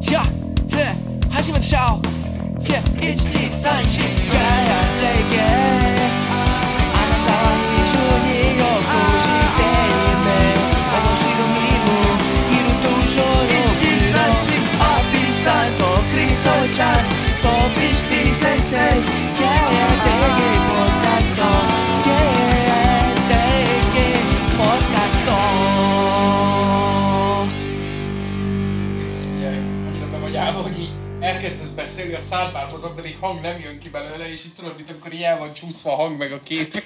[0.00, 0.22] 下
[0.68, 0.78] 次
[1.30, 2.00] 始めましょう
[2.58, 5.75] Yeah 1234 Gotta take it あ
[31.87, 34.73] Beszélni, a szád már mozog, de még hang nem jön ki belőle, és így tudod,
[34.75, 36.83] mint amikor el van csúszva a hang meg a kép.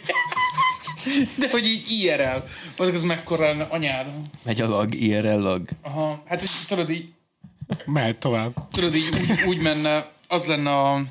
[1.37, 2.43] De hogy így IRL.
[2.77, 4.07] Azok az mekkora lenne anyád.
[4.43, 5.69] Megy a lag, IRL lag.
[5.81, 7.09] Aha, hát hogy tudod így,
[7.85, 8.53] Mehet tovább.
[8.71, 11.03] tudod így úgy, úgy menne, az lenne a...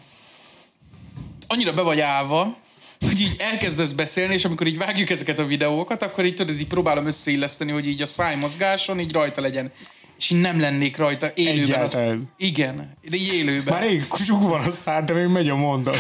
[1.46, 2.56] Annyira be vagy állva,
[3.00, 6.66] hogy így elkezdesz beszélni, és amikor így vágjuk ezeket a videókat, akkor így tudod, így
[6.66, 9.72] próbálom összeilleszteni, hogy így a szájmozgáson így rajta legyen.
[10.20, 11.80] És így nem lennék rajta élőben.
[11.80, 12.00] Az,
[12.36, 13.74] igen, de így élőben.
[13.74, 15.96] Már rég kusuk van a szád, de még megy a mondat.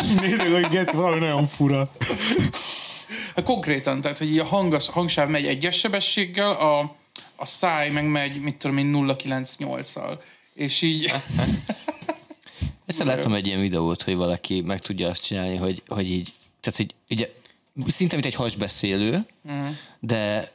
[0.00, 1.92] És nézzük, hogy geci, valami nagyon fura.
[3.34, 6.96] Hát konkrétan, tehát, hogy a hang, a hangsáv megy egyes sebességgel, a,
[7.36, 10.18] a száj meg megy, mit tudom én, 098-al.
[10.54, 11.12] És így...
[12.86, 16.78] Egyszer láttam egy ilyen videót, hogy valaki meg tudja azt csinálni, hogy, hogy így, tehát
[16.78, 17.28] hogy ugye
[17.86, 19.66] szinte mint egy hasbeszélő, Mhm.
[20.00, 20.52] de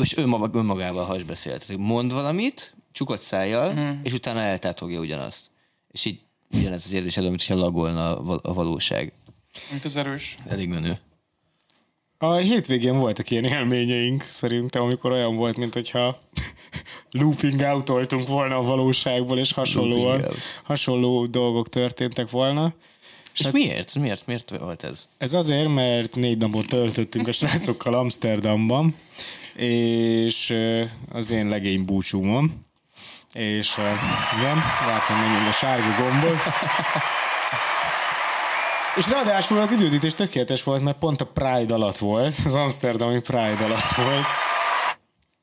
[0.00, 1.52] és önmaga, önmagával hasbeszél.
[1.52, 3.90] Tehát hogy mond valamit, csukott szájjal, Mhm.
[4.02, 5.46] és utána eltátogja ugyanazt.
[5.90, 6.20] És így
[6.58, 9.12] ugyanez az érzés elő, mint hogyha lagolna a, val- a valóság.
[9.84, 10.36] Ez erős.
[10.48, 10.98] Elég menő.
[12.18, 16.20] A hétvégén voltak ilyen élményeink szerintem, amikor olyan volt, mint hogyha
[17.10, 20.36] looping outoltunk volna a valóságból, és hasonlóan, out.
[20.62, 22.74] hasonló dolgok történtek volna.
[23.34, 23.94] És Hát- miért?
[23.94, 24.26] Miért?
[24.26, 25.08] Miért volt ez?
[25.18, 28.94] Ez azért, mert négy napot töltöttünk a srácokkal Amsterdamban,
[29.54, 30.54] és
[31.12, 32.64] az én legény búcsúmon.
[33.32, 33.76] És
[34.38, 36.38] igen, vártam megnyomni a sárga gombot.
[38.96, 43.64] És ráadásul az időzítés tökéletes volt, mert pont a Pride alatt volt, az Amsterdami Pride
[43.64, 44.24] alatt volt.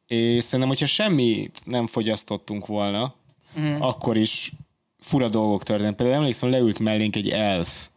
[0.07, 3.13] És szerintem, hogyha semmit nem fogyasztottunk volna,
[3.59, 3.81] mm.
[3.81, 4.51] akkor is
[4.99, 5.95] fura dolgok történt.
[5.95, 7.87] Például emlékszem, leült mellénk egy elf.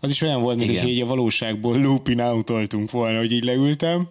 [0.00, 4.08] Az is olyan volt, mint hogy így a valóságból looping outoltunk volna, hogy így leültem,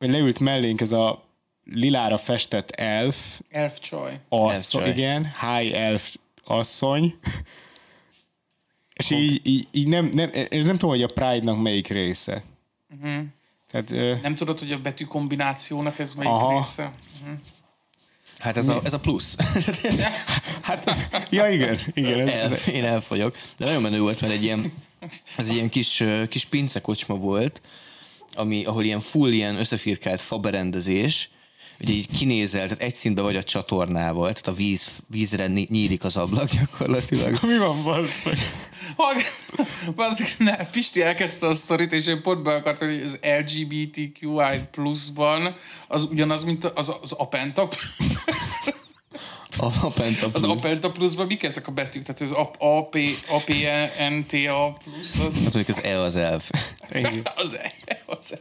[0.00, 1.24] vagy leült mellénk ez a
[1.64, 4.20] lilára festett elf, Elf csaj.
[4.28, 7.18] asszony, igen, high elf asszony,
[8.94, 12.42] és így, így, így nem, nem, és nem tudom, hogy a Pride-nak melyik része.
[13.02, 13.22] Uh-huh.
[13.70, 16.58] Tehát, ö, Nem tudod, hogy a betű kombinációnak ez melyik Aha.
[16.58, 16.90] része?
[18.38, 19.36] Hát ez a, ez a plusz.
[20.62, 20.90] hát,
[21.30, 22.28] ja igen, igen.
[22.28, 23.38] Ez, ez, El, én elfogyok.
[23.56, 24.72] De nagyon menő volt, mert egy ilyen,
[25.36, 27.60] ez egy ilyen kis, kis pincekocsma volt,
[28.34, 31.30] ami, ahol ilyen full ilyen összefirkált faberendezés,
[31.80, 36.04] ugye így kinézel, tehát egy szintben vagy a csatornával, tehát a víz, vízre ny- nyílik
[36.04, 37.38] az ablak gyakorlatilag.
[37.46, 38.38] mi van, bazd meg?
[39.94, 45.56] Bazzik, ne, Pisti elkezdte a sztorit, és én pont be akartam, hogy az LGBTQI pluszban
[45.88, 47.68] az ugyanaz, mint az, az Apenta.
[49.58, 50.42] A, a Penta Az.
[50.44, 52.02] Apenta pluszban mik ezek a betűk?
[52.02, 52.96] Tehát az AP,
[53.28, 56.50] APNTA plusz, az, Hát mondjuk az E az elf.
[57.36, 57.58] Az,
[58.06, 58.40] az,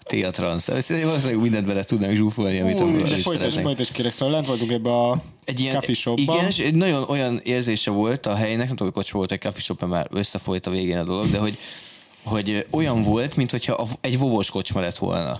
[0.00, 0.66] A T a transz.
[0.66, 4.70] Valószínűleg mindent bele tudnánk zsúfolni, amit Ú, abból de folytas, folytas kérek, szóval lent voltunk
[4.70, 6.36] ebbe a egy ilyen, coffee shopban.
[6.36, 9.60] Igen, és egy nagyon olyan érzése volt a helynek, nem tudom, hogy volt, egy coffee
[9.60, 11.58] shop már összefolyt a végén a dolog, de hogy,
[12.22, 15.38] hogy olyan volt, mint hogyha a- egy vovos kocsma lett volna.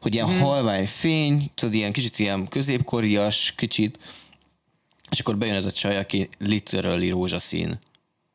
[0.00, 0.40] Hogy ilyen hmm.
[0.40, 3.98] halvány fény, tudod, ilyen kicsit ilyen középkorias, kicsit,
[5.10, 7.78] és akkor bejön ez a csaj, aki literally rózsaszín,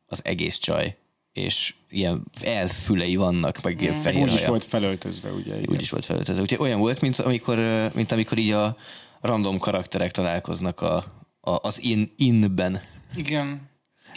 [0.06, 0.96] az egész csaj,
[1.32, 5.56] és ilyen elfülei vannak, meg ilyen fehér Úgy is volt felöltözve, ugye?
[5.56, 5.74] Igen.
[5.74, 6.42] Úgy is volt felöltözve.
[6.42, 7.58] Úgyhogy olyan volt, mint amikor,
[7.94, 8.76] mint amikor így a
[9.20, 10.96] random karakterek találkoznak a,
[11.40, 12.82] a, az in, inben.
[13.16, 13.68] igen.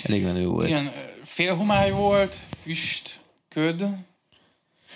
[0.04, 0.70] Elég menő volt.
[0.70, 0.92] Igen,
[1.24, 3.86] félhomály volt, füst, köd.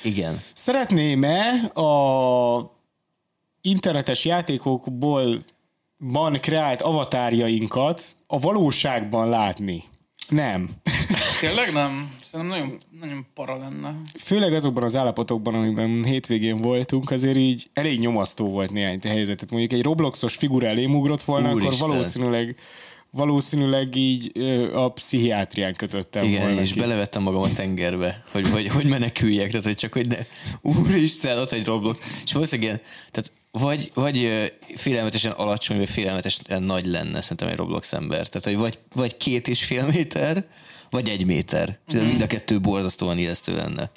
[0.03, 0.41] Igen.
[0.53, 2.72] Szeretném-e a
[3.62, 5.44] internetes játékokból
[5.97, 9.84] van kreált avatárjainkat a valóságban látni?
[10.29, 10.70] Nem.
[11.40, 12.16] Tényleg nem?
[12.22, 13.96] Szerintem nagyon, nagyon para lenne.
[14.20, 19.52] Főleg azokban az állapotokban, amiben hétvégén voltunk, azért így elég nyomasztó volt néhány helyzetet.
[19.52, 21.88] Mondjuk egy Robloxos figura elém ugrott volna, akkor Úristen.
[21.88, 22.55] valószínűleg
[23.16, 24.32] valószínűleg így
[24.74, 26.80] a pszichiátrián kötöttem Igen, volna és ki.
[26.80, 30.18] belevettem magam a tengerbe, hogy, hogy, hogy meneküljek, tehát hogy csak, hogy ne,
[30.62, 32.00] úristen, ott egy Roblox.
[32.24, 32.82] És valószínűleg ilyen,
[33.12, 38.28] tehát vagy, vagy félelmetesen alacsony, vagy félelmetesen nagy lenne szerintem egy Roblox ember.
[38.28, 40.46] Tehát, hogy vagy, vagy két és fél méter,
[40.90, 41.80] vagy egy méter.
[41.96, 42.00] Mm.
[42.00, 43.92] Mind a kettő borzasztóan ijesztő lenne.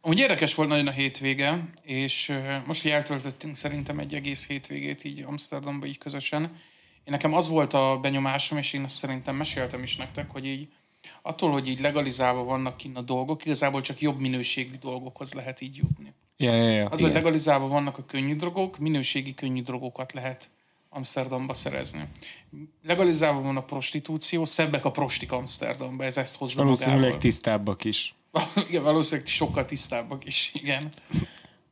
[0.00, 2.32] Amúgy érdekes volt nagyon a hétvége, és
[2.66, 6.50] most, hogy eltöltöttünk szerintem egy egész hétvégét így Amsterdamba így közösen,
[7.06, 10.68] én nekem az volt a benyomásom, és én azt szerintem meséltem is nektek, hogy így
[11.22, 15.76] attól, hogy így legalizálva vannak kinn a dolgok, igazából csak jobb minőségű dolgokhoz lehet így
[15.76, 16.12] jutni.
[16.36, 16.86] Ja, ja, ja.
[16.86, 20.50] Az, hogy legalizálva vannak a könnyű drogok, minőségi könnyű drogokat lehet
[20.88, 22.08] Amsterdamba szerezni.
[22.82, 27.20] Legalizálva van a prostitúció, szebbek a prostik Amsterdamba, ez ezt hozza Valószínűleg magával.
[27.20, 28.14] tisztábbak is.
[28.68, 30.92] Igen, valószínűleg sokkal tisztábbak is, igen.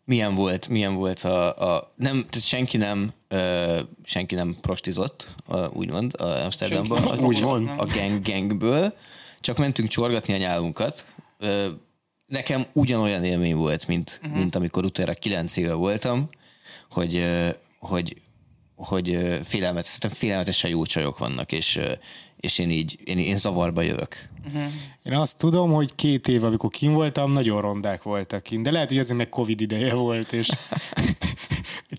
[0.04, 5.58] Milyen volt, milyen volt a, a nem, tehát senki nem, ö, senki nem prostizott, a,
[5.58, 8.94] úgymond, a Amsterdamban, Senki a, úgymond, a gang gangből,
[9.40, 11.06] csak mentünk csorgatni a nyálunkat.
[11.38, 11.66] Ö,
[12.26, 14.38] nekem ugyanolyan élmény volt, mint, uh-huh.
[14.38, 16.28] mint amikor utána kilenc éve voltam,
[16.90, 17.24] hogy,
[17.78, 18.16] hogy,
[18.74, 21.80] hogy félelmet, szerintem félelmetesen jó csajok vannak, és,
[22.44, 24.29] és én így, én, én zavarba jövök.
[25.02, 28.62] Én azt tudom, hogy két év, amikor kim voltam, nagyon rondák voltak kint.
[28.62, 30.49] De lehet, hogy ezért meg Covid ideje volt, és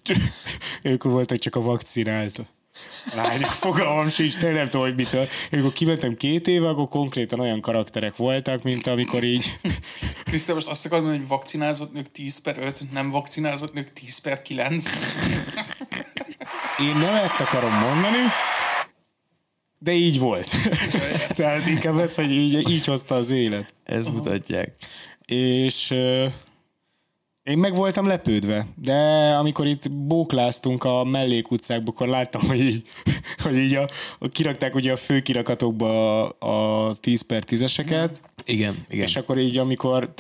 [0.82, 2.42] ők voltak csak a vakcinált
[3.16, 3.50] lányok.
[3.50, 5.22] Fogalmam sincs, tényleg nem tudom, hogy mitől.
[5.22, 9.60] Én Amikor kimentem két éve, akkor konkrétan olyan karakterek voltak, mint amikor így...
[10.26, 14.18] Krisztán, most azt akarod mondani, hogy vakcinázott nők 10 per 5, nem vakcinázott nők 10
[14.18, 14.86] per 9.
[16.80, 18.18] Én nem ezt akarom mondani,
[19.86, 20.48] de így volt.
[21.38, 23.74] Tehát inkább ez, hogy így, így hozta az élet.
[23.84, 24.74] Ez mutatják.
[25.26, 25.92] és
[27.44, 28.94] én meg voltam lepődve, de
[29.40, 32.82] amikor itt bókláztunk a mellékutcákba, akkor láttam, hogy így,
[33.44, 33.90] hogy így a,
[34.20, 38.10] a kirakták ugye a főkirakatokba a, a 10 per 10-eseket,
[38.46, 39.06] Igen, igen.
[39.06, 40.14] és akkor így, amikor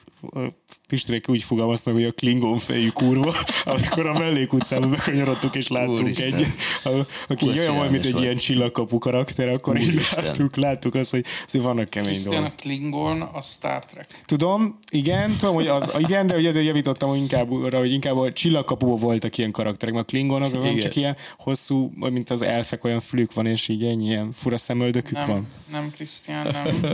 [0.92, 3.34] Pistrék úgy fogalmaznak, hogy a Klingon fejű kurva,
[3.64, 6.34] amikor a mellékutcába bekanyarodtuk, és láttunk Úristen.
[6.34, 6.46] egy,
[6.84, 6.88] a,
[7.28, 10.24] aki Hú, olyan mint egy ilyen csillagkapu karakter, akkor így Úristen.
[10.24, 12.44] láttuk, láttuk azt, hogy azért vannak kemény dolgok.
[12.44, 14.06] a Klingon, a Star Trek.
[14.24, 18.16] Tudom, igen, tudom, hogy az, igen, de hogy ezért javítottam hogy inkább arra, hogy inkább
[18.16, 20.78] a csillagkapuban voltak ilyen karakterek, mert a klingonok nem Igen.
[20.78, 25.16] csak ilyen hosszú, mint az elfek, olyan fülük van, és így ennyi ilyen fura szemöldökük
[25.16, 25.46] Nem, van.
[25.70, 26.90] nem Krisztián, nem.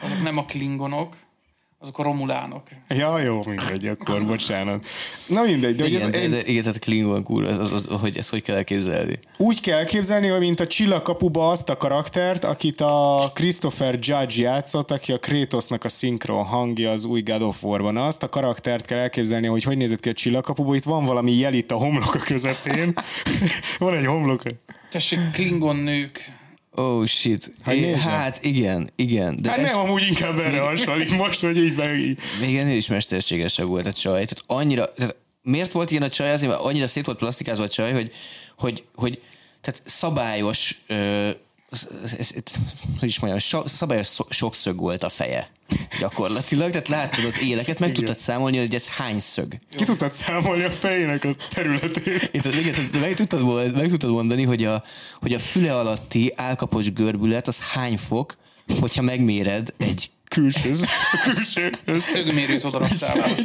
[0.00, 1.16] Azok nem a Klingonok,
[1.82, 2.62] azok a Romulánok.
[2.88, 4.86] Ja, jó, mindegy, akkor bocsánat.
[5.26, 8.00] Na mindegy, de, hogy ez, Igen, de, de, igen, tehát Klingon kurva, az, az, az,
[8.00, 9.18] hogy ezt hogy kell elképzelni?
[9.38, 14.90] úgy kell képzelni, hogy mint a csillagkapuba azt a karaktert, akit a Christopher Judge játszott,
[14.90, 17.96] aki a Kratosnak a szinkron hangja az új God of War-ban.
[17.96, 20.74] Azt a karaktert kell elképzelni, hogy hogy nézett ki a csillagkapuba.
[20.74, 22.94] Itt van valami jel itt a homloka közepén.
[23.78, 24.42] van egy homlok.
[24.90, 26.38] Tessék, Klingon nők.
[26.80, 27.52] Oh shit.
[27.64, 29.36] Hogy É, hát igen, igen.
[29.42, 32.18] De Hát ez, nem, amúgy inkább erre hasonlít most, hogy így meg így.
[32.40, 34.24] még ennél is mesterségesebb volt a csaj.
[34.24, 36.32] Tehát annyira, tehát miért volt ilyen a csaj?
[36.32, 38.12] Azért, mert annyira szét volt plastikázva a csaj, hogy,
[38.56, 39.20] hogy, hogy
[39.60, 41.30] tehát szabályos, ö,
[41.70, 42.32] ez, ez, ez,
[42.98, 45.50] hogy is mondjam, so, szabályos szok- sokszög volt a feje
[46.00, 49.56] gyakorlatilag, tehát láttad az éleket, meg tudtad számolni, hogy ez hány szög.
[49.76, 52.30] Ki tudtad számolni a fejének a területét?
[52.32, 54.84] Itt, igen, tehát meg, tudtad, meg tudtad mondani, hogy a,
[55.20, 58.36] hogy a füle alatti álkapos görbület az hány fok,
[58.80, 60.72] hogyha megméred egy Külső.
[61.96, 63.36] Szögmérőt oda raktál.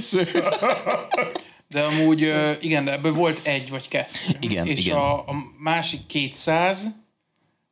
[1.67, 4.37] De amúgy, igen, de ebből volt egy vagy kettő.
[4.39, 4.97] Igen, És igen.
[4.97, 6.85] A, a másik 200,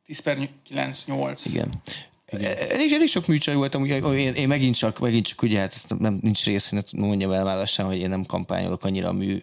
[0.06, 1.44] 10 per 9, 8.
[1.44, 1.82] Igen.
[2.70, 5.98] Elég, elég sok műcsaj voltam, ugye, én, én megint csak, megint csak ugye, hát ezt
[5.98, 9.42] nem, nincs rész, hogy mondjam el már lassan, hogy én nem kampányolok annyira a mű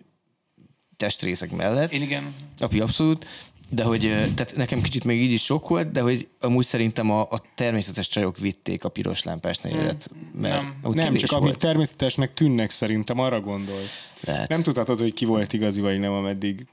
[0.97, 1.91] testrészek mellett.
[1.91, 2.35] Én igen.
[2.57, 3.25] Api, abszolút.
[3.69, 4.01] De hogy,
[4.35, 8.07] tehát nekem kicsit még így is sok volt, de hogy amúgy szerintem a, a természetes
[8.07, 10.93] csajok vitték a piros lámpás negyedet, mert Nem.
[10.93, 11.57] Nem, csak amik volt.
[11.57, 14.07] természetesnek tűnnek szerintem, arra gondolsz.
[14.23, 14.49] Lehet.
[14.49, 16.65] Nem tudhatod, hogy ki volt igazi, vagy nem, ameddig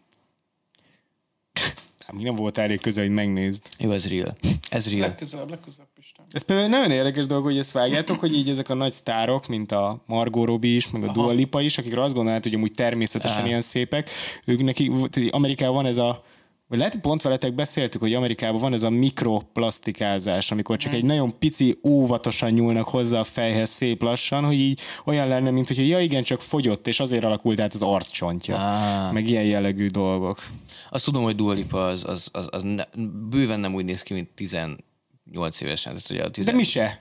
[2.09, 3.69] Hát, mi nem volt elég közel, hogy megnézd.
[3.79, 4.37] Jó, ez real.
[4.71, 5.07] Ez real.
[5.09, 6.25] Legközelebb, legközelebb Isten.
[6.31, 9.73] Ez például nagyon érdekes dolog, hogy ezt vágjátok, hogy így ezek a nagy sztárok, mint
[9.73, 13.47] a Margot Robbie is, meg a Dua Lipa is, akikről azt gondolnád, hogy amúgy természetesen
[13.47, 14.11] ilyen szépek,
[14.45, 14.93] ők neki,
[15.31, 16.25] Amerikában van ez a
[16.69, 21.39] vagy lehet, pont veletek beszéltük, hogy Amerikában van ez a mikroplasztikázás, amikor csak egy nagyon
[21.39, 26.01] pici, óvatosan nyúlnak hozzá a fejhez szép lassan, hogy így olyan lenne, mint hogy ja
[26.01, 28.57] igen, csak fogyott, és azért alakult át az arccsontja.
[28.57, 29.13] Ah.
[29.13, 30.47] Meg ilyen jellegű dolgok.
[30.91, 32.85] Azt tudom, hogy Dua Lipa az, az, az, az ne,
[33.29, 35.95] bőven nem úgy néz ki, mint 18 évesen.
[35.95, 36.99] Tehát ugye a 10, De mi se.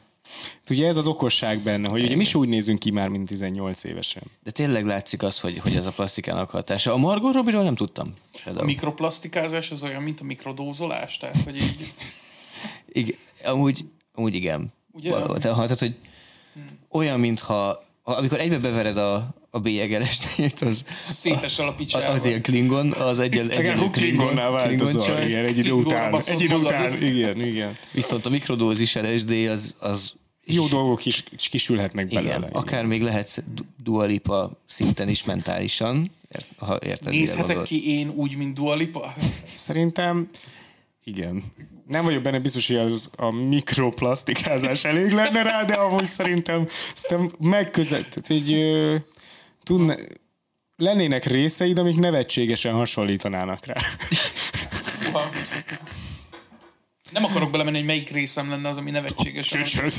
[0.70, 3.84] Ugye ez az okosság benne, hogy ugye mi se úgy nézünk ki már, mint 18
[3.84, 4.24] évesen.
[4.44, 6.94] de tényleg látszik az, hogy, hogy ez a plastikának hatása.
[6.94, 8.14] A Margot Robbie-ról nem tudtam.
[8.34, 8.66] A Például.
[8.66, 11.94] mikroplasztikázás az olyan, mint a mikrodózolás, tehát hogy így
[12.88, 14.74] Igen, amúgy, amúgy igen.
[14.92, 15.12] Ugye?
[15.40, 15.96] Tehát, hogy
[16.90, 22.08] olyan, mintha ha- amikor egybe bevered a, a bélyegelestét, az, szétesel a picsába.
[22.08, 25.02] az ilyen Klingon, az egyen, Igen, egyenlő Klingonnál változol.
[25.06, 25.26] csaj.
[25.26, 26.16] Igen, egy idő után.
[26.28, 26.72] Egy idő magad.
[26.72, 27.04] után.
[27.04, 27.78] Igen, igen.
[27.92, 30.14] Viszont a mikrodózis LSD az, az
[30.46, 32.36] jó dolgok is kisülhetnek belőle.
[32.38, 37.90] Igen, akár még lehetsz Du- Dua Lipa szinten is mentálisan, ért- ha érted, Nézhetek ki
[37.98, 39.14] én úgy, mint Dua Lipa?
[39.52, 40.30] Szerintem
[41.04, 41.44] igen.
[41.88, 47.50] Nem vagyok benne biztos, hogy az a mikroplasztikázás elég lenne rá, de amúgy szerintem, szerintem
[47.50, 48.52] megközött, tehát egy
[49.70, 49.96] ö, tudna,
[50.76, 53.76] lennének részeid, amik nevetségesen hasonlítanának rá.
[57.12, 59.48] Nem akarok belemenni, hogy melyik részem lenne az, ami nevetséges.
[59.48, 59.94] Csöcsöd.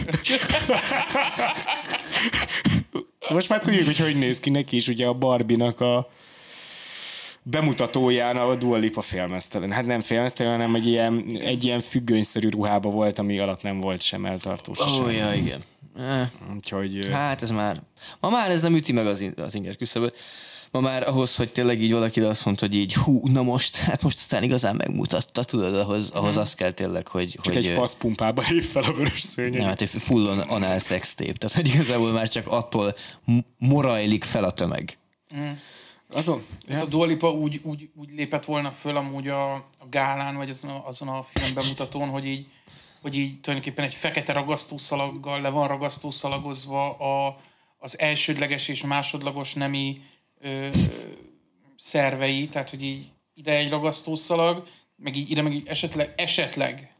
[3.28, 6.10] Most már tudjuk, hogy hogy néz ki neki is, ugye a Barbie-nak a
[7.42, 9.72] bemutatóján a Dua Lipa félmeztelen.
[9.72, 14.02] Hát nem félmeztelen, hanem egy ilyen, egy ilyen függönyszerű ruhába volt, ami alatt nem volt
[14.02, 14.80] sem eltartós.
[14.80, 15.10] Ó, sem.
[15.10, 15.64] ja, igen.
[15.98, 17.82] Eh, Úgyhogy Hát ez már,
[18.20, 20.16] ma már ez nem üti meg az, in- az inger küszöböt.
[20.70, 24.02] Ma már ahhoz, hogy tényleg így valakire azt mondta, hogy így hú, na most, hát
[24.02, 27.38] most aztán igazán megmutatta, tudod, ahhoz, ahhoz az kell tényleg, hogy...
[27.42, 29.60] csak hogy egy faszpumpába lép fel a vörös szőnyeg.
[29.60, 31.32] Nem, hát egy full on anal sex tape.
[31.32, 32.94] Tehát, hogy igazából már csak attól
[33.58, 34.98] morajlik fel a tömeg.
[36.10, 36.42] Azon?
[36.68, 40.50] Hát a Dua Lipa úgy, úgy, úgy lépett volna föl amúgy a, a gálán, vagy
[40.50, 42.46] azon a, azon a film bemutatón, hogy így,
[43.00, 47.40] hogy így tulajdonképpen egy fekete ragasztószalaggal le van ragasztószalagozva a,
[47.78, 50.02] az elsődleges és másodlagos nemi
[50.40, 50.68] ö,
[51.76, 56.92] szervei, tehát hogy így ide egy ragasztószalag, meg így ide meg így esetleg, esetleg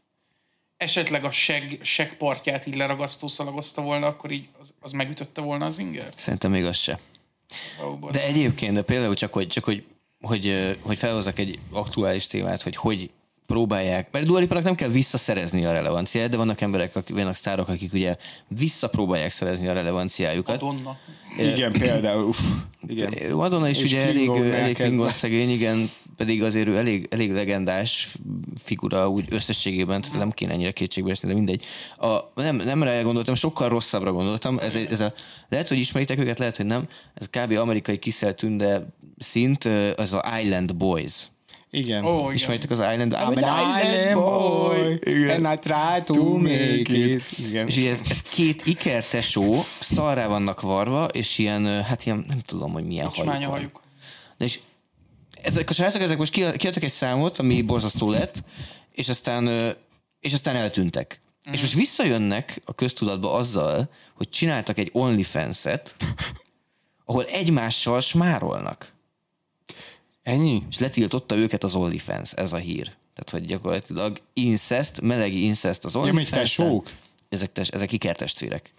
[0.79, 6.19] esetleg a seg, segpartját így leragasztószalagozta volna, akkor így az, az megütötte volna az ingert.
[6.19, 6.99] Szerintem még az se.
[8.11, 9.85] De egyébként, de például csak, hogy, csak hogy,
[10.21, 13.09] hogy, hogy felhozzak egy aktuális témát, hogy hogy
[13.49, 17.67] próbálják, mert Dua Lipának nem kell visszaszerezni a relevanciáját, de vannak emberek, akik, vannak sztárok,
[17.67, 20.61] akik ugye visszapróbálják szerezni a relevanciájukat.
[20.61, 20.97] Madonna.
[21.37, 22.23] Igen, például.
[22.23, 22.39] Uff,
[22.87, 23.13] igen.
[23.31, 24.75] Madonna is És ugye elég, elég.
[24.75, 28.07] Klingon szegény, igen, pedig azért ő elég, elég legendás
[28.61, 31.65] figura úgy összességében, tehát nem kéne ennyire kétségbe esni, de mindegy.
[31.97, 34.57] A, nem, nem rá gondoltam, sokkal rosszabbra gondoltam.
[34.59, 35.13] Ez, ez a,
[35.49, 36.87] lehet, hogy ismeritek őket, lehet, hogy nem.
[37.13, 37.51] Ez kb.
[37.51, 38.87] amerikai kiszel tünde
[39.17, 39.63] szint,
[39.95, 41.29] az a Island Boys.
[41.71, 42.05] Igen.
[42.05, 42.33] Ó, igen.
[42.33, 45.45] Ismeritek az Island, I'm an island boy, Igen.
[45.45, 47.23] and I try to make it.
[47.37, 47.67] Igen.
[47.67, 52.71] És ugye ez, ez két ikertesó szarrá vannak varva, és ilyen, hát ilyen, nem tudom,
[52.71, 53.81] hogy milyen hajuk hajuk.
[54.37, 54.59] Na és
[55.41, 58.43] ezek a srácok, ezek most ki- kiadtak egy számot, ami borzasztó lett,
[58.91, 59.75] és aztán,
[60.19, 61.19] és aztán eltűntek.
[61.49, 61.53] Mm.
[61.53, 65.95] És most visszajönnek a köztudatba azzal, hogy csináltak egy OnlyFans-et,
[67.05, 68.93] ahol egymással smárolnak.
[70.23, 70.63] Ennyi?
[70.69, 72.85] És letiltotta őket az OnlyFans, ez a hír.
[72.85, 76.29] Tehát, hogy gyakorlatilag incest, meleg incest az OnlyFans.
[76.29, 76.91] tesók?
[77.29, 78.73] Ezek, tes, ezek ikertestvérek.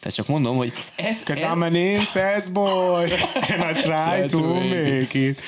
[0.00, 3.10] Tehát csak mondom, hogy ez, Cause ez, I'm an incest boy,
[3.52, 5.40] and I try to make it.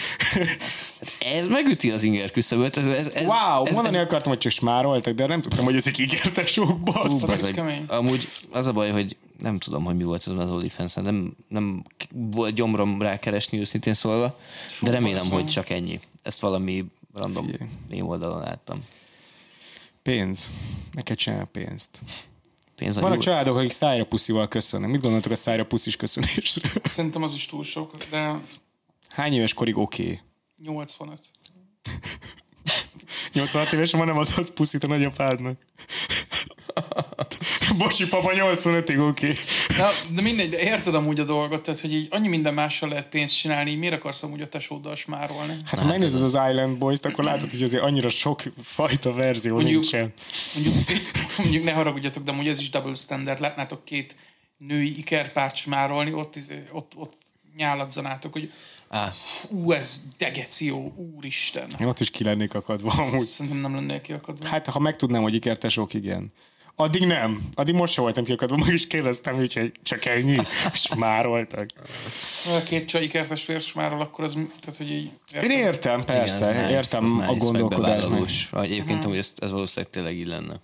[1.18, 2.76] Ez megüti az inger küszöböt.
[2.76, 5.76] Ez, ez, ez, Wow, ez, mondani ez, akartam, hogy csak smároltak, de nem tudtam, hogy
[5.76, 7.20] ezek ígértesok, Hú, bassz.
[7.20, 7.38] bazeg.
[7.38, 7.84] ez kemény.
[7.86, 11.84] Amúgy az a baj, hogy nem tudom, hogy mi volt ez az onlyfans nem, nem
[12.10, 14.38] volt gyomrom rá keresni őszintén szólva,
[14.80, 16.00] de remélem, hogy csak ennyi.
[16.22, 17.50] Ezt valami random
[17.90, 18.84] én oldalon láttam.
[20.02, 20.48] Pénz.
[20.92, 21.98] Neked csinál pénzt.
[22.76, 24.90] Pénz a Vannak nyug- családok, akik szájra puszival köszönnek.
[24.90, 26.72] Mit gondoltok a szájra puszis köszönésről?
[26.84, 28.40] Szerintem az is túl sok, de
[29.12, 30.02] Hány éves korig oké?
[30.02, 30.20] Okay?
[30.62, 31.20] 85.
[33.32, 35.58] 86 évesen ma nem adhatsz puszit a nagyapádnak.
[37.78, 39.30] Bocsi, papa, 85-ig oké.
[39.30, 39.34] Okay.
[39.78, 43.08] Na, de mindegy, de érted amúgy a dolgot, tehát hogy így annyi minden mással lehet
[43.08, 45.56] pénzt csinálni, miért akarsz amúgy a tesóddal smárolni?
[45.64, 49.80] Hát ha megnézed az Island Boys-t, akkor látod, hogy azért annyira sok fajta verzió Mondjuk,
[49.80, 50.12] nincsen.
[50.54, 50.74] mondjuk,
[51.38, 53.40] mondjuk ne haragudjatok, de amúgy ez is double standard.
[53.40, 54.16] Látnátok két
[54.58, 56.38] női ikerpárt smárolni, ott,
[56.72, 57.16] ott, ott
[57.56, 58.52] nyáladzanátok, hogy
[58.92, 59.14] Á,
[59.48, 61.68] ú, ez degeció, úristen.
[61.80, 63.26] Én ott is ki lennék akadva amúgy.
[63.26, 64.48] Szerintem nem lennél kiakadva.
[64.48, 66.32] Hát, ha megtudnám, hogy ikertesok, igen.
[66.76, 67.48] Addig nem.
[67.54, 68.56] Addig most sem voltam kiakadva.
[68.56, 70.38] Meg is kérdeztem, úgyhogy csak ennyi.
[70.72, 71.66] És már voltak.
[72.44, 75.10] Ha a két csaj ikertes vér smárol, akkor az, tehát hogy így...
[75.42, 76.50] Én értem, persze.
[76.50, 78.50] igen, nice, értem a nice, meg gondolkodást.
[78.50, 80.60] Vagy Egyébként amúgy ez, ez valószínűleg tényleg így lenne.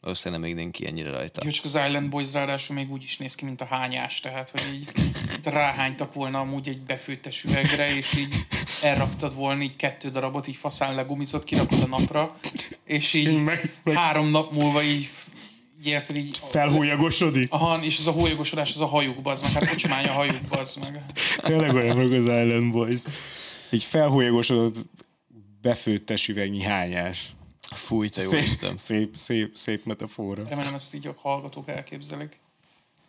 [0.00, 1.40] Valószínűleg nem mindenki ennyire rajta.
[1.44, 4.50] Jó, csak az Island Boys ráadásul még úgy is néz ki, mint a hányás, tehát
[4.50, 4.88] hogy így
[5.44, 8.34] ráhánytak volna amúgy egy befőttes üvegre, és így
[8.82, 12.36] elraktad volna így kettő darabot, így faszán legumizott, kirakod a napra,
[12.84, 15.08] és így Meg- meg- három nap múlva így,
[15.84, 16.38] érted így...
[16.48, 17.52] Felhújagosodik.
[17.52, 20.74] Aha, és az a hólyagosodás, az a hajukba, az meg, hát kocsmány a hajukba, az
[20.76, 21.02] meg.
[21.42, 23.02] Tényleg olyan meg az Island Boys.
[23.70, 24.76] Így felhújagosodott
[25.62, 27.34] befőttes üvegnyi hányás.
[27.74, 28.76] Fúj, te jó Szép, Isten.
[28.76, 30.44] szép, szép, szép metafora.
[30.48, 32.38] Remélem ezt így a hallgatók elképzelik.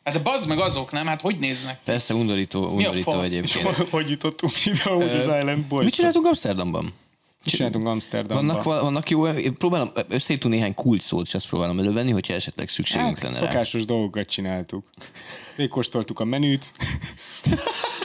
[0.07, 1.07] Hát de bazd meg azok, nem?
[1.07, 1.79] Hát hogy néznek?
[1.83, 3.75] Persze, undorító, undorító egyébként.
[3.89, 5.83] Hogy jutottunk ide, hogy az Island Boys?
[5.83, 6.93] Mit csináltunk Amsterdamban?
[7.45, 8.45] Csináltunk Amsterdamban.
[8.45, 9.23] Vannak, vannak jó,
[9.57, 13.45] próbálom összeírtunk néhány kulcs szót, és azt próbálom elővenni, hogyha esetleg szükségünk Hát, lenne rá.
[13.45, 14.85] szokásos dolgokat csináltuk.
[15.55, 16.73] Végkóstoltuk a menüt.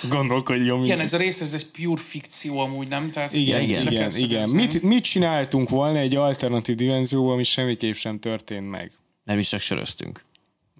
[0.09, 3.11] Gondolkodjon Igen, ez a rész, ez egy pure fikció amúgy, nem?
[3.11, 4.49] Tehát Igen, ezt igen, igen, igen.
[4.49, 8.92] Mit, mit csináltunk volna egy alternatív dimenzióban, ami semmiképp sem történt meg?
[9.25, 10.25] Mert mi csak söröztünk.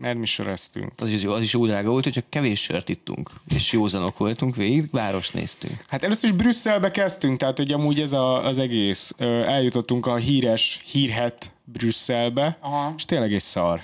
[0.03, 0.93] Mert mi söröztünk.
[0.97, 4.91] Az is, az is jó drága volt, hogyha kevés sört ittunk, és józanok voltunk végig,
[4.91, 5.85] város néztünk.
[5.89, 9.15] Hát először is Brüsszelbe kezdtünk, tehát hogy amúgy ez a, az egész.
[9.19, 12.95] Eljutottunk a híres, hírhet Brüsszelbe, Aha.
[12.97, 13.83] és tényleg egy szar.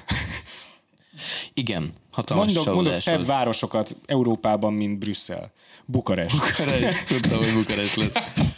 [1.55, 3.27] Igen, hatalmas Mondok, mondok szebb volt.
[3.27, 5.53] városokat Európában, mint Brüsszel.
[5.85, 6.37] Bukarest.
[6.37, 8.13] Bukarest, tudtam, hogy Bukarest lesz.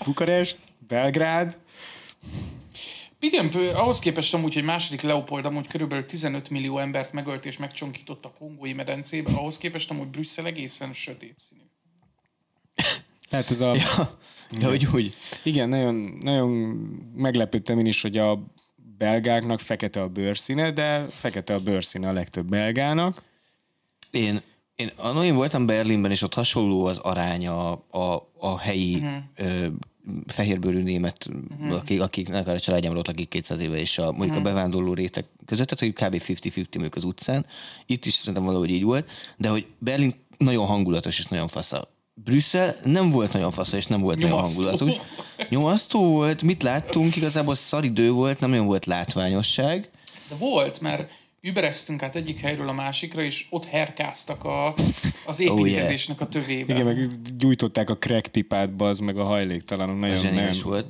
[0.04, 1.58] Bukarest, Belgrád,
[3.20, 8.24] Igen, ahhoz képest amúgy, hogy második Leopold amúgy körülbelül 15 millió embert megölt és megcsonkított
[8.24, 11.60] a kongói medencébe, ahhoz képest amúgy Brüsszel egészen sötét színű.
[13.30, 13.76] lehet ez a...
[14.58, 15.14] De hogy úgy.
[15.42, 16.50] Igen, nagyon, nagyon
[17.14, 18.42] meglepődtem én is, hogy a
[18.98, 23.22] belgáknak fekete a bőrszíne, de fekete a bőrszíne a legtöbb belgának.
[24.10, 24.40] Én,
[24.74, 24.90] én,
[25.22, 29.72] én voltam Berlinben, és ott hasonló az aránya a, a helyi uh-huh.
[30.26, 31.28] Fehérbőrű német,
[31.60, 31.76] uh-huh.
[31.76, 34.46] akik, akiknek a családjában ott lakik 200 éve, és a, mondjuk uh-huh.
[34.46, 36.22] a bevándorló réteg között, tehát hogy kb.
[36.22, 37.46] 50-50 mondjuk az utcán.
[37.86, 41.88] Itt is szerintem valahogy így volt, de hogy Berlin nagyon hangulatos és nagyon fasza.
[42.14, 44.62] Brüsszel nem volt nagyon fasza, és nem volt Nyomasztó.
[44.62, 45.06] nagyon hangulatos.
[45.48, 49.90] Nyomasztó volt, mit láttunk, igazából szaridő volt, nem nagyon volt látványosság.
[50.28, 51.10] De volt, mert
[51.42, 54.74] übereztünk át egyik helyről a másikra, és ott herkáztak a,
[55.26, 56.72] az építkezésnek a tövébe.
[56.74, 59.98] Igen, meg gyújtották a crack pipát, az meg a hajléktalanok.
[59.98, 60.68] Nagyon, Zseniális nem.
[60.68, 60.86] volt.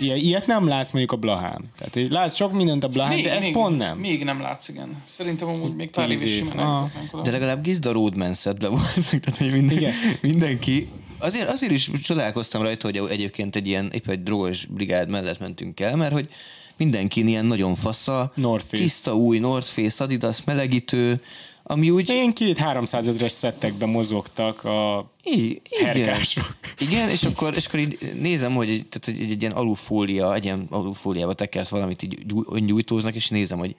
[0.00, 1.64] Ilyen, ilyet nem látsz mondjuk a Blahán.
[1.78, 3.98] Tehát látsz sok mindent a Blahán, de ez még, pont nem.
[3.98, 5.02] Még nem látsz, igen.
[5.06, 6.48] Szerintem amúgy még pár év is év.
[6.48, 7.22] simán Ah.
[7.22, 9.92] De legalább Gizda Roadman szedbe voltak, tehát hogy minden, Igen.
[10.20, 10.88] mindenki.
[11.18, 15.80] Azért, azért is csodálkoztam rajta, hogy egyébként egy ilyen, épp egy drogos brigád mellett mentünk
[15.80, 16.28] el, mert hogy
[16.76, 18.32] mindenki ilyen nagyon fasza,
[18.70, 21.22] tiszta új North Face, Adidas melegítő,
[21.66, 22.08] ami úgy...
[22.10, 25.94] Én két 300 ezres szettekben mozogtak a I- igen.
[25.94, 26.56] herkások.
[26.78, 30.44] Igen, és akkor, és akkor így nézem, hogy egy, tehát egy, egy ilyen alufólia, egy
[30.44, 33.76] ilyen alufóliába tekert valamit így gyú- öngyújtóznak, és nézem, hogy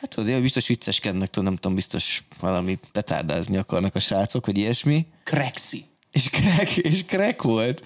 [0.00, 5.06] hát azért biztos vicceskednek, tudom, nem tudom, biztos valami petárdázni akarnak a srácok, hogy ilyesmi.
[5.24, 5.84] Krexi.
[6.12, 7.84] És crack, és crack volt.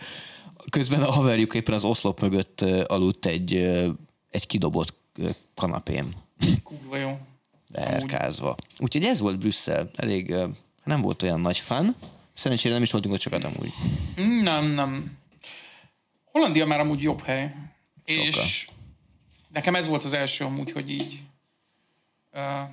[0.70, 3.70] Közben a haverjuk éppen az oszlop mögött aludt egy,
[4.30, 6.08] egy kidobott ö, kanapén,
[6.62, 7.18] Kurva jó.
[7.68, 8.56] beerkázva.
[8.78, 9.90] Úgyhogy ez volt Brüsszel.
[9.96, 10.34] Elég
[10.84, 11.96] nem volt olyan nagy fan.
[12.32, 13.72] Szerencsére nem is voltunk ott sokat amúgy.
[14.20, 15.18] Mm, Nem, nem.
[16.24, 17.54] Hollandia már amúgy jobb hely.
[18.04, 18.68] És
[19.48, 21.20] nekem ez volt az első amúgy, hogy így
[22.34, 22.68] uh,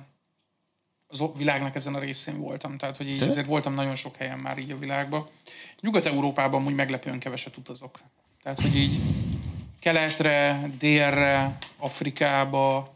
[1.06, 2.76] az világnak ezen a részén voltam.
[2.76, 3.24] Tehát, hogy így Te?
[3.24, 5.28] ezért voltam nagyon sok helyen már így a világban.
[5.80, 7.98] Nyugat-Európában amúgy meglepően keveset utazok.
[8.42, 9.00] Tehát, hogy így
[9.80, 12.94] keletre, délre, Afrikába,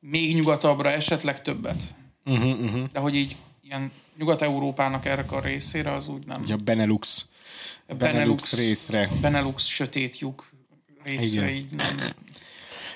[0.00, 1.82] még nyugatabbra, esetleg többet.
[2.24, 2.82] Uh-huh, uh-huh.
[2.92, 6.42] De hogy így ilyen Nyugat-Európának erre a részére, az úgy nem.
[6.42, 7.26] Ugye a Benelux,
[7.88, 9.08] A Benelux részre.
[9.20, 10.50] Benelux sötét lyuk
[11.04, 11.56] részre Igen.
[11.56, 11.96] így nem.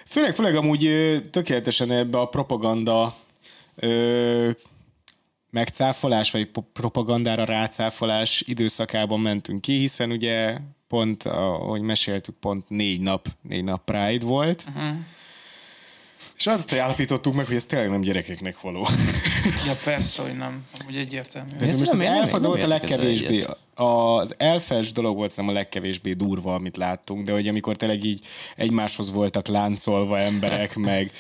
[0.07, 0.88] Főleg, főleg amúgy
[1.31, 3.16] tökéletesen ebbe a propaganda
[3.74, 4.50] ö,
[5.50, 10.57] megcáfolás, vagy propagandára rácáfolás időszakában mentünk ki, hiszen ugye
[10.94, 14.64] pont, ahogy meséltük, pont négy nap, négy nap Pride volt.
[14.68, 14.96] Uh-huh.
[16.37, 18.87] És azt állapítottuk meg, hogy ez tényleg nem gyerekeknek való.
[19.66, 20.66] Ja, persze, hogy nem.
[20.80, 21.50] Amúgy egyértelmű.
[21.61, 25.54] Én Most az nem- nem- elf az volt a legkevésbé, az elfes dolog volt szerintem
[25.57, 28.26] a legkevésbé durva, amit láttunk, de hogy amikor tényleg így
[28.57, 31.11] egymáshoz voltak láncolva emberek, meg,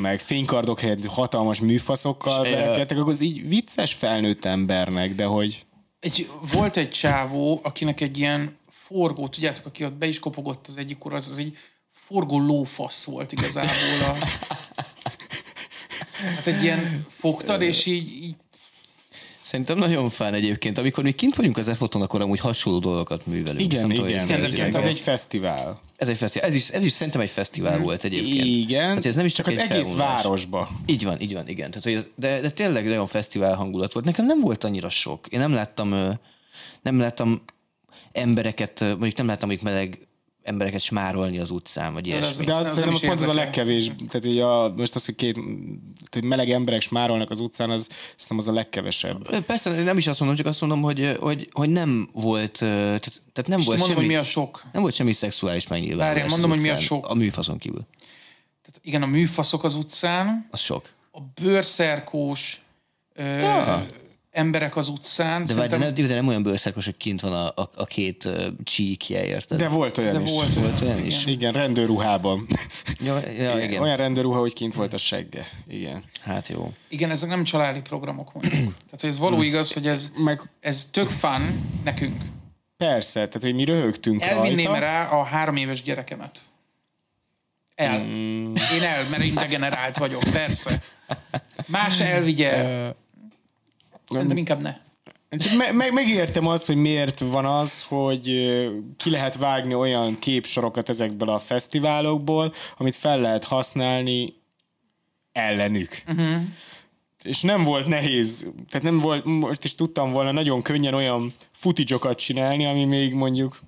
[0.00, 5.64] meg fénykardok helyett hatalmas műfaszokkal verekedtek, akkor az így vicces felnőtt embernek, de hogy
[6.00, 8.60] Egy, volt egy csávó, akinek egy ilyen
[8.92, 11.56] forgó, tudjátok, aki ott be is kopogott az egyik az, az egy
[11.90, 13.70] forgó lófasz volt igazából.
[14.00, 14.16] A,
[16.36, 18.34] hát egy ilyen fogtad, és így, így
[19.42, 20.78] Szerintem nagyon fán egyébként.
[20.78, 23.60] Amikor mi kint vagyunk az EFOTon, akkor amúgy hasonló dolgokat művelünk.
[23.60, 25.80] igen, tudom, hogy igen, ezt igen, ez egy fesztivál.
[25.96, 26.48] Ez egy fesztivál.
[26.48, 28.44] Ez is, ez is szerintem egy fesztivál volt egyébként.
[28.44, 30.22] Igen, Hát ez nem is csak, az egy egész felvonulás.
[30.22, 30.68] városba.
[30.86, 31.70] Így van, így van, igen.
[31.70, 34.04] Tehát, hogy ez, de, de tényleg nagyon fesztivál hangulat volt.
[34.06, 35.26] Nekem nem volt annyira sok.
[35.26, 35.88] Én nem láttam,
[36.82, 37.42] nem láttam
[38.12, 40.06] embereket, mondjuk nem láttam mondjuk meleg
[40.42, 42.44] embereket smárolni az utcán, vagy ez- ilyesmi.
[42.44, 45.14] De Ez azt nem szerintem pont az a legkevés, tehát így a, most az, hogy
[45.14, 45.34] két
[46.10, 49.40] tehát meleg emberek smárolnak az utcán, az szerintem az a legkevesebb.
[49.42, 53.46] Persze, nem is azt mondom, csak azt mondom, hogy, hogy, hogy nem volt, tehát, tehát
[53.46, 54.62] nem és volt mondom, semmi, hogy mi a sok.
[54.72, 56.08] nem volt semmi szexuális megnyilvánulás.
[56.08, 57.06] Várjál, az mondom, hogy mi a sok.
[57.08, 57.86] A műfaszon kívül.
[58.62, 60.88] Tehát igen, a műfaszok az utcán, Az sok.
[61.12, 62.60] a bőrszerkós,
[63.14, 63.86] ö, Ja.
[64.32, 65.44] Emberek az utcán.
[65.44, 67.84] De, várj, de, Szerintem- nem, de nem olyan bőrszakos, hogy kint van a, a, a
[67.84, 69.58] két uh, csíkje, érted?
[69.58, 70.30] De volt olyan de is.
[70.30, 71.26] volt, Volt olyan is.
[71.26, 72.46] Igen, rendőrruhában.
[73.00, 73.82] Ja, ja, igen.
[73.82, 75.46] Olyan rendőrruha, hogy kint volt a segge.
[75.68, 76.04] Igen.
[76.22, 76.72] Hát jó.
[76.88, 78.54] Igen, ezek nem családi programok mondjuk.
[78.84, 82.22] Tehát, hogy ez való igaz, hogy ez, Meg ez tök fun nekünk.
[82.76, 84.80] persze, tehát hogy mi röhögtünk Elvinném rajta.
[84.80, 86.38] rá a három éves gyerekemet.
[87.74, 87.98] El.
[87.98, 88.54] Mm.
[88.54, 90.82] Én el, mert én degenerált vagyok, persze.
[91.66, 92.66] Más elvigye.
[94.12, 94.76] Szerintem inkább ne.
[95.56, 98.24] Me- meg, megértem azt, hogy miért van az, hogy
[98.96, 104.34] ki lehet vágni olyan képsorokat ezekből a fesztiválokból, amit fel lehet használni
[105.32, 106.02] ellenük.
[106.08, 106.42] Uh-huh.
[107.22, 112.14] És nem volt nehéz, tehát nem volt, most is tudtam volna nagyon könnyen olyan footage
[112.14, 113.60] csinálni, ami még mondjuk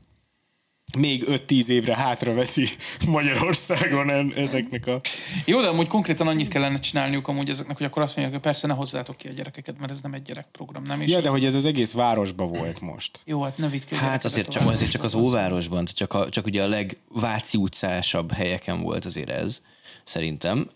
[0.97, 2.69] még 5-10 évre hátraveti
[3.07, 5.01] Magyarországon en- ezeknek a...
[5.45, 8.67] Jó, de amúgy konkrétan annyit kellene csinálniuk amúgy ezeknek, hogy akkor azt mondják, hogy persze
[8.67, 11.01] ne hozzátok ki a gyerekeket, mert ez nem egy gyerekprogram, nem?
[11.01, 13.19] És Ja, de hogy ez az egész városba volt most.
[13.25, 16.63] Jó, hát ne vidd Hát azért csak, azért csak az óvárosban, csak, a, csak ugye
[16.63, 19.61] a legváci utcásabb helyeken volt azért ez,
[20.05, 20.71] szerintem.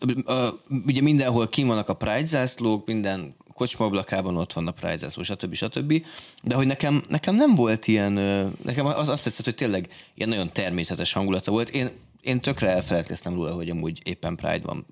[0.86, 5.22] Ugye mindenhol kim vannak a Pride zászlók, minden kocsma ablakában ott van a Pride zászló,
[5.22, 5.54] stb.
[5.54, 6.04] stb.
[6.42, 8.12] De hogy nekem, nekem nem volt ilyen,
[8.64, 11.70] nekem az azt tetszett, hogy tényleg ilyen nagyon természetes hangulata volt.
[11.70, 11.90] Én,
[12.20, 14.86] én tökre elfeledkeztem róla, hogy amúgy éppen Pride van.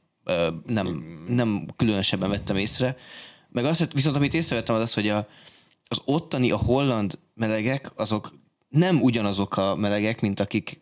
[0.67, 2.97] Nem, nem különösebben vettem észre.
[3.49, 5.29] Meg azt, viszont amit észrevettem az az, hogy a,
[5.89, 10.81] az ottani, a holland melegek, azok nem ugyanazok a melegek, mint akik,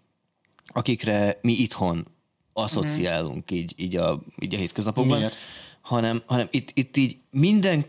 [0.67, 2.07] akikre mi itthon
[2.53, 5.37] asszociálunk így, így, a, így a hétköznapokban, Miért?
[5.85, 7.85] Hanem, hanem itt, itt így minden,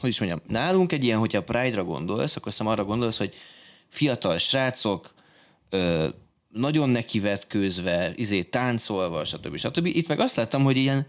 [0.00, 3.34] hogy is mondjam, nálunk egy ilyen, hogyha Pride-ra gondolsz, akkor szem arra gondolsz, hogy
[3.88, 5.14] fiatal srácok,
[5.70, 6.08] ö,
[6.48, 9.56] nagyon nekivetkőzve, izé, táncolva, stb.
[9.56, 9.86] stb.
[9.86, 11.06] Itt meg azt láttam, hogy ilyen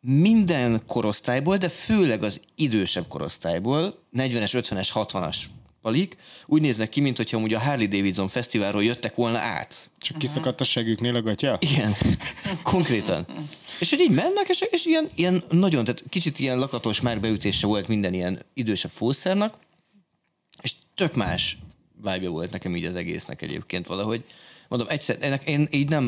[0.00, 5.36] minden korosztályból, de főleg az idősebb korosztályból, 40-es, 50-es, 60-as
[5.82, 6.16] palik,
[6.46, 9.90] úgy néznek ki, mint hogyha amúgy a Harley Davidson fesztiválról jöttek volna át.
[9.98, 11.58] Csak kiszakadt a següknél a gatya?
[11.60, 11.92] Igen,
[12.62, 13.26] konkrétan.
[13.80, 17.88] És hogy így mennek, és, és ilyen, ilyen nagyon, tehát kicsit ilyen lakatos márbeütése volt
[17.88, 19.58] minden ilyen idősebb fószernak,
[20.62, 21.58] és tök más
[22.02, 24.24] vibe volt nekem így az egésznek egyébként valahogy.
[24.68, 26.04] Mondom, egyszer, ennek én így nem,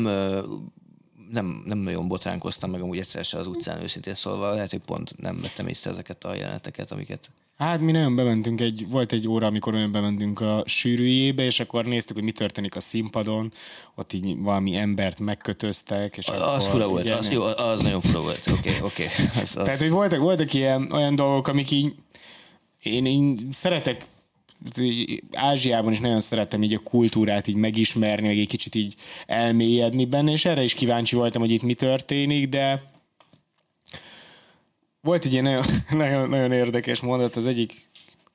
[1.31, 5.17] nem, nem nagyon botránkoztam meg amúgy egyszer se az utcán őszintén szólva, lehet, hogy pont
[5.17, 7.31] nem vettem észre ezeket a jeleneteket, amiket
[7.63, 11.85] Hát mi nagyon bementünk, egy, volt egy óra, amikor olyan bementünk a sűrűjébe, és akkor
[11.85, 13.51] néztük, hogy mi történik a színpadon,
[13.95, 18.21] ott így valami embert megkötöztek, és az akkor, fura volt, az, jó, az nagyon fura
[18.21, 19.03] volt, oké, okay, oké.
[19.03, 19.25] Okay.
[19.41, 21.95] Az, az, Tehát, hogy voltak, voltak ilyen, olyan dolgok, amik így,
[22.81, 24.05] én, én szeretek,
[25.31, 28.95] Ázsiában is nagyon szeretem így a kultúrát így megismerni, meg egy kicsit így
[29.25, 32.92] elmélyedni benne, és erre is kíváncsi voltam, hogy itt mi történik, de
[35.03, 35.63] volt egy ilyen nagyon,
[36.03, 37.89] nagyon, nagyon érdekes mondat, az egyik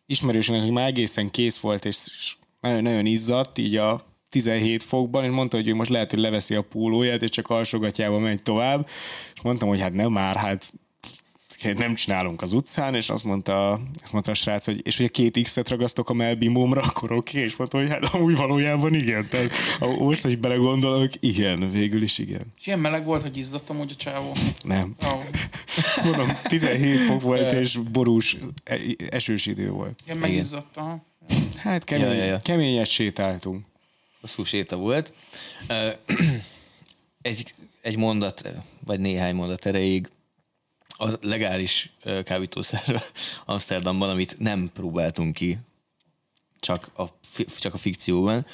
[0.07, 4.01] ismerősének, hogy már egészen kész volt, és és nagyon, nagyon izzadt, így a
[4.31, 8.19] 17 fokban, és mondta, hogy ő most lehet, hogy leveszi a pólóját, és csak alsogatjába
[8.19, 8.89] megy tovább,
[9.35, 10.73] és mondtam, hogy hát nem már, hát
[11.63, 15.09] nem csinálunk az utcán, és azt mondta, azt mondta a srác, hogy és hogy a
[15.09, 17.43] két X-et ragasztok a melbimómra, akkor oké, okay.
[17.43, 19.27] és mondta, hogy hát amúgy valójában igen.
[19.31, 19.51] Tehát
[19.99, 22.43] most, hogy belegondolok, igen, végül is igen.
[22.59, 24.33] És ilyen meleg volt, hogy izzadtam úgy a csávó.
[24.63, 24.95] Nem.
[25.05, 25.25] Oh.
[26.05, 28.79] Mondom, 17 fok volt, és borús, e-
[29.11, 30.01] esős idő volt.
[30.05, 31.03] Ilyen megizzadtam.
[31.57, 32.39] Hát kemény, Ja, ja, ja.
[32.39, 33.65] keményet sétáltunk.
[34.21, 35.13] hosszú séta volt.
[37.23, 38.53] Egy, egy mondat,
[38.85, 40.09] vagy néhány mondat erejéig
[40.99, 41.93] a legális
[42.25, 43.03] kábítószer
[43.47, 45.59] Amsterdamban, amit nem próbáltunk ki,
[46.61, 47.05] csak a,
[47.59, 48.47] csak a fikcióban.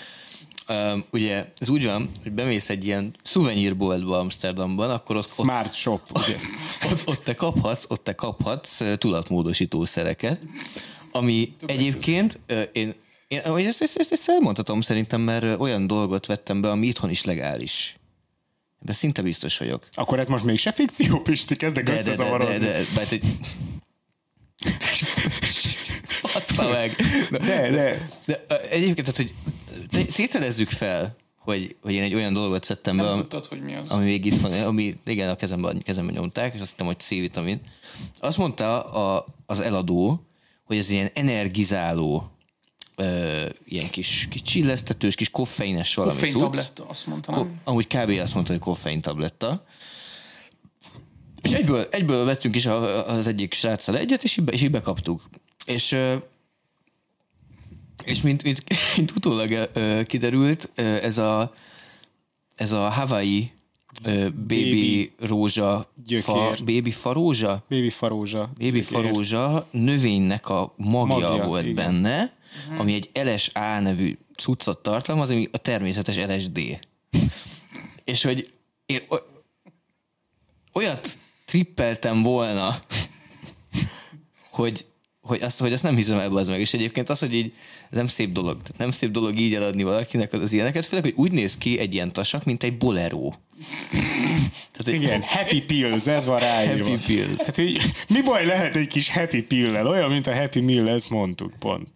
[0.67, 5.75] Ö, Ugye ez úgy van, hogy bemész egy ilyen szuvenírboltba Amsterdamban, akkor ott, ott, Smart
[5.75, 6.37] shop, ugye?
[6.91, 10.47] ott, ott te kaphatsz, ott te kaphatsz tudatmódosítószereket,
[11.13, 12.95] ami egyébként ö, én,
[13.29, 17.25] én ezt, ezt, ezt, ezt elmondhatom szerintem, mert olyan dolgot vettem be, ami itthon is
[17.25, 17.97] legális.
[18.85, 19.89] De szinte biztos vagyok.
[19.93, 21.57] Akkor ez most mégse fikció, Pisti?
[21.57, 22.59] Kezdek De, de, de, de, összezavarodni.
[22.59, 23.19] de, de, de,
[26.23, 26.97] Bassza meg!
[27.31, 27.39] De,
[27.71, 29.35] de, De, egyébként, tehát, hogy
[29.91, 33.75] té- tételezzük fel, hogy, hogy én egy olyan dolgot szedtem be, Nem tudtad, hogy mi
[33.75, 33.91] az.
[33.91, 37.61] ami még itt van, ami igen, a kezemben, kezemben nyomták, és azt hittem, hogy C-vitamin.
[38.19, 40.27] Azt mondta a, az eladó,
[40.65, 42.31] hogy ez ilyen energizáló,
[42.97, 47.35] ö, ilyen kis, kis csillesztetős, kis koffeines valami Koffein tabletta, azt mondtam.
[47.35, 48.11] Ko- amúgy kb.
[48.11, 49.65] azt mondta, hogy koffein tabletta.
[51.43, 55.23] És egyből, egyből vettünk is az egyik sráccal egyet, és így, be, és így bekaptuk.
[55.67, 55.97] És,
[58.05, 58.65] és mint, mint,
[58.97, 59.71] mint utólag
[60.07, 60.71] kiderült,
[61.03, 61.55] ez a,
[62.57, 63.53] ez a Hawaii
[64.03, 66.23] baby, Baby rózsa, gyökér.
[66.23, 67.65] fa, baby farózsa?
[67.69, 68.51] Baby farózsa.
[68.59, 71.75] Baby farózsa növénynek a magja, Magja, volt igen.
[71.75, 72.33] benne,
[72.79, 76.61] ami egy LSA nevű cuccot tartalmaz, ami a természetes LSD.
[78.05, 78.51] És hogy
[78.87, 79.01] én
[80.73, 82.83] olyat trippeltem volna,
[84.51, 84.87] hogy,
[85.21, 86.61] hogy, azt, hogy azt nem hiszem el az meg.
[86.61, 87.53] És egyébként az, hogy így,
[87.91, 88.63] ez nem szép dolog.
[88.63, 91.79] Tehát nem szép dolog így eladni valakinek az, az ilyeneket, főleg, hogy úgy néz ki
[91.79, 93.31] egy ilyen tasak, mint egy bolero.
[94.73, 96.89] Tehát, Igen, happy pills, ez van ráírva.
[96.89, 97.37] Happy pills.
[97.37, 101.11] Tehát, hogy mi baj lehet egy kis happy pill Olyan, mint a happy meal, ezt
[101.11, 101.93] mondtuk pont.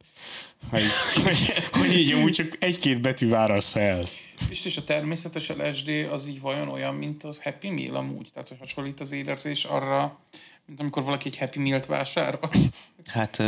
[0.70, 0.82] Hogy,
[1.24, 4.04] hogy, hogy így amúgy csak egy-két betű válasz el.
[4.50, 8.28] És, és a természetes LSD az így vajon olyan, mint az Happy Meal amúgy?
[8.32, 10.18] Tehát, hogy hasonlít az érzés arra,
[10.66, 12.50] mint amikor valaki egy Happy Meal-t vásárol.
[13.06, 13.42] Hát,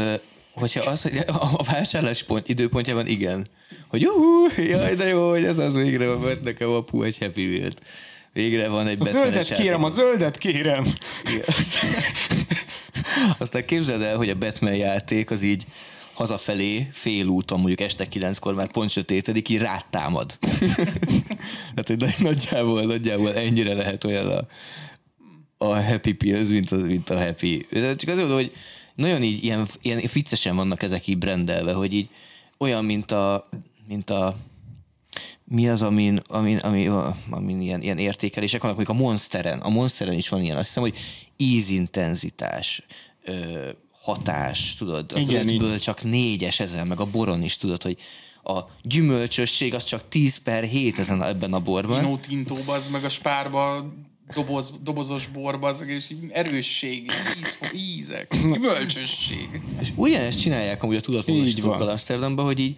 [0.52, 3.46] hogyha az, hogy a a vásárlás pont, időpontjában igen.
[3.88, 7.82] Hogy juhú, jaj, de jó, hogy ez az végre vett nekem apu egy Happy Meal-t.
[8.32, 10.84] Végre van egy A zöldet kérem, a zöldet kérem.
[11.24, 11.44] Igen.
[13.38, 15.64] Aztán képzeld el, hogy a Batman játék az így
[16.20, 20.38] hazafelé félúton, mondjuk este kilenckor már pont sötétedik, így rád támad.
[21.74, 24.46] Tehát, hogy nagy- nagyjából, nagyjából ennyire lehet olyan a,
[25.64, 27.66] a Happy Pills, mint, az, mint a Happy.
[27.70, 28.52] Csak azért mondom, hogy
[28.94, 32.09] nagyon így ilyen, ilyen viccesen vannak ezek így brendelve, hogy így
[32.59, 33.48] olyan, mint a,
[33.88, 34.37] mint a
[35.44, 36.90] mi az, amin, amin, amin,
[37.30, 39.59] amin ilyen, ilyen értékelések vannak, mondjuk a Monsteren.
[39.59, 40.98] A Monsteren is van ilyen, azt hiszem, hogy
[41.37, 42.83] ízintenzitás,
[43.22, 43.68] ö,
[44.00, 47.96] hatás, tudod, az Igen, ötből csak négyes ezen, meg a boron is tudod, hogy
[48.42, 52.00] a gyümölcsösség az csak 10 per 7 ezen ebben a borban.
[52.00, 53.92] Pinó Tintóba, az meg a spárba,
[54.34, 59.60] doboz, dobozos borba, az és így erősség, íz, ízek, gyümölcsösség.
[59.80, 61.88] És ugyanezt csinálják amúgy a Így tudatmódosítókkal.
[61.88, 62.76] Amsterdamban, hogy így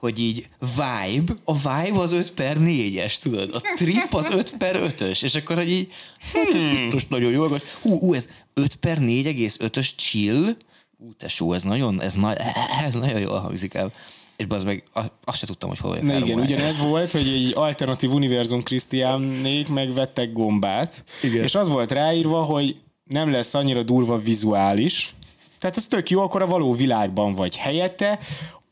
[0.00, 3.54] hogy így vibe, a vibe az 5 per 4-es, tudod?
[3.54, 5.92] A trip az 5 per 5-ös, és akkor, hogy így,
[6.32, 10.56] hát ez biztos nagyon jó, hogy hú, hú, ez 5 per 4,5-ös chill,
[10.98, 12.34] ú, tesó, ez nagyon, ez, na,
[12.86, 13.92] ez nagyon jól hangzik el.
[14.36, 14.82] És az meg,
[15.24, 16.06] azt se tudtam, hogy hol vagyok.
[16.06, 21.42] Na igen, ugyanez volt, hogy egy alternatív univerzum Krisztiánnék megvettek gombát, Igen.
[21.42, 25.14] és az volt ráírva, hogy nem lesz annyira durva vizuális,
[25.58, 28.18] tehát ez tök jó, akkor a való világban vagy helyette,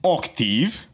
[0.01, 0.88] aktív,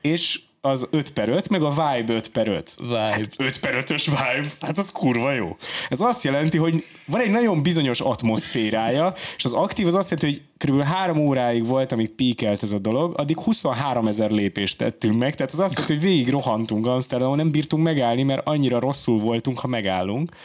[0.00, 2.74] és az 5 per 5, meg a vibe 5 per 5.
[2.78, 3.26] Vibe.
[3.36, 5.56] 5 per 5-ös vibe, hát az kurva jó.
[5.88, 10.42] Ez azt jelenti, hogy van egy nagyon bizonyos atmoszférája, és az aktív az azt jelenti,
[10.58, 10.82] hogy kb.
[10.82, 15.52] három óráig volt, amíg píkelt ez a dolog, addig 23 ezer lépést tettünk meg, tehát
[15.52, 19.66] az azt jelenti, hogy végig rohantunk Amsterdamon, nem bírtunk megállni, mert annyira rosszul voltunk, ha
[19.66, 20.36] megállunk.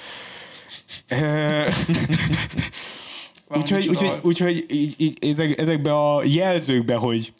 [3.58, 7.34] Úgyhogy, úgyhogy, úgyhogy így, így, ezek, ezekbe a jelzőkbe, hogy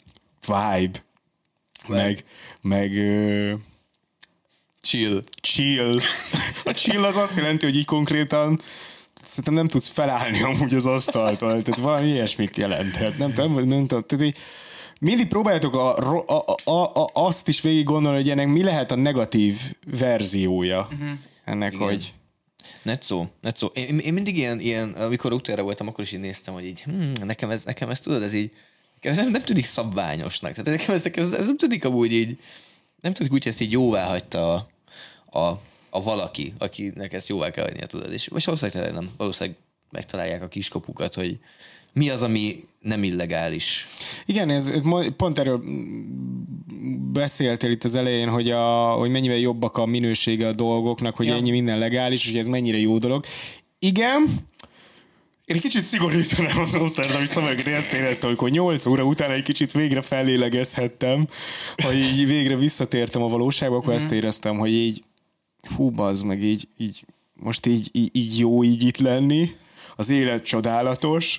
[0.46, 1.04] vibe,
[1.86, 2.24] meg,
[2.60, 3.52] meg ö,
[4.82, 5.22] Chill.
[5.40, 5.98] chill.
[6.64, 8.60] A chill az azt jelenti, hogy így konkrétan
[9.22, 13.18] szerintem nem tudsz felállni amúgy az asztaltól, tehát valami ilyesmit jelenthet.
[13.18, 14.04] Nem tudom, nem, nem tudom.
[14.06, 14.36] Tehát így,
[15.00, 18.94] mindig próbáljátok a, a, a, a, azt is végig gondolni, hogy ennek mi lehet a
[18.94, 19.58] negatív
[19.98, 20.88] verziója.
[20.92, 21.18] Uh-huh.
[21.44, 21.86] Ennek, Igen.
[21.86, 22.12] hogy
[22.82, 23.66] Netszó, netszó.
[23.66, 27.12] Én, én mindig ilyen, ilyen, amikor útjára voltam, akkor is így néztem, hogy így, hmm,
[27.24, 28.50] nekem ez, nekem ez tudod, ez így,
[29.04, 30.52] ez nem, nem tűnik szabványosnak.
[30.52, 32.38] Tehát nekem ez, ez, ez nem tűnik amúgy így,
[33.00, 34.68] nem tűnik úgy, hogy ezt így jóvá hagyta a,
[35.38, 35.60] a,
[35.90, 38.12] a valaki, akinek ezt jóvá kell hagynia, tudod.
[38.12, 39.58] És most valószínűleg nem, valószínűleg
[39.90, 41.38] megtalálják a kiskapukat, hogy
[41.92, 43.86] mi az, ami nem illegális.
[44.26, 44.82] Igen, ez, ez
[45.16, 45.62] pont erről
[47.12, 51.34] beszéltél itt az elején, hogy, a, hogy mennyivel jobbak a minősége a dolgoknak, hogy ja.
[51.34, 53.24] ennyi minden legális, hogy ez mennyire jó dolog.
[53.78, 54.26] Igen,
[55.52, 59.42] én egy kicsit szigorítanám az Amsterdami szavakat, én ezt éreztem, amikor 8 óra után egy
[59.42, 61.26] kicsit végre fellélegezhettem,
[61.82, 64.04] hogy így végre visszatértem a valóságba, akkor mm-hmm.
[64.04, 65.02] ezt éreztem, hogy így
[65.76, 69.50] hú, bazd meg, így, így most így, így, így jó így itt lenni,
[69.96, 71.38] az élet csodálatos.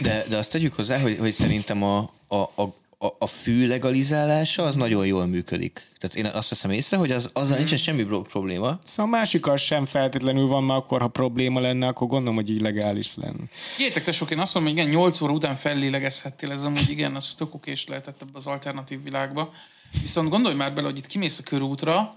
[0.00, 4.62] De, de azt tegyük hozzá, hogy, hogy szerintem a, a, a, a- a fű legalizálása
[4.62, 5.92] az nagyon jól működik.
[5.98, 8.78] Tehát én azt veszem észre, hogy az, azzal nincsen semmi pro- probléma.
[8.84, 12.60] Szóval a másikkal sem feltétlenül van, mert akkor, ha probléma lenne, akkor gondolom, hogy így
[12.60, 13.44] legális lenne.
[13.78, 17.34] Gyertek, tesók, én azt mondom, hogy igen, 8 óra után fellélegezhettél, ez amúgy igen, az
[17.34, 19.52] tök okés lehetett ebbe az alternatív világba.
[20.00, 22.14] Viszont gondolj már bele, hogy itt kimész a körútra,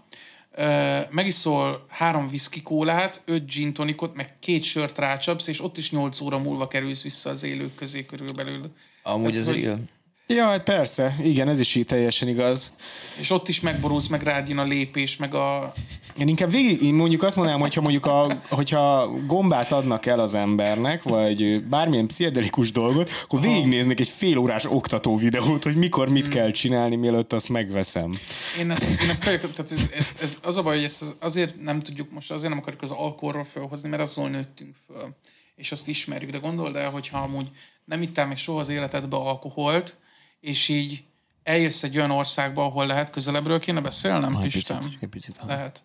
[1.09, 6.21] megiszol három whisky kólát, öt gin tonicot, meg két sört rácsapsz, és ott is 8
[6.21, 8.71] óra múlva kerülsz vissza az élők közé körülbelül.
[9.03, 9.89] Amúgy Tehát, ez hogy- igen.
[10.29, 12.71] Ja, hát persze, igen, ez is így teljesen igaz.
[13.19, 15.73] És ott is megborulsz, meg rád jön a lépés, meg a...
[16.17, 20.33] Én inkább végig, én mondjuk azt mondanám, hogyha mondjuk a, hogyha gombát adnak el az
[20.33, 26.27] embernek, vagy bármilyen pszichedelikus dolgot, akkor végignéznek egy fél órás oktató videót, hogy mikor mit
[26.27, 28.19] kell csinálni, mielőtt azt megveszem.
[28.59, 31.61] Én ezt, én ezt kajak, tehát ez, ez, ez, az a baj, hogy ezt azért
[31.61, 35.15] nem tudjuk most, azért nem akarjuk az alkoholról felhozni, mert azzal nőttünk föl,
[35.55, 37.47] és azt ismerjük, de gondold el, hogyha amúgy
[37.85, 39.97] nem ittál még soha az életedbe alkoholt,
[40.47, 41.03] és így
[41.43, 44.79] eljössz egy olyan országba, ahol lehet közelebbről kéne beszélnem, Pistem?
[44.79, 45.47] picit, egy picit, ha.
[45.47, 45.83] Lehet.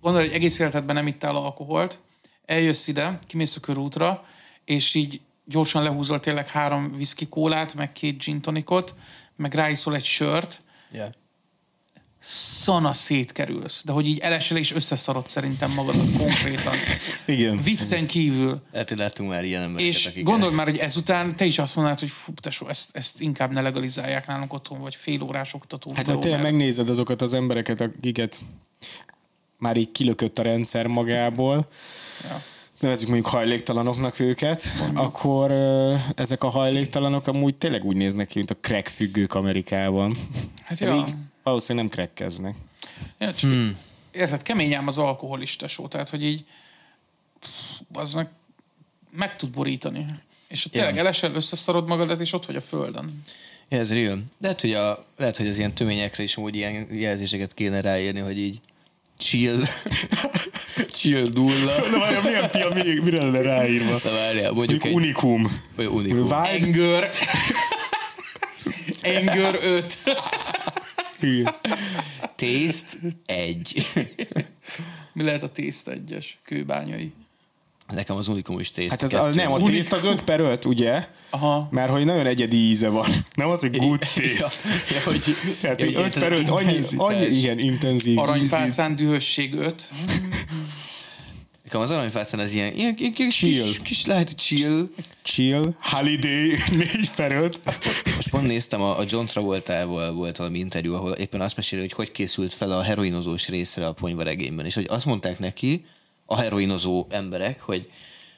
[0.00, 1.98] Gondolod, hogy egész életedben nem ittál alkoholt,
[2.44, 4.24] eljössz ide, kimész a körútra,
[4.64, 8.94] és így gyorsan lehúzol tényleg három whisky kólát, meg két gin tonicot,
[9.36, 11.12] meg ráiszol egy sört, Yeah.
[12.20, 13.82] Szana szétkerülsz.
[13.84, 16.74] De hogy így elesel és összeszarod szerintem magadat konkrétan.
[17.26, 17.60] Igen.
[17.62, 18.62] Viccen kívül.
[18.72, 20.24] Lehet, hogy láttunk már ilyen embereket, És akik...
[20.24, 23.60] gondold már, hogy ezután te is azt mondanád, hogy fú, tesó, ezt, ezt inkább ne
[23.60, 25.92] legalizálják nálunk otthon, vagy fél órás oktató.
[25.94, 28.36] Hát, videó, tényleg mert- megnézed azokat az embereket, akiket
[29.58, 31.66] már így kilökött a rendszer magából,
[32.28, 32.42] Ja.
[32.80, 38.50] nevezzük mondjuk hajléktalanoknak őket, akkor ö, ezek a hajléktalanok amúgy tényleg úgy néznek ki, mint
[38.50, 40.16] a crack függők Amerikában.
[40.64, 41.06] Hát Pedig ja.
[41.48, 42.54] Valószínűleg nem crackkeznek.
[43.18, 43.76] Ja, csak hmm.
[44.12, 46.44] Érted, kemény ám az alkoholista só, tehát hogy így
[47.40, 47.50] pff,
[47.92, 48.28] az meg,
[49.10, 50.06] meg tud borítani.
[50.48, 51.00] És ha tényleg Ja.
[51.00, 53.22] elesel, összeszarod magadat, és ott vagy a földön.
[53.68, 54.18] Ja, ez real.
[54.40, 58.38] Lehet, hogy, a, lehet, hogy az ilyen töményekre is úgy ilyen jelzéseket kéne ráírni, hogy
[58.38, 58.60] így
[59.18, 59.60] chill,
[60.96, 61.88] chill dulla.
[61.90, 63.90] Na várjál, milyen pia, mi- mire lenne ráírva?
[64.04, 64.92] Na várjál, mondjuk Mondjuk egy...
[64.92, 65.60] unikum.
[65.76, 66.32] Vagy unikum.
[66.32, 67.10] Anger.
[69.02, 69.96] Anger 5.
[72.36, 73.86] Taste egy.
[75.12, 76.38] Mi lehet a tészt egyes?
[76.44, 77.12] Kőbányai.
[77.94, 80.64] Nekem az unikum is taste Hát ez a, nem, a tészt az 5 per 5,
[80.64, 81.06] ugye?
[81.30, 81.68] Aha.
[81.70, 83.06] Mert hogy nagyon egyedi íze van.
[83.34, 84.68] Nem az, hogy good Ja, taste.
[84.94, 85.22] ja, hogy,
[85.60, 88.18] Tehát, ja, hogy hogy 5 per 5, annyi, annyi ilyen intenzív.
[88.18, 89.88] Aranyfácán dühösség 5.
[91.68, 93.64] Nekem az aranyfácán az ilyen, ilyen, ilyen kis, Chill.
[93.64, 94.88] kis, kis, lehet chill.
[95.22, 96.56] Chill, holiday,
[96.92, 97.60] 4 per 5.
[98.14, 101.92] Most pont néztem, a, a John Travoltával volt valami interjú, ahol éppen azt meséli, hogy
[101.92, 105.84] hogy készült fel a heroinozós részre a ponyvaregényben, és hogy azt mondták neki,
[106.26, 107.90] a heroinozó emberek, hogy,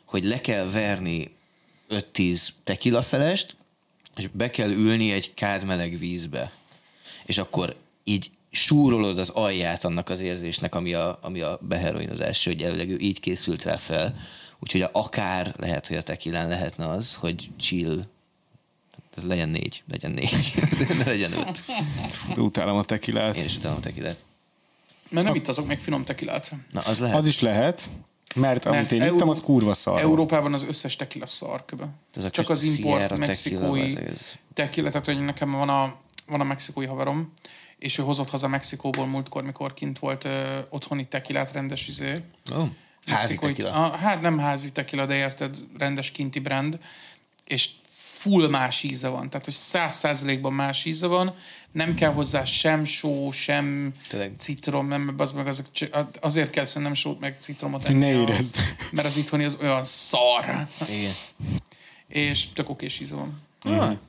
[0.04, 1.30] hogy le kell verni
[1.90, 3.56] 5-10 tequila felest,
[4.16, 6.52] és be kell ülni egy kád meleg vízbe.
[7.24, 12.62] És akkor így súrolod az alját annak az érzésnek, ami a, ami a beheroinozás, hogy
[12.62, 14.16] előleg ő így készült rá fel.
[14.58, 18.02] Úgyhogy akár lehet, hogy a tekilán lehetne az, hogy chill,
[19.16, 20.52] ez legyen négy, legyen négy,
[20.98, 21.58] ne legyen öt.
[22.10, 23.36] Fú, utálom a tekilát.
[23.36, 24.16] Én is utálom a tekilát.
[25.08, 26.54] Mert nem ittatok még finom tekilát.
[26.72, 27.16] Na, az lehet.
[27.16, 27.88] Az is lehet,
[28.34, 30.00] mert amit Mert én Euró- ittam, az kurva szar.
[30.00, 31.88] Európában az összes tekila szar köbe.
[32.16, 36.40] Ez Csak az import Sierra mexikói tequila, ez- tekila, tehát hogy nekem van a, van
[36.40, 37.32] a mexikói haverom,
[37.80, 42.22] és ő hozott haza Mexikóból múltkor, mikor kint volt ö, otthoni tekilát rendes izé.
[42.56, 42.62] Ó,
[43.06, 43.70] házi tekila.
[43.72, 46.78] A, hát nem házi tekila, de érted, rendes kinti brand,
[47.46, 49.30] és full más íze van.
[49.30, 51.34] Tehát, hogy száz százalékban más íze van,
[51.72, 54.32] nem kell hozzá sem só, sem Tényleg.
[54.38, 55.66] citrom, nem, az meg azok,
[56.20, 58.04] azért kell szerintem sót meg citromot Ne enni.
[58.04, 58.56] a- érezd.
[58.92, 60.66] Mert az itthoni az olyan szar.
[60.88, 61.12] Igen.
[62.08, 63.40] És tök okés íze van.
[63.62, 64.00] Ah, Olyan,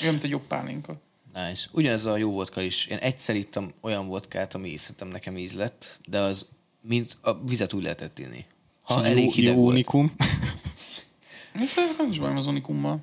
[0.00, 1.00] mint egy jobb pálinka.
[1.34, 1.68] Nice.
[1.72, 2.86] Ugyanez a jó vodka is.
[2.86, 6.46] Én egyszer ittam olyan vodkát, ami szerintem nekem íz lett, de az
[6.80, 8.44] mint a vizet úgy lehetett inni.
[8.82, 9.72] Ha Jó- elég hideg jó volt.
[9.72, 10.12] unikum.
[11.54, 13.00] Ez nem is bajom az unikummal.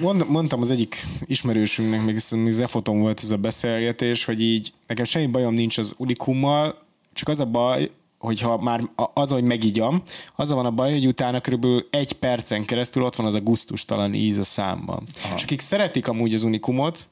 [0.00, 5.04] Mond- Mondtam az egyik ismerősünknek, még még Zefoton volt ez a beszélgetés, hogy így nekem
[5.04, 7.90] semmi bajom nincs az unikummal, csak az a baj,
[8.24, 8.80] hogyha már
[9.14, 10.02] az, hogy megigyam,
[10.36, 14.14] az van a baj, hogy utána körülbelül egy percen keresztül ott van az a guztustalan
[14.14, 15.02] íz a számban.
[15.36, 17.08] És akik szeretik amúgy az unikumot,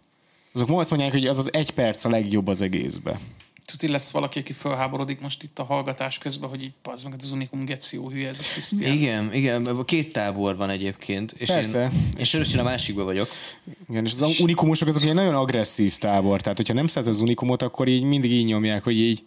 [0.55, 3.19] azok most mondják, hogy az az egy perc a legjobb az egészbe.
[3.65, 7.23] Tuti lesz valaki, aki felháborodik most itt a hallgatás közben, hogy így pazd meg, hát
[7.23, 8.93] az unikum geció hülye ez a Krisztián.
[8.93, 11.33] igen, igen, két tábor van egyébként.
[11.33, 11.83] És Persze.
[11.83, 13.29] Én, én sörösen a másikban vagyok.
[13.89, 17.63] Igen, és az unikumosok azok egy nagyon agresszív tábor, tehát hogyha nem szeret az unikumot,
[17.63, 19.25] akkor így mindig így nyomják, hogy így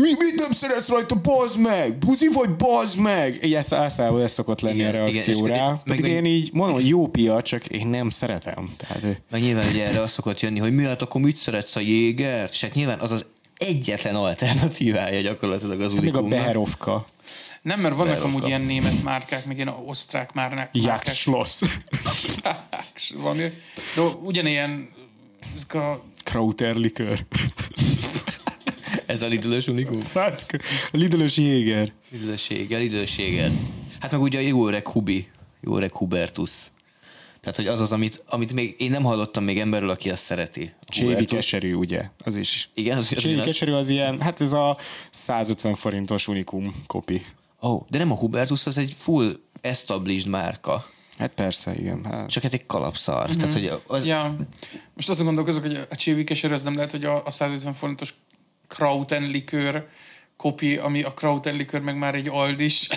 [0.00, 1.98] mi, mit nem szeretsz rajta, bazd meg!
[1.98, 3.44] Buzi vagy, bazd meg!
[3.44, 5.66] Így ez általában ez szokott lenni Igen, a igen, reakció rá.
[5.68, 8.70] meg- Pedig meg- én így mondom, hogy jó pia, csak én nem szeretem.
[8.76, 12.52] Tehát, Meg nyilván ugye erre az szokott jönni, hogy miért akkor mit szeretsz a jégert?
[12.52, 13.24] És hát nyilván az az
[13.56, 16.22] egyetlen alternatívája gyakorlatilag az még a.
[16.22, 17.04] Beherovka,
[17.62, 18.36] Nem, mert vannak Elrofka.
[18.36, 20.70] amúgy ilyen német márkák, meg ilyen osztrák már márkák.
[20.82, 21.60] Jagdschloss,
[23.16, 23.40] Valami.
[23.94, 24.88] De ugyanilyen
[25.56, 27.24] ezek a Krauterlikör.
[29.08, 29.98] Ez a lidülös unikum?
[30.14, 30.46] Hát,
[30.92, 31.92] a Lidlös Jéger.
[32.10, 33.50] Lidülösséggel, lidőséggel.
[34.00, 35.28] Hát meg ugye a jó öreg Hubi,
[35.60, 36.50] jó öreg Hubertus.
[37.40, 40.74] Tehát, hogy az az, amit, amit még én nem hallottam még emberről, aki azt szereti.
[40.86, 42.10] Csévi keserű, ugye?
[42.24, 42.70] Az is.
[42.74, 44.76] Igen, az, az Csévi keserű az ilyen, hát ez a
[45.10, 47.22] 150 forintos unikum kopi.
[47.62, 50.86] Ó, oh, de nem a Hubertus, az egy full established márka.
[51.18, 52.04] Hát persze, igen.
[52.04, 52.28] Hát.
[52.28, 53.28] Csak hát egy kalapszar.
[53.28, 53.38] Mm-hmm.
[53.38, 54.36] Tehát, hogy az, Ja.
[54.94, 58.14] Most azon gondolkozok, hogy a csévi keserű, az nem lehet, hogy a, a 150 forintos
[58.68, 59.86] Krauten likőr
[60.36, 62.88] kopi, ami a Krauten likőr meg már egy Aldis.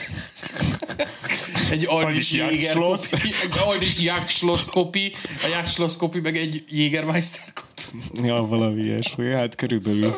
[1.71, 8.27] egy Aldis kopi, egy Aldis Jagdschloss kopi, a Jagdschloss kopi meg egy Jägermeister kopi.
[8.27, 9.31] Ja, valami ilyesmi.
[9.31, 10.15] Hát körülbelül.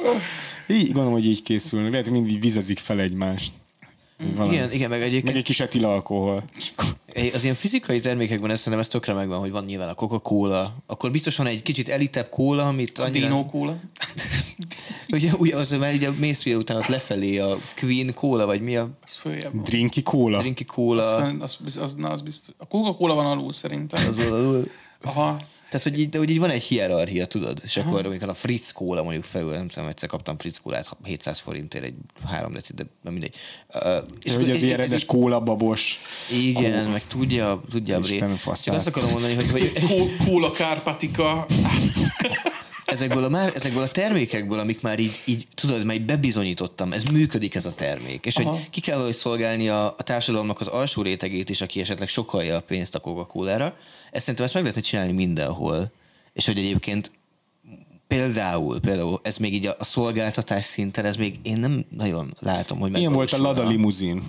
[0.68, 1.92] Így, gondolom, hogy így készülnek.
[1.92, 3.52] Lehet, mindig vizezik fel egymást.
[4.36, 4.56] Valami.
[4.56, 6.44] igen, igen, meg Meg egyébként egy kis etila alkohol.
[7.34, 11.12] az ilyen fizikai termékekben ezt szerintem ez tökre megvan, hogy van nyilván a Coca-Cola, akkor
[11.12, 13.28] biztos van egy kicsit elitebb kóla, amit annyira...
[13.28, 13.76] Dino Cola.
[15.14, 18.90] Ugye, ugye az, mert ugye mész ugye utána lefelé a Queen Cola, vagy mi a
[19.04, 19.64] Az följebb van.
[19.64, 20.40] Drinki kóla.
[20.40, 22.54] Drinky Cola, Az, az, az, az, na, az biztos.
[22.58, 24.08] A Coca-Cola van alul szerintem.
[24.08, 24.68] az alul.
[25.04, 25.38] Aha.
[25.74, 27.62] Tehát, hogy így, hogy így van egy hierarchia, tudod?
[27.64, 31.40] És akkor, amikor a Fritz Cola mondjuk felül, nem tudom, egyszer kaptam Fritz Cola-t 700
[31.40, 31.94] forintért egy
[32.26, 33.36] három deci, de nem mindegy.
[33.74, 33.82] Uh,
[34.22, 36.00] és Hogy az ilyen rendes kóla babos.
[36.32, 41.46] Igen, meg tudja, tudja a Csak azt akarom mondani, hogy, hogy Kó- Cola Kárpatika.
[42.86, 47.04] ezekből a, már, ezekből a termékekből, amik már így, így tudod, már így bebizonyítottam, ez
[47.04, 48.26] működik ez a termék.
[48.26, 48.50] És Aha.
[48.50, 52.56] hogy ki kell valahogy szolgálni a, a társadalomnak az alsó rétegét is, aki esetleg sokalja
[52.56, 53.76] a pénzt a Coca-Cola-ra.
[54.14, 55.92] Ezt szerintem ezt meg lehetne csinálni mindenhol.
[56.34, 57.12] És hogy egyébként
[58.08, 62.80] például, például ez még így a, a szolgáltatás szinten, ez még én nem nagyon látom,
[62.80, 63.38] hogy Ilyen volt a.
[63.38, 64.24] Lada limuzin.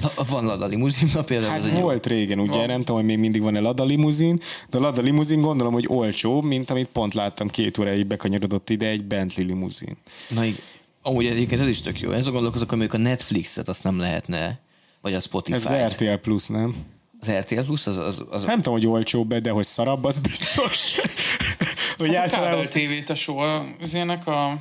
[0.00, 2.96] Na, Van Lada limuzin, na például Hát ez egy jó- volt régen, ugye, nem tudom,
[2.96, 4.40] hogy még mindig van-e Lada limuzin,
[4.70, 8.86] de a Lada limuzin gondolom, hogy olcsóbb, mint amit pont láttam két óráig bekanyarodott ide
[8.86, 9.96] egy Bentley limuzin.
[10.28, 10.58] Na igen.
[11.02, 12.10] Amúgy egyébként ez is tök jó.
[12.10, 14.58] Ezzel gondolkozok, hogy mondjuk a Netflixet azt nem lehetne,
[15.00, 15.56] vagy a Spotify.
[15.56, 16.74] Ez az RTL Plus, nem?
[17.20, 21.00] Az RTL Plus, az, az, az Nem tudom, hogy olcsóbb de hogy szarabb, az biztos.
[21.98, 22.50] hogy a általában...
[22.50, 23.38] kábel TV tesó,
[23.80, 24.58] az ilyenek a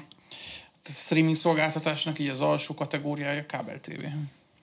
[0.90, 4.06] a streaming szolgáltatásnak így az alsó kategóriája kábel TV.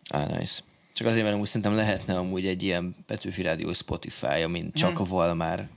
[0.09, 0.61] ah, nice.
[0.95, 5.05] Csak azért, mert amúgy szerintem lehetne amúgy egy ilyen Petőfi Rádió Spotify, amin csak a
[5.05, 5.69] Valmár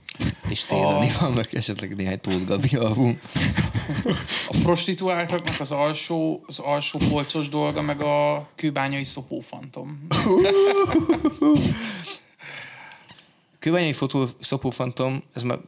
[0.48, 3.20] és Térani A- vannak, esetleg néhány Tóth Gabi album.
[4.48, 10.06] A prostituáltaknak az alsó, az alsó polcos dolga, meg a kőbányai szopófantom.
[13.58, 15.58] Kőbányai fotó Szopófantom, ez már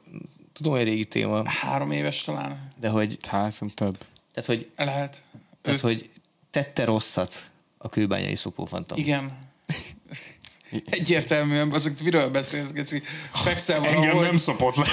[0.53, 2.69] tudom, hogy régi téma, Három éves talán.
[2.81, 3.99] de hogy, Hát, több.
[4.35, 5.23] tehát, hogy, Lehet.
[5.63, 5.81] tehát, Öt.
[5.85, 6.11] hogy
[6.51, 8.99] tette rosszat a kőbányai Szopófantom.
[8.99, 9.33] Igen.
[10.91, 13.03] Egyértelműen, azok miről beszélsz, Geci?
[13.33, 14.85] Fekszel Engem valahol, nem szopott le.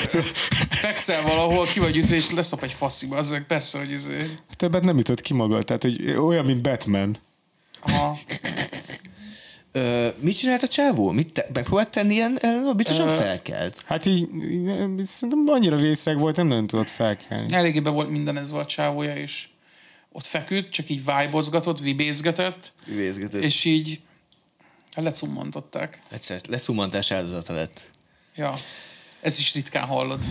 [0.70, 3.18] fekszel valahol, ki vagy ütve, és leszop egy fasziba.
[3.18, 4.30] Az persze, hogy izé...
[4.56, 7.18] Többet nem ütött ki magad, tehát hogy olyan, mint Batman.
[7.82, 8.20] Aha.
[9.72, 11.12] Ö, mit csinált a csávó?
[11.12, 12.38] Mit te, megpróbált tenni ilyen?
[12.42, 13.84] Ö, biztosan felkelt.
[13.86, 17.54] Hát így, így szerintem annyira részeg volt, nem nagyon tudott felkelni.
[17.54, 19.48] Eléggé be volt minden ez volt a csávója, és
[20.12, 23.42] ott feküdt, csak így vájbozgatott, vibézgetett, Vézgetett.
[23.42, 24.00] és így
[24.96, 26.02] lecummantották.
[26.12, 27.90] Egyszer leszumantás áldozata lett.
[28.36, 28.54] Ja.
[29.22, 30.26] Ez is ritkán hallod.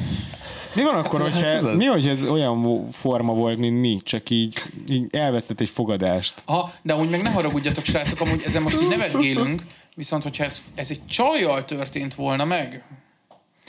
[0.74, 1.76] Mi van akkor, Hát hogyha, ez az.
[1.76, 6.42] mi, hogy ez olyan forma volt, mint mi, csak így, így elvesztett egy fogadást?
[6.44, 9.62] Aha, de amúgy meg ne haragudjatok, srácok, amúgy ezen most így nevetgélünk,
[9.94, 12.84] viszont hogyha ez, ez egy csajjal történt volna meg,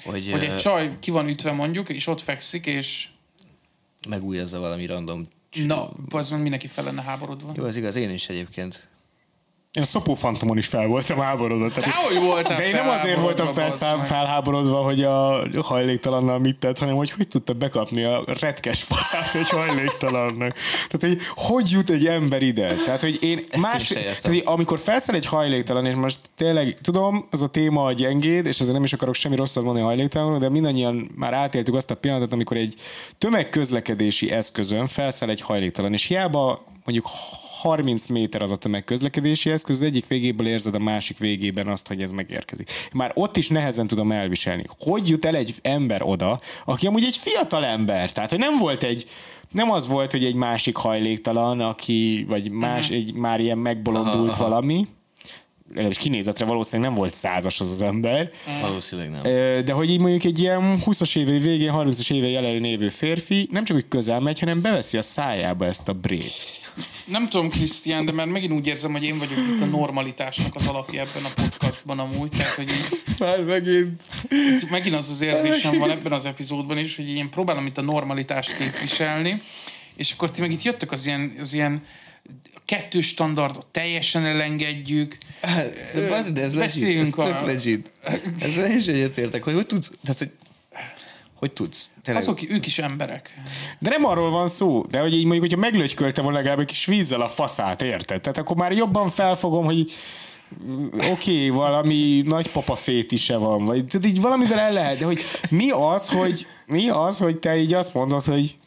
[0.04, 3.08] Hogy, hogy egy csaj ki van ütve mondjuk, és ott fekszik, és
[4.08, 5.28] megújazza valami random.
[5.66, 7.52] na, az meg mindenki fel lenne háborodva.
[7.56, 8.88] Jó, ez igaz, én is egyébként.
[9.74, 11.68] Én a szopófantomon is fel voltam háborodva.
[11.68, 16.80] Tehát, Dehogy voltál de én nem azért voltam felszám, felháborodva, hogy a hajléktalannal mit tett,
[16.80, 20.54] hanem hogy hogy tudta bekapni a retkes faszát egy hajléktalannak.
[20.88, 22.74] Tehát, hogy hogy jut egy ember ide?
[22.86, 23.88] Tehát, hogy én én más...
[23.88, 28.46] Tehát, hogy amikor felszáll egy hajléktalan, és most tényleg, tudom, az a téma a gyengéd,
[28.46, 31.92] és ezzel nem is akarok semmi rosszat mondani a hajléktalanról, de mindannyian már átéltük azt
[31.92, 32.74] a pillanatot, amikor egy
[33.18, 37.08] tömegközlekedési eszközön felszáll egy hajléktalan, és hiába mondjuk
[37.62, 42.02] 30 méter az a tömegközlekedési eszköz, az egyik végéből érzed a másik végében azt, hogy
[42.02, 42.72] ez megérkezik.
[42.94, 44.64] Már ott is nehezen tudom elviselni.
[44.80, 48.84] Hogy jut el egy ember oda, aki amúgy egy fiatal ember, tehát hogy nem volt
[48.84, 49.06] egy
[49.52, 54.44] nem az volt, hogy egy másik hajléktalan, aki, vagy más, egy már ilyen megbolondult Aha,
[54.44, 54.50] aha.
[54.50, 54.88] valami,
[55.70, 59.22] legalábbis kinézetre valószínűleg nem volt százas az az ember, Valószínűleg nem.
[59.66, 63.64] De hogy így mondjuk egy ilyen 20-as évei végén, 30-as évei elején lévő férfi nem
[63.64, 66.34] csak úgy közel megy, hanem beveszi a szájába ezt a brét.
[67.06, 70.68] Nem tudom, Krisztián, de mert megint úgy érzem, hogy én vagyok itt a normalitásnak az
[70.68, 74.04] alapja ebben a podcastban amúgy, tehát hogy így, Már megint.
[74.30, 77.82] itt megint az az érzésem van ebben az epizódban is, hogy én próbálom itt a
[77.82, 79.42] normalitást képviselni,
[79.96, 81.84] és akkor ti meg itt jöttök az ilyen, az ilyen
[82.70, 85.18] kettős standardot teljesen elengedjük.
[85.94, 87.92] De, az, de ez legit, ez Beszéljünk tök a- legit.
[88.58, 90.32] Én is egyetértek, hogy hogy tudsz, tehát, hogy,
[91.34, 91.88] hogy tudsz.
[92.04, 93.34] Tényleg, Azok, ők is emberek.
[93.80, 96.86] De nem arról van szó, de hogy így mondjuk, hogyha meglötykölte volna legalább egy kis
[96.86, 98.22] vízzel a faszát, érted?
[98.22, 99.92] Tehát akkor már jobban felfogom, hogy
[100.64, 105.22] mm, oké, okay, valami nagypapa fétise van, vagy tehát így valamivel el lehet, de hogy
[105.50, 108.58] mi az, hogy mi az, hogy te így azt mondod, hogy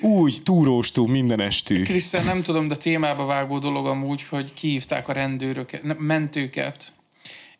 [0.00, 1.82] úgy túróstú mindenestű.
[1.82, 6.92] Krisztián, nem tudom, de témába vágó dolog amúgy, hogy kihívták a rendőröket, mentőket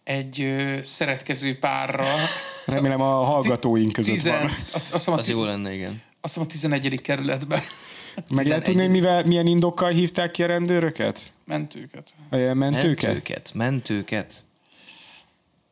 [0.05, 2.07] egy ö, szeretkező párra.
[2.67, 4.51] Remélem a hallgatóink között Tizen, van.
[4.73, 6.03] azt hiszem a, az jó lenne, igen.
[6.21, 7.01] azt hiszem a 11.
[7.01, 7.63] kerületben
[8.31, 11.27] Meg lehet tudni, hogy mivel, milyen indokkal hívták ki a rendőröket?
[11.45, 12.15] mentőket.
[12.31, 13.03] A mentőket?
[13.03, 14.45] Mentőket, mentőket.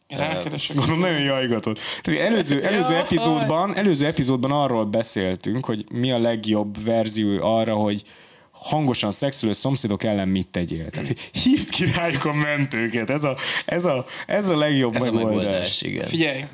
[0.09, 0.77] Rákeresek.
[0.77, 1.79] Gondolom nagyon jajgatott.
[2.01, 8.03] Tehát előző, előző, epizódban, előző epizódban arról beszéltünk, hogy mi a legjobb verzió arra, hogy
[8.51, 10.91] hangosan szexelő szomszédok ellen mit tegyél.
[10.91, 13.11] Tehát hívd ki rájuk a mentőket.
[13.11, 13.37] Ez a,
[13.67, 15.35] ez a, ez a legjobb Ez a megoldás.
[15.37, 16.09] megoldás, igen.
[16.09, 16.45] Figyelj,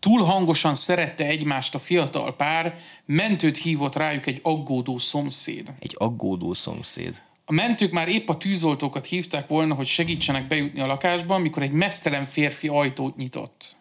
[0.00, 5.72] túl hangosan szerette egymást a fiatal pár, mentőt hívott rájuk egy aggódó szomszéd.
[5.78, 7.22] Egy aggódó szomszéd.
[7.44, 11.72] A mentők már épp a tűzoltókat hívták volna, hogy segítsenek bejutni a lakásba, mikor egy
[11.72, 13.76] mesztelen férfi ajtót nyitott.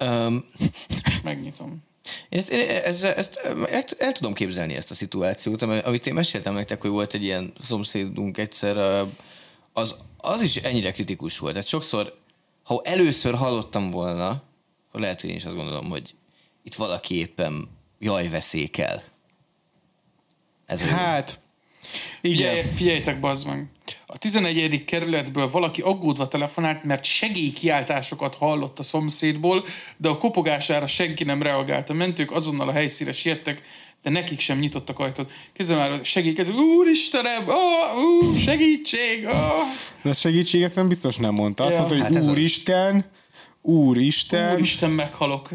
[0.00, 0.44] Um,
[1.22, 1.82] Megnyitom.
[2.28, 6.14] Én ezt, én ezt, ezt el, el, tudom képzelni ezt a szituációt, ami- amit én
[6.14, 9.04] meséltem nektek, hogy volt egy ilyen szomszédunk egyszer,
[9.72, 11.52] az, az is ennyire kritikus volt.
[11.52, 12.18] Tehát sokszor,
[12.62, 14.42] ha először hallottam volna,
[14.88, 16.14] akkor lehet, hogy én is azt gondolom, hogy
[16.62, 17.68] itt valaki éppen
[17.98, 19.02] jaj veszékel.
[20.66, 20.82] Ez.
[20.82, 21.40] Hát,
[22.20, 22.36] igen.
[22.36, 23.66] Figyelj, figyeljetek, bazd meg.
[24.06, 24.84] A 11.
[24.84, 29.64] kerületből valaki aggódva telefonált, mert segélykiáltásokat hallott a szomszédból,
[29.96, 31.90] de a kopogására senki nem reagált.
[31.90, 33.62] A mentők azonnal a helyszíre siettek,
[34.02, 35.30] de nekik sem nyitottak ajtót.
[35.52, 37.52] Kezdve már a segélyket, úristenem, ó,
[38.00, 39.30] ú, segítség, ó.
[40.02, 41.64] De a segítséget szerintem biztos nem mondta.
[41.64, 41.78] Azt Ja.
[41.78, 42.30] mondta, hogy Hát ez az.
[42.32, 43.04] úristen,
[43.62, 45.48] úristen, Úristen, meghalok.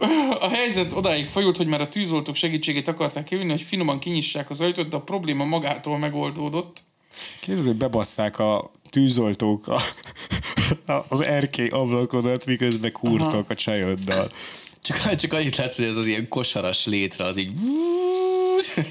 [0.40, 4.60] A helyzet odáig fajult, hogy már a tűzoltók segítségét akarták kívülni, hogy finoman kinyissák az
[4.60, 6.82] ajtót, de a probléma magától megoldódott.
[7.40, 9.80] Képzeld, hogy bebasszák a tűzoltók a,
[10.92, 14.30] a, az erkély ablakodat, miközben kurtok a csajoddal.
[14.82, 17.52] Csak, csak annyit látsz, hogy ez az ilyen kosaras létre, az így,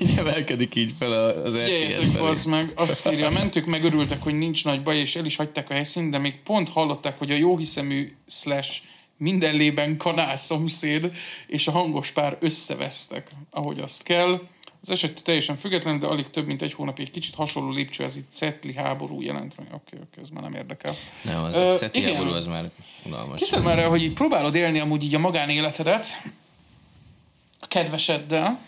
[0.02, 1.96] így emelkedik így fel a- az felé.
[2.20, 5.70] bazd meg, azt írja, a mentők megörültek, hogy nincs nagy baj, és el is hagyták
[5.70, 8.82] a helyszínt, de még pont hallották, hogy a jóhiszemű slash
[9.18, 11.12] minden lében kanál szomszéd
[11.48, 14.42] és a hangos pár összevesztek, ahogy azt kell.
[14.82, 18.16] Az eset teljesen független, de alig több mint egy hónapig egy kicsit hasonló lépcső, ez
[18.16, 19.68] itt Cetli háború jelent meg.
[19.74, 20.94] Oké, oké, ez már nem érdekel.
[21.22, 22.16] Nem, az a szeti igen.
[22.16, 22.72] háború, az már
[23.06, 23.40] unalmas.
[23.40, 26.06] Hiszem már hogy így próbálod élni amúgy így a magánéletedet
[27.60, 28.60] a kedveseddel,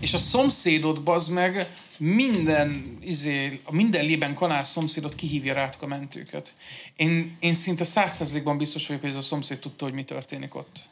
[0.00, 1.68] és a szomszédod bazd meg
[1.98, 6.54] minden, izé, a minden lében kanál szomszédot kihívja rátok a mentőket.
[6.96, 10.82] Én, én szinte százszerzékban biztos vagyok, hogy ez a szomszéd tudta, hogy mi történik ott.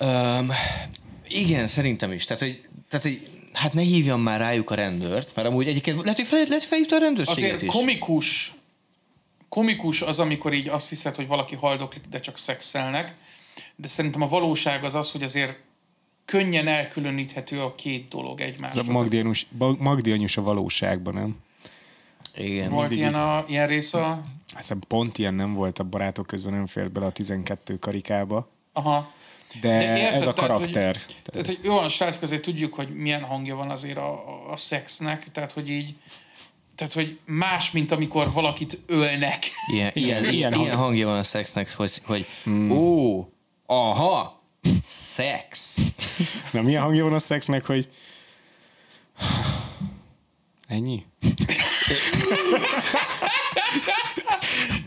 [0.00, 0.50] Um,
[1.28, 2.24] igen, szerintem is.
[2.24, 6.16] Tehát, hogy, tehát, hogy hát ne hívjam már rájuk a rendőrt, mert amúgy egyébként lehet,
[6.16, 7.68] hogy fel, lehet, felhívta a rendőrséget Azért is.
[7.68, 8.54] komikus,
[9.48, 13.14] komikus az, amikor így azt hiszed, hogy valaki haldoklik, de csak szexelnek,
[13.76, 15.58] de szerintem a valóság az az, hogy azért
[16.28, 18.84] könnyen elkülöníthető a két dolog Ez a egymástól.
[18.84, 21.36] Magdi anyus, Ba- Magdi anyus a valóságban, nem?
[22.34, 22.70] Igen.
[22.70, 23.16] Volt ilyen, így.
[23.16, 24.20] a, ilyen rész a...
[24.56, 28.48] Hiszem pont ilyen nem volt, a barátok közben nem fért bele a 12 karikába.
[28.72, 29.12] Aha.
[29.60, 30.72] De, ez a karakter.
[30.72, 34.10] Tehát, hogy, tehát, hogy jó, a srác azért tudjuk, hogy milyen hangja van azért a,
[34.10, 35.94] a, a szexnek, tehát, hogy így
[36.74, 39.46] tehát, hogy más, mint amikor valakit ölnek.
[39.72, 42.70] Ilyen, ilyen, ilyen ilyen hangja van a szexnek, hogy, hogy hmm.
[42.70, 43.28] ó,
[43.66, 44.37] aha,
[44.86, 45.76] szex.
[46.50, 47.88] Na, milyen hangja van a szexnek, hogy
[50.68, 51.04] ennyi?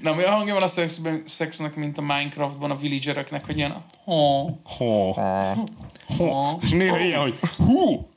[0.02, 3.72] Nem olyan hangja van a szexben, szexnek, mint a Minecraftban a villagereknek, hogy ilyen
[4.06, 5.12] ha, Ho.
[5.12, 6.58] ha.
[6.62, 8.10] És néha ilyen, hogy hú,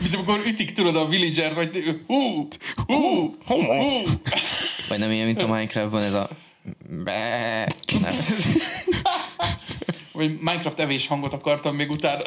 [0.00, 2.48] Mint amikor ütik, tudod, a villager, vagy hú,
[2.86, 3.56] hú, hú.
[4.88, 6.28] Vagy nem ilyen, mint a Minecraftban ez a
[7.04, 7.68] be.
[10.18, 12.22] Vagy Minecraft evés hangot akartam még utána.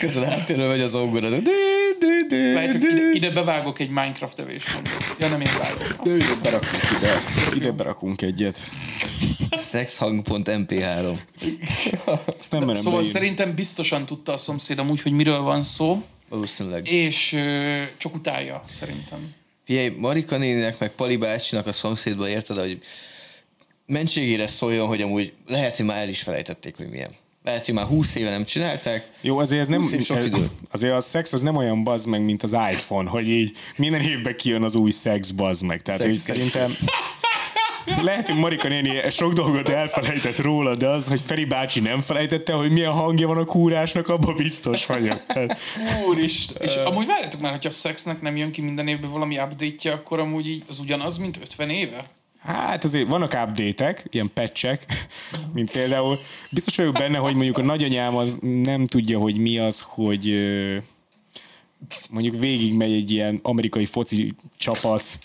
[0.00, 1.28] Közben háttérről megy az ongora.
[1.28, 5.14] ide, ide bevágok egy Minecraft evés hangot.
[5.18, 6.02] Ja, nem én vágok.
[6.04, 7.22] de ide berakunk ide.
[7.54, 8.58] Ide berakunk egyet.
[9.50, 11.18] Szexhang.mp3.
[12.40, 13.04] Ezt nem merem Szóval beírni.
[13.18, 16.88] szerintem biztosan tudta a szomszéd amúgy, hogy miről van szó, Valószínűleg.
[16.90, 19.18] és ö, csak utálja, szerintem.
[19.70, 22.78] Figyelj, Marika néninek meg Pali bácsinak a szomszédban érted, hogy
[23.86, 27.10] mentségére szóljon, hogy amúgy lehet, hogy már el is felejtették, hogy milyen.
[27.44, 29.10] Lehet, hogy már 20 éve nem csinálták.
[29.20, 30.50] Jó, azért ez nem, 20 év sok idő.
[30.70, 34.36] azért a szex az nem olyan bazd meg, mint az iPhone, hogy így minden évben
[34.36, 35.82] kijön az új szex bazd meg.
[35.82, 36.10] Tehát, Szex.
[36.10, 36.72] hogy szerintem
[38.02, 42.52] lehet, hogy Marika néni sok dolgot elfelejtett róla, de az, hogy Feri bácsi nem felejtette,
[42.52, 45.22] hogy milyen hangja van a kúrásnak, abban biztos vagyok.
[46.06, 46.62] Úristen.
[46.62, 50.20] És amúgy várjátok már, hogy a szexnek nem jön ki minden évben valami update akkor
[50.20, 52.04] amúgy így az ugyanaz, mint 50 éve?
[52.42, 54.86] Hát azért vannak update ilyen patchek,
[55.52, 56.20] mint például
[56.50, 60.34] biztos vagyok benne, hogy mondjuk a nagyanyám az nem tudja, hogy mi az, hogy
[62.08, 65.18] mondjuk végig megy egy ilyen amerikai foci csapat,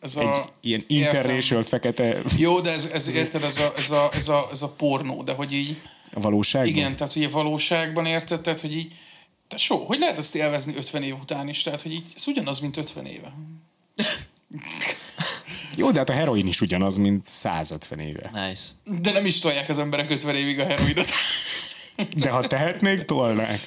[0.00, 0.52] Ez egy a...
[0.60, 4.62] ilyen interracial fekete Jó, de ez, ez érted, ez a, ez, a, ez, a, ez
[4.62, 5.76] a pornó, de hogy így,
[6.12, 6.70] valóságban.
[6.70, 8.94] igen, tehát ugye valóságban érted, tehát hogy így,
[9.48, 12.60] te so, hogy lehet ezt élvezni 50 év után is, tehát hogy így, ez ugyanaz,
[12.60, 13.32] mint 50 éve.
[15.76, 18.30] Jó, de hát a heroin is ugyanaz, mint 150 éve.
[18.32, 18.62] Nice.
[19.00, 21.06] De nem is tolják az emberek 50 évig a heroidot.
[22.16, 23.60] De ha tehetnék, tolnák.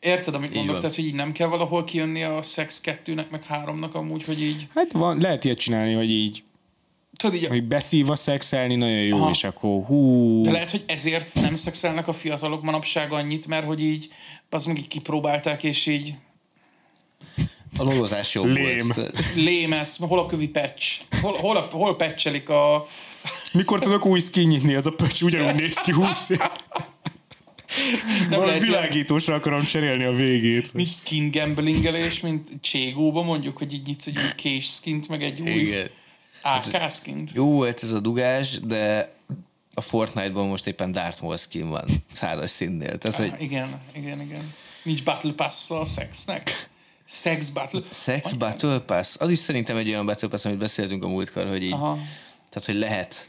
[0.00, 0.72] Érted, amit mondok?
[0.72, 0.80] van.
[0.80, 4.66] Tehát, hogy így nem kell valahol kijönni a szex kettőnek, meg háromnak amúgy, hogy így,
[4.74, 6.42] Hát van, lehet ilyet csinálni, hogy így
[7.16, 9.30] tudod így, hogy beszív a szexelni, nagyon jó, Aha.
[9.30, 13.82] és akkor hú, de lehet, hogy ezért nem szexelnek a fiatalok manapság annyit, mert hogy
[13.82, 14.08] így,
[14.50, 16.14] az meg így kipróbálták, és így
[17.78, 18.92] A lolozás jobb Lém.
[18.94, 19.18] volt.
[19.34, 22.86] lémesz, hol a kövi patch, hol, hol, a, hol patchelik a,
[23.52, 26.30] mikor tudok új skin nyitni, az a pöcs ugyanúgy néz ki 20
[28.28, 30.72] Valami lehet világítósra akarom cserélni a végét.
[30.72, 35.40] nincs skin gamblingelés, mint Cségóba mondjuk, hogy így nyitsz egy új case skint, meg egy
[35.40, 35.90] új Igen.
[36.42, 37.30] AK skint.
[37.34, 39.14] Jó volt ez a dugás, de
[39.74, 42.98] a Fortnite-ban most éppen Darth Maul skin van százas színnél.
[42.98, 44.52] Tehát, hogy Ah, igen, igen, igen.
[44.82, 46.68] Nincs battle pass a szexnek.
[47.12, 47.80] Sex battle.
[47.92, 51.62] Sex Battle Pass, az is szerintem egy olyan Battle Pass, amit beszéltünk a múltkor, hogy
[51.62, 51.98] így, Aha.
[52.50, 53.28] tehát, hogy lehet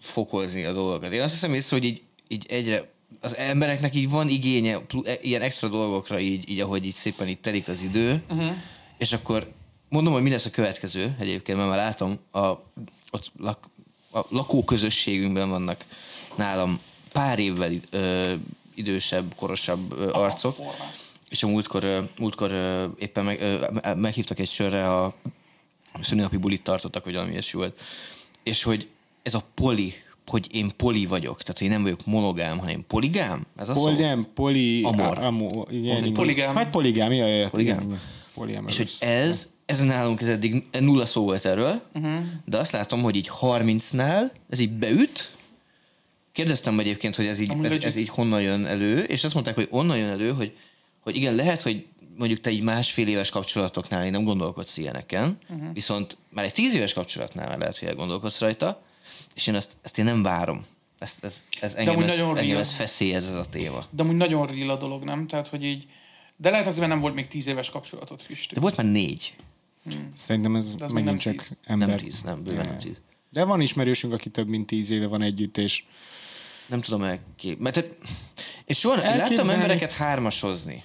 [0.00, 1.12] fokozni a dolgokat.
[1.12, 2.02] Én azt hiszem észre, hogy így,
[2.32, 6.94] így egyre az embereknek így van igénye e- ilyen extra dolgokra így, így ahogy így
[6.94, 8.54] szépen így telik az idő, uh-huh.
[8.98, 9.52] és akkor
[9.88, 12.46] mondom, hogy mi lesz a következő egyébként, mert már látom, a,
[13.10, 13.68] ott lak,
[14.12, 15.84] a lakóközösségünkben vannak
[16.36, 16.80] nálam
[17.12, 18.32] pár évvel ö,
[18.74, 20.56] idősebb, korosabb ö, arcok,
[21.28, 25.14] és a múltkor, ö, múltkor ö, éppen meg, ö, me- meghívtak egy sörre, a
[26.00, 27.80] szülinapi bulit tartottak, vagy valami ilyesmi volt.
[28.42, 28.88] És hogy
[29.22, 29.94] ez a poli,
[30.26, 33.94] hogy én poli vagyok, tehát hogy én nem vagyok monogám, hanem poligám, ez a Pol,
[33.94, 34.00] szó?
[34.00, 34.82] nem, poli...
[34.82, 35.18] Amor.
[35.18, 36.12] a- Amo, igen, igen.
[36.12, 36.54] Poligám.
[36.54, 37.80] Hát poligám, jaj, jaj, Poligám.
[37.80, 38.64] igen.
[38.66, 42.12] És hogy ez, ez nálunk ez eddig nulla szó volt erről, uh-huh.
[42.44, 45.30] de azt látom, hogy így 30-nál ez így beüt,
[46.32, 47.86] Kérdeztem egyébként, hogy ez így, Amúgy ez, legit.
[47.86, 50.56] ez így honnan jön elő, és azt mondták, hogy onnan jön elő, hogy,
[51.00, 55.72] hogy igen, lehet, hogy mondjuk te így másfél éves kapcsolatoknál nem gondolkodsz ilyeneken, uh-huh.
[55.72, 58.82] viszont már egy tíz éves kapcsolatnál már lehet, hogy elgondolkodsz rajta,
[59.34, 60.64] és én ezt, ezt én nem várom.
[60.98, 63.86] Ezt, ez, ez engem, amúgy ez, nagyon engem ez feszély, ez, ez a téma.
[63.90, 65.26] De amúgy nagyon real a dolog, nem?
[65.26, 65.86] Tehát, hogy így...
[66.36, 68.54] De lehet azért, mert nem volt még tíz éves kapcsolatot, Pisti.
[68.54, 69.34] De volt már négy,
[70.14, 71.50] Szerintem ez, még megint csak tíz.
[71.64, 71.88] ember.
[71.88, 73.00] nem tíz, nem, bőven nem tíz.
[73.30, 75.84] De van ismerősünk, aki több mint tíz éve van együtt, és
[76.66, 77.58] Nem tudom elkép...
[77.58, 77.88] Mert te-
[78.64, 79.52] és soha nem, láttam Elképzelni.
[79.52, 80.82] embereket hármasozni.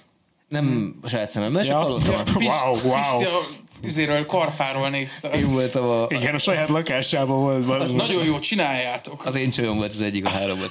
[0.48, 1.78] Nem a saját szememmel, csak Ja.
[1.78, 2.42] hallottam.
[2.42, 2.52] Ja.
[2.52, 3.00] Wow, wow.
[3.18, 3.38] Pisti a
[3.82, 5.28] izéről, karfáról nézte.
[5.30, 7.60] Én voltam a, igen, a saját lakásában volt.
[7.60, 7.92] Az valami.
[7.92, 9.24] nagyon jó, csináljátok.
[9.26, 10.68] az én csajom volt az egyik a háromból.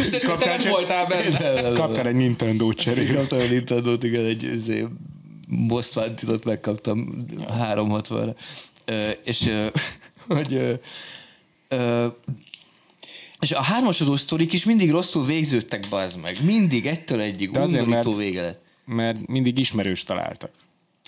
[0.00, 1.72] És te, te nem voltál benne.
[1.72, 3.14] Kaptál egy Nintendo cserét.
[3.14, 4.86] Kaptam a Nintendo-t, igen, egy
[5.48, 7.16] Most Wanted-ot megkaptam
[7.60, 8.34] 360-ra.
[8.84, 9.66] Ö, és ö,
[10.36, 10.72] hogy ö,
[11.68, 12.06] ö,
[13.40, 16.36] és a hármasodó sztorik is mindig rosszul végződtek, bazd meg.
[16.44, 18.60] Mindig, egytől egyig, De azért, mert- vége lett.
[18.84, 20.50] Mert mindig ismerős találtak.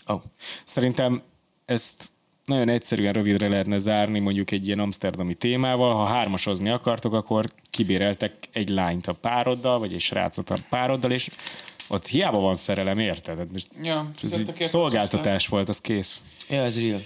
[0.09, 0.23] Oh.
[0.65, 1.23] Szerintem
[1.65, 2.11] ezt
[2.45, 5.95] nagyon egyszerűen rövidre lehetne zárni mondjuk egy ilyen amsterdami témával.
[5.95, 11.31] Ha hármasozni akartok, akkor kibéreltek egy lányt a pároddal, vagy egy srácot a pároddal, és
[11.89, 13.39] ott hiába van szerelem, érted?
[13.39, 16.21] Hát Most Ja, ez érte szolgáltatás volt, az kész.
[16.49, 17.03] Ja, ez real.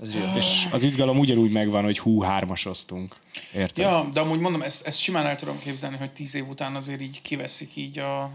[0.00, 0.36] Ez real.
[0.36, 3.16] És az izgalom ugyanúgy megvan, hogy hú, hármasoztunk.
[3.54, 3.84] Érted?
[3.84, 7.00] Ja, de amúgy mondom, ezt, ezt simán el tudom képzelni, hogy tíz év után azért
[7.00, 8.30] így kiveszik így a,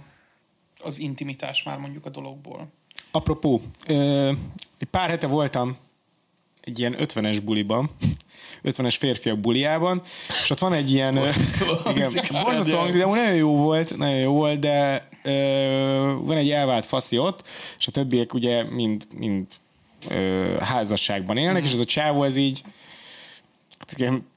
[0.80, 2.72] az intimitás már mondjuk a dologból.
[3.12, 3.62] Apropó,
[4.78, 5.78] egy pár hete voltam
[6.62, 7.90] egy ilyen 50-es buliban,
[8.64, 10.02] 50-es férfiak buliában,
[10.44, 11.14] és ott van egy ilyen...
[11.14, 15.32] borzasztó hangzik, de nagyon jó volt, nagyon jó volt, de ö,
[16.22, 17.48] van egy elvált faszi ott,
[17.78, 19.46] és a többiek ugye mind, mind
[20.10, 22.64] ö, házasságban élnek, és ez a csávó ez így
[23.96, 24.28] igen,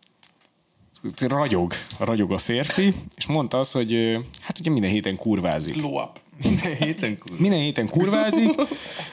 [1.19, 5.85] ragyog, ragyog a férfi, és mondta azt, hogy hát ugye minden héten kurvázik.
[5.85, 6.21] Up.
[6.43, 7.43] Minden héten kurva.
[7.43, 8.55] minden héten kurvázik,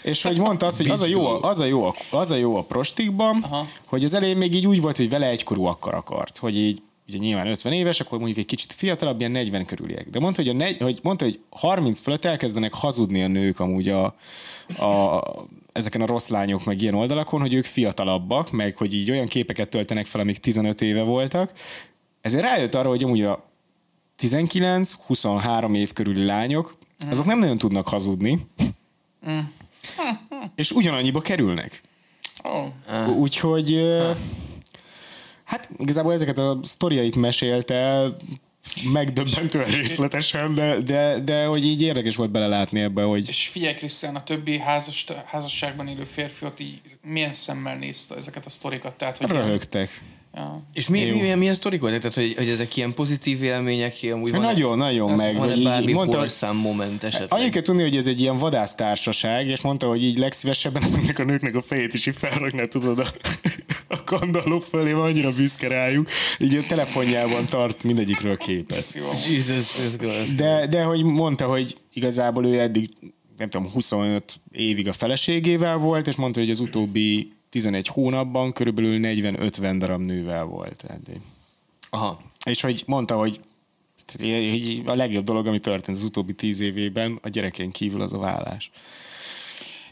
[0.02, 2.36] és hogy mondta azt, hogy az a jó, a- az a jó, a- az a,
[2.36, 3.68] jó a prostikban, Aha.
[3.86, 7.48] hogy az elején még így úgy volt, hogy vele egykorúakkal akart, hogy így ugye nyilván
[7.48, 10.10] 50 éves, akkor mondjuk egy kicsit fiatalabb, ilyen 40 körüliek.
[10.10, 13.88] De mondta, hogy, a negy, hogy, mondta, hogy 30 fölött elkezdenek hazudni a nők amúgy
[13.90, 14.04] a,
[14.86, 15.24] a,
[15.72, 19.70] ezeken a rossz lányok meg ilyen oldalakon, hogy ők fiatalabbak, meg hogy így olyan képeket
[19.70, 21.52] töltenek fel, amik 15 éve voltak.
[22.22, 23.48] Ezért rájött arra, hogy amúgy a
[24.22, 26.78] 19-23 év körüli lányok,
[27.10, 28.48] azok nem nagyon tudnak hazudni,
[30.56, 31.82] és ugyanannyiba kerülnek.
[32.44, 33.18] Oh.
[33.18, 33.82] Úgyhogy
[35.44, 38.10] hát igazából ezeket a sztoriait mesélte
[38.84, 44.16] megdöbbentően részletesen, de, de, de hogy így érdekes volt belelátni ebbe, hogy És figyelj, Krisztián,
[44.16, 48.96] a többi házas, házasságban élő férfi ott így milyen szemmel nézte ezeket a sztorikat?
[48.96, 50.02] Tehát, hogy ilyen- röhögtek.
[50.40, 50.62] Ja.
[50.74, 51.14] És mi, Jó.
[51.14, 51.98] mi, milyen, milyen sztorik volt?
[51.98, 55.36] Tehát, hogy, hogy ezek ilyen pozitív élmények, amúgy van Nagyon, nagyon meg.
[55.36, 57.34] van-e hogy bármi mondta, moment esetleg?
[57.40, 61.24] Annyit kell tudni, hogy ez egy ilyen vadásztársaság, és mondta, hogy így legszívesebben ezeknek a
[61.24, 63.08] nőknek a fejét is így felrakná, tudod, a,
[63.88, 66.10] a kandalló fölé, mert annyira büszke rájuk.
[66.40, 69.00] Így a telefonjában tart mindegyikről képet.
[69.30, 69.96] Jesus.
[70.36, 72.90] De, de hogy mondta, hogy igazából ő eddig,
[73.38, 79.00] nem tudom, 25 évig a feleségével volt, és mondta, hogy az utóbbi 11 hónapban körülbelül
[79.02, 80.76] 40-50 darab nővel volt.
[80.76, 81.00] Tehát,
[81.90, 82.22] Aha.
[82.46, 83.40] és hogy mondta, hogy
[84.86, 88.72] a legjobb dolog, ami történt az utóbbi 10 évében, a gyereken kívül az a vállás.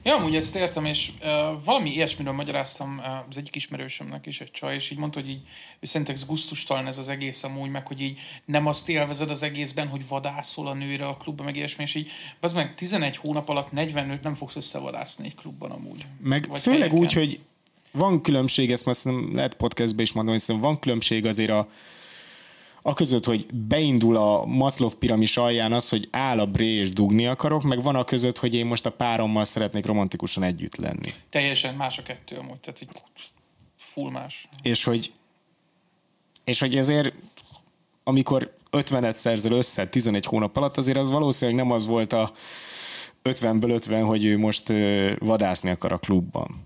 [0.08, 1.28] Ja, amúgy ezt értem, és uh,
[1.64, 5.42] valami ilyesmiről magyaráztam uh, az egyik ismerősömnek is egy csaj, és így mondta, hogy így,
[5.80, 9.44] ő szerintem ez gusztustalan ez az egész amúgy, meg hogy így nem azt élvezed az
[9.44, 13.50] egészben, hogy vadászol a nőre a klubban, meg ilyesmi, és így az meg 11 hónap
[13.50, 16.06] alatt 45 nem fogsz összevadászni egy klubban amúgy.
[16.24, 17.00] Meg Vagy főleg helyeken.
[17.00, 17.40] úgy, hogy
[17.92, 21.70] van különbség, ezt nem lehet podcastbe is mondani, hiszen van különbség azért a,
[22.88, 27.28] a között, hogy beindul a Maslow piramis alján az, hogy áll a bré és dugni
[27.28, 31.14] akarok, meg van a között, hogy én most a párommal szeretnék romantikusan együtt lenni.
[31.30, 32.90] Teljesen más a kettő amúgy, tehát így
[33.78, 34.48] full más.
[34.64, 35.12] És hogy,
[36.44, 37.14] és hogy ezért
[38.04, 42.34] amikor 50-et szerzel össze 11 hónap alatt, azért az valószínűleg nem az volt a
[43.24, 44.74] 50-ből 50, hogy ő most
[45.20, 46.66] vadászni akar a klubban.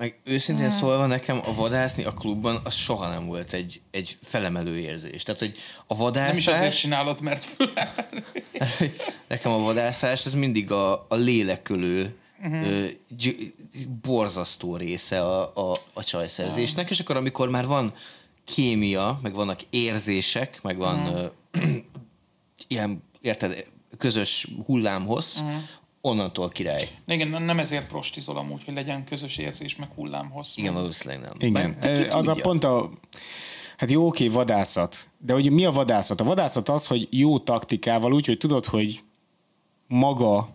[0.00, 4.78] Meg őszintén szólva nekem a vadászni a klubban az soha nem volt egy, egy felemelő
[4.78, 5.22] érzés.
[5.22, 5.54] Tehát, hogy
[5.86, 6.28] a vadászás...
[6.28, 7.72] Nem is azért csinálod, mert föl.
[8.52, 8.96] Tehát, hogy
[9.28, 12.86] nekem a vadászás ez mindig a, a lélekülő uh-huh.
[13.16, 13.54] gy-
[14.02, 17.94] borzasztó része a, a, a csajszerzésnek, és akkor amikor már van
[18.44, 21.76] kémia, meg vannak érzések, meg van uh-huh.
[22.68, 23.64] ilyen, érted,
[23.98, 25.62] közös hullámhossz, uh-huh.
[26.00, 26.88] Onnantól király.
[27.06, 30.56] Igen, nem ezért prostizol amúgy, hogy legyen közös érzés, meg hullámhossz.
[30.56, 31.32] Igen, valószínűleg nem.
[31.38, 32.90] Igen, de ki az a pont a...
[33.76, 35.08] Hát jó, oké, vadászat.
[35.18, 36.20] De hogy mi a vadászat?
[36.20, 39.00] A vadászat az, hogy jó taktikával, úgy, hogy tudod, hogy
[39.86, 40.48] maga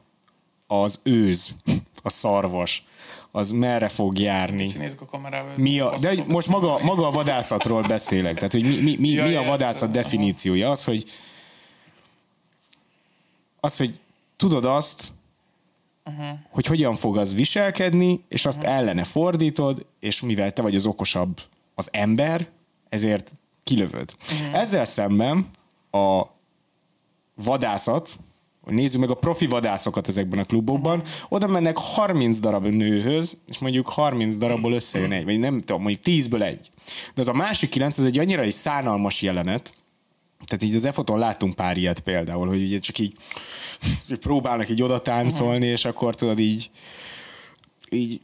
[0.68, 1.56] az őz,
[2.04, 2.86] a szarvas,
[3.32, 4.70] az merre fog járni.
[4.78, 5.54] Nézzük a kamerával.
[5.56, 8.36] Mi a, de hogy most maga, maga a vadászatról beszélek.
[8.36, 10.72] Tehát, hogy mi, mi, mi, Ja, mi a vadászat definíciója?
[10.72, 11.06] Az, hogy
[13.60, 14.00] az, hogy
[14.38, 15.14] tudod azt,
[16.50, 21.42] hogy hogyan fog az viselkedni, és azt ellene fordítod, és mivel te vagy az okosabb
[21.76, 22.48] az ember,
[22.90, 23.34] ezért
[23.64, 24.16] kilövöd.
[24.54, 25.50] Ezzel szemben
[25.92, 26.22] a
[27.36, 28.18] vadászat,
[28.66, 33.90] nézzük meg a profi vadászokat ezekben a klubokban, oda mennek 30 darab nőhöz, és mondjuk
[33.90, 36.70] 30 darabból összejön egy, vagy nem tudom, mondjuk 10-ből egy.
[37.14, 39.74] De az a másik 9, ez egy annyira egy szánalmas jelenet,
[40.46, 43.14] tehát így az EFOT-on láttunk pár ilyet például, hogy ugye csak így
[44.20, 46.70] próbálnak így oda táncolni, és akkor tudod így
[47.90, 48.22] így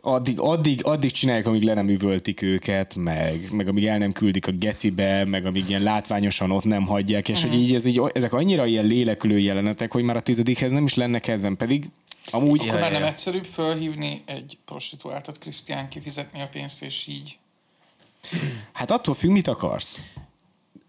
[0.00, 4.46] addig, addig, addig csinálják, amíg le nem üvöltik őket, meg, meg amíg el nem küldik
[4.46, 8.32] a gecibe, meg amíg ilyen látványosan ott nem hagyják, és hogy így, ez így ezek
[8.32, 11.90] annyira ilyen lélekülő jelenetek, hogy már a tizedikhez nem is lenne kedvem, pedig
[12.30, 17.38] amúgy Akkor már nem egyszerűbb fölhívni egy prostituáltat, Krisztián, kifizetni a pénzt, és így.
[18.72, 20.00] Hát attól függ, mit akarsz.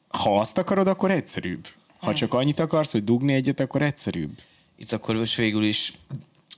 [0.10, 1.68] Ha azt akarod, akkor egyszerűbb.
[2.00, 4.32] Ha csak annyit akarsz, hogy dugni egyet, akkor egyszerűbb.
[4.78, 5.94] Itt akkor most végül is,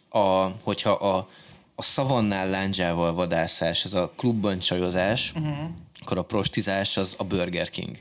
[0.09, 1.29] a, hogyha a,
[1.75, 5.57] a szavannál lándzsával vadászás, ez a klubban csajozás, uh-huh.
[5.99, 7.97] akkor a prostizás az a Burger King.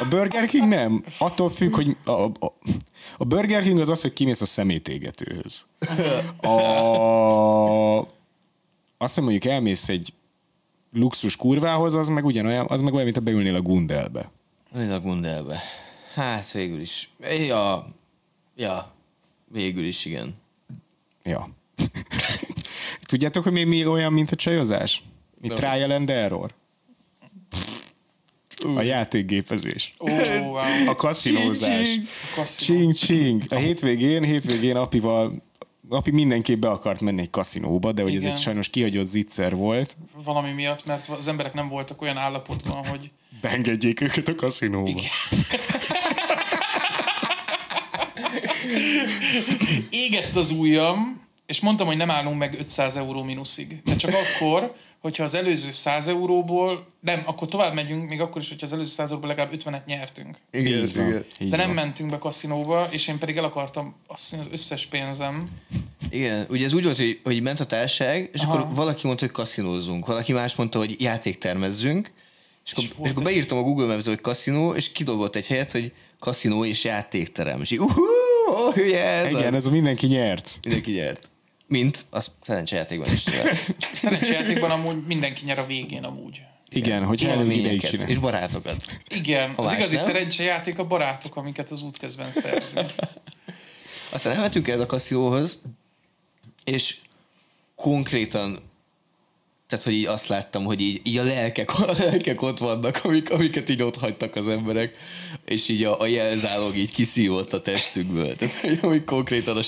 [0.00, 1.04] A Burger King nem.
[1.18, 2.54] Attól függ, hogy a, a,
[3.18, 5.66] a Burger King az az, hogy kimész a szemétégetőhöz.
[6.48, 8.00] A,
[8.98, 10.12] azt, hogy mondjuk elmész egy
[10.92, 14.30] luxus kurvához, az meg ugyanolyan, az meg olyan, mint ha beülnél a Gundelbe.
[14.74, 15.62] Olyan a Gundelbe.
[16.14, 17.08] Hát végül is.
[17.46, 17.86] Ja,
[18.56, 18.94] ja,
[19.52, 20.34] végül is igen.
[21.22, 21.48] Ja.
[23.06, 25.02] Tudjátok, hogy mi, mi olyan, mint a csajozás?
[25.40, 26.54] Mi trial and error?
[28.76, 29.94] A játékgépezés.
[30.00, 30.88] Ó, wow.
[30.88, 31.88] A kaszinózás.
[32.34, 32.78] Kaszinó.
[32.78, 33.42] Csing, csing.
[33.48, 35.32] A hétvégén, hétvégén apival
[35.88, 38.34] Api mindenképp be akart menni egy kaszinóba, de hogy ez Igen.
[38.34, 39.96] egy sajnos kihagyott zicser volt.
[40.24, 43.10] Valami miatt, mert az emberek nem voltak olyan állapotban, hogy
[43.40, 45.00] Beengedjék őket a kaszinóba.
[49.90, 53.80] égett az ujjam, és mondtam, hogy nem állunk meg 500 euró mínuszig.
[53.84, 58.48] De csak akkor, hogyha az előző 100 euróból, nem, akkor tovább megyünk, még akkor is,
[58.48, 60.36] hogyha az előző 100 euróból legalább 50-et nyertünk.
[60.50, 61.24] Igen, Így igen.
[61.50, 65.48] De nem mentünk be kaszinóba, és én pedig el akartam azt hiszem, az összes pénzem.
[66.10, 68.52] Igen, ugye ez úgy volt, hogy, hogy ment a társaság, és Aha.
[68.52, 72.12] akkor valaki mondta, hogy kaszinózzunk, valaki más mondta, hogy játéktermezzünk,
[72.64, 75.92] és akkor, És akkor beírtam a Google Maps, hogy kaszinó, és kidobott egy helyet, hogy
[76.18, 77.60] kaszinó és játékterem.
[77.60, 78.02] És így, uhú,
[78.46, 79.56] oh, hülye ez Igen, a...
[79.56, 80.58] ez a mindenki nyert.
[80.62, 81.30] Mindenki nyert.
[81.68, 83.24] Mint az szerencsejátékban is.
[83.92, 86.40] Szerencsejátékban amúgy mindenki nyer a végén amúgy.
[86.70, 88.08] Igen, hogy elég ideig csinál.
[88.08, 89.00] és barátokat.
[89.08, 90.04] Igen, Ha az igazi nem?
[90.04, 92.90] szerencsejáték a barátok, amiket az útközben szerzünk.
[94.10, 95.62] Aztán elmentünk el a kaszinóhoz,
[96.64, 96.96] és
[97.76, 98.67] konkrétan
[99.68, 103.30] tehát, hogy így azt láttam, hogy így, így a, lelkek, a lelkek ott vannak, amik,
[103.30, 104.96] amiket így ott hagytak az emberek,
[105.44, 108.36] és így a, a jelzálog így kiszívott a testükből.
[108.36, 109.60] Tehát, hogy, konkrétan a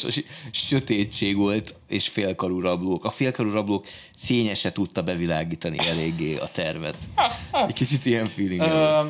[0.51, 3.05] sötétség volt, és félkarú rablók.
[3.05, 3.87] A félkarú rablók
[4.19, 6.97] fénye se tudta bevilágítani eléggé a tervet.
[7.69, 8.61] Egy kicsit ilyen feeling.
[8.61, 9.01] Ö,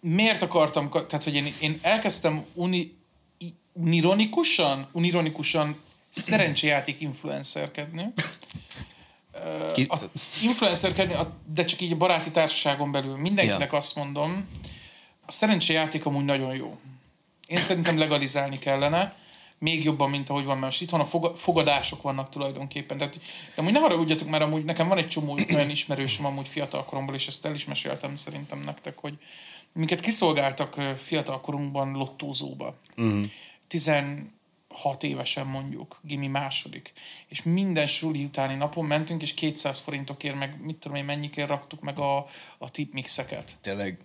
[0.00, 2.96] miért akartam, ka- tehát hogy én, én elkezdtem uni,
[3.72, 5.76] unironikusan, unironikusan
[6.10, 8.12] szerencsejáték influencerkedni.
[9.74, 9.98] Ki, A
[10.42, 11.14] influencerkedni,
[11.46, 13.16] de csak így a baráti társaságon belül.
[13.16, 13.76] Mindenkinek Ja.
[13.78, 14.48] azt mondom,
[15.26, 16.76] a szerencsejáték amúgy nagyon jó.
[17.46, 19.14] Én szerintem legalizálni kellene,
[19.58, 22.98] még jobban, mint ahogy van, mert itthon a foga- fogadások vannak tulajdonképpen.
[22.98, 23.20] Tehát, de
[23.60, 27.26] amúgy ne haragudjatok, mert amúgy nekem van egy csomó olyan ismerősöm amúgy fiatal koromból, és
[27.26, 29.14] ezt el is meséltem szerintem nektek, hogy
[29.72, 32.74] minket kiszolgáltak ö, fiatal korunkban lottózóba.
[32.96, 33.24] Uh-huh.
[34.74, 36.92] 16 évesen mondjuk, gimi második.
[37.28, 41.80] És minden suli utáni napon mentünk, és 200 forintokért, meg mit tudom én, mennyikért raktuk
[41.80, 42.16] meg a,
[42.58, 43.98] a tipmixeket tényleg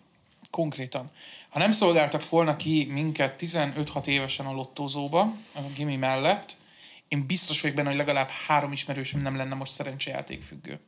[0.51, 1.11] konkrétan.
[1.49, 5.21] Ha nem szolgáltak volna ki minket 15-6 évesen a lottózóba,
[5.55, 6.57] a gimi mellett,
[7.07, 10.79] én biztos vagyok benne, hogy legalább három ismerősöm nem lenne most szerencsejáték függő.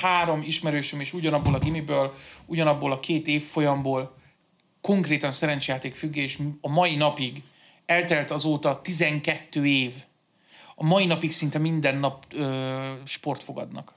[0.00, 2.14] Három ismerősöm is ugyanabból a gimiből,
[2.46, 4.16] ugyanabból a két évfolyamból
[4.80, 7.42] konkrétan szerencsejáték függő, és a mai napig
[7.86, 9.92] eltelt azóta 12 év.
[10.74, 13.92] A mai napig szinte minden nap ö, sport fogadnak.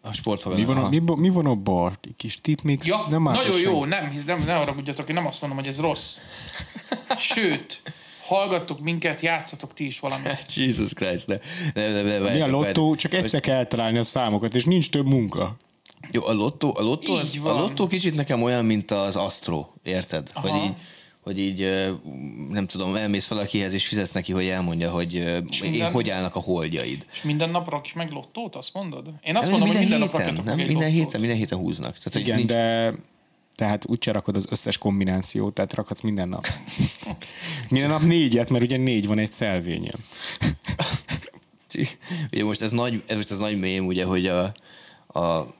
[0.00, 0.66] a sportfogadás.
[0.66, 1.98] Mi van, a, mi, mi van a bar?
[2.02, 2.86] Egy kis tipmix?
[2.86, 5.80] Ja, nem nagyon jó, nem, hisz- nem, ne haragudjatok, én nem azt mondom, hogy ez
[5.80, 6.16] rossz.
[7.18, 7.82] Sőt,
[8.22, 10.54] hallgattok minket, játszatok ti is valamit.
[10.56, 11.36] Jesus Christ, ne,
[11.74, 12.94] ne, ne, ne Mi a lottó?
[12.94, 15.56] Csak egyszer kell eltalálni a számokat, és nincs több munka.
[16.10, 20.30] Jó, a lottó, a lottó, az, a lottó kicsit nekem olyan, mint az Astro, érted?
[20.34, 20.48] Aha.
[20.48, 20.74] Hogy így,
[21.26, 21.86] hogy így,
[22.50, 27.06] nem tudom, elmész valakihez, és fizetsz neki, hogy elmondja, hogy minden- hogy állnak a holdjaid.
[27.12, 29.06] És minden nap rakj meg lottót, azt mondod?
[29.24, 30.56] Én azt Ez mondom, hogy minden nap héten, rakjatok nem?
[30.56, 31.04] meg Minden lottót.
[31.04, 31.90] héten, minden héten húznak.
[31.98, 32.94] Tehát, hogy Igen, nincs, de
[33.56, 36.46] tehát úgy rakod az összes kombinációt, tehát rakhatsz minden nap.
[37.70, 39.98] minden nap négyet, mert ugye négy van egy szelvényem.
[42.32, 44.42] Ugye most ez nagy, ez most ez nagy mém, ugye, hogy a,
[45.20, 45.54] a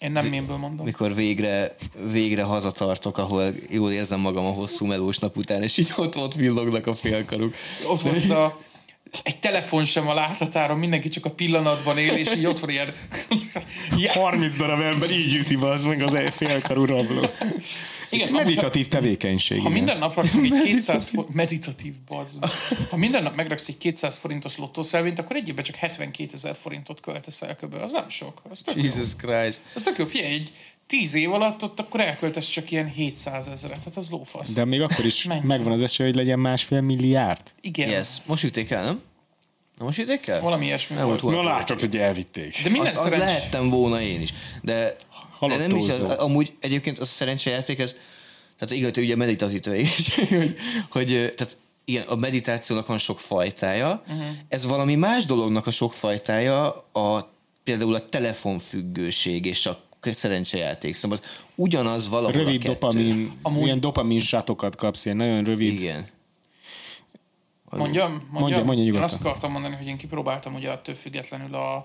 [0.00, 0.84] Én nem mémből mondom.
[0.84, 1.74] mikor végre,
[2.10, 6.34] végre hazatartok, ahol jól érzem magam a hosszú melós nap után, és így ott, ott
[6.34, 7.54] villognak a félkaruk.
[7.90, 8.58] Ott volt a
[9.22, 12.94] egy telefon sem a láthatáron, mindenki csak a pillanatban él, és így ott van ilyen...
[13.98, 17.26] Ja, 30 darab ember így üti be az meg az félkarú rabló.
[18.10, 19.56] igen, amúgy, ha- Meditatív tevékenység.
[19.56, 19.72] Ha igen.
[19.72, 22.44] minden nap raksz meg egy 200 forint, meditatív bazd.
[22.90, 27.00] Ha minden nap megraksz egy 200 forintos lottószelvényt, akkor egy évben csak 72 ezer forintot
[27.00, 27.74] költesz el kb.
[27.74, 28.42] Az nem sok.
[28.50, 28.82] Az tök jó.
[28.82, 29.62] Jesus Christ.
[29.74, 30.04] Az tök jó.
[30.04, 30.50] Figyelj, egy
[30.90, 33.78] 10 év alatt ott akkor elköltesz csak ilyen 700 ezeret.
[33.78, 34.52] Tehát az lófasz.
[34.52, 37.42] De még akkor is megvan az esély, hogy legyen másfél milliárd.
[37.60, 37.88] Igen.
[37.88, 38.08] Yes.
[38.26, 39.02] Most vitték el, nem?
[39.78, 40.40] Na most vitték el?
[40.40, 41.20] Valami ilyesmi Nem volt.
[41.20, 42.62] volt Na látod, hogy elvitték.
[42.62, 43.22] De minden Az, az szerencs...
[43.22, 44.32] lehettem volna én is.
[44.62, 44.96] De,
[45.40, 47.96] de nem is az, amúgy egyébként az a szerencsejáték, ez,
[48.58, 50.56] tehát igaz, hogy ugye meditatív tevékenység, hogy,
[50.88, 54.24] hogy tehát igen, a meditációnak van sok fajtája, uh-huh.
[54.48, 57.32] ez valami más dolognak a sok fajtája, a,
[57.64, 60.94] például a telefonfüggőség és a szerencsejáték.
[60.94, 62.72] Szóval az ugyanaz valahol a Rövid kettő.
[62.72, 65.72] dopamin, Amúgy- ilyen dopamin sátokat kapsz, ilyen nagyon rövid.
[65.72, 66.06] Igen.
[67.70, 68.10] Mondjam?
[68.10, 68.30] Mondjam?
[68.30, 71.76] Mondja, mondja Én azt akartam mondani, hogy én kipróbáltam ugye attól függetlenül a,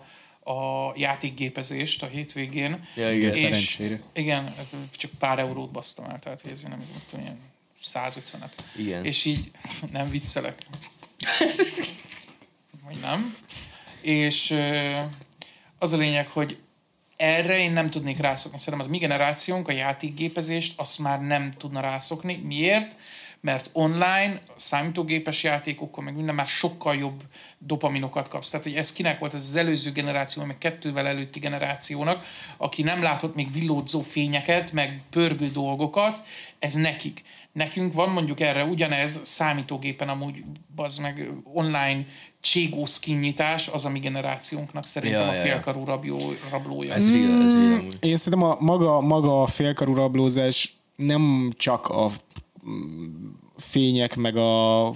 [0.51, 2.88] a játékgépezést a hétvégén.
[2.95, 4.01] Ja, igen, és, szerencsére.
[4.13, 4.53] Igen,
[4.91, 7.38] csak pár eurót basztam el, tehát ez nem tudom, ilyen
[7.93, 8.51] 150-et.
[8.78, 9.05] Igen.
[9.05, 9.51] És így
[9.91, 10.66] nem viccelek.
[12.86, 13.36] Vagy nem.
[14.01, 14.57] És
[15.80, 16.57] az a lényeg, hogy
[17.16, 18.57] erre én nem tudnék rászokni.
[18.57, 22.41] Szerintem az mi generációnk a játékgépezést azt már nem tudna rászokni.
[22.43, 22.95] Miért?
[23.41, 27.24] Mert online, számítógépes játékokkal, meg minden már sokkal jobb
[27.57, 28.49] dopaminokat kapsz.
[28.49, 32.26] Tehát, hogy ez kinek volt, ez az előző generáció, meg kettővel előtti generációnak,
[32.57, 36.22] aki nem látott még villódzó fényeket, meg pörgő dolgokat,
[36.59, 37.24] ez nekik.
[37.51, 40.43] Nekünk van mondjuk erre ugyanez számítógépen amúgy,
[40.76, 42.05] az meg online
[42.46, 46.93] cségó skinnyitás, az a mi generációnknak szerintem Ja, a félkarú rabló, rablója.
[46.93, 47.98] Ez real, ez real amúgy.
[48.00, 52.10] Én szerintem a maga, maga a félkarú rablózás nem csak a
[52.68, 53.28] mm,
[53.58, 54.96] fények meg a, a,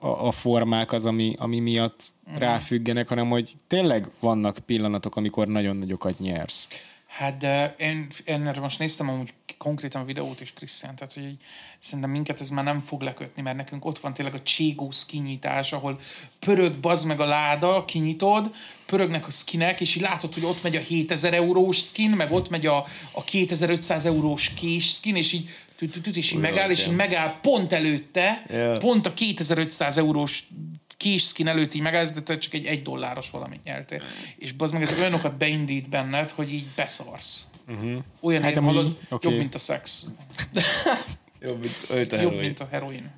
[0.00, 6.18] a formák az, ami, ami miatt ráfüggenek, hanem hogy tényleg vannak pillanatok, amikor nagyon nagyokat
[6.18, 6.68] nyersz.
[7.06, 9.32] Hát de én, én erre most néztem amúgy
[9.62, 11.40] konkrétan videót és Krisztián, tehát hogy így,
[11.78, 15.72] szerintem minket ez már nem fog lekötni, mert nekünk ott van tényleg a cségó kinyitás,
[15.72, 16.00] ahol
[16.38, 18.54] pörög bazd meg a láda, kinyitod,
[18.86, 22.48] pörögnek a skinek, és így látod, hogy ott megy a 7000 eurós skin, meg ott
[22.48, 26.52] megy a, a 2500 eurós kés skin, és így tüt, tüt, tüt, és így Olyan,
[26.52, 28.42] megáll, és így megáll pont előtte,
[28.78, 30.48] pont a 2500 eurós
[30.96, 34.00] kés skin előtt így megállsz, de te csak egy egy dolláros valamit nyertél.
[34.36, 37.48] És bazd meg, ezek olyanokat beindít benned, hogy így beszarsz.
[37.70, 38.02] Uh-huh.
[38.20, 39.28] Olyan Hát amúgy- hallod, oké.
[39.28, 40.06] jobb, mint a szex.
[41.40, 42.38] Jobb, mint Jobb, heroin.
[42.40, 43.10] mint a heroin.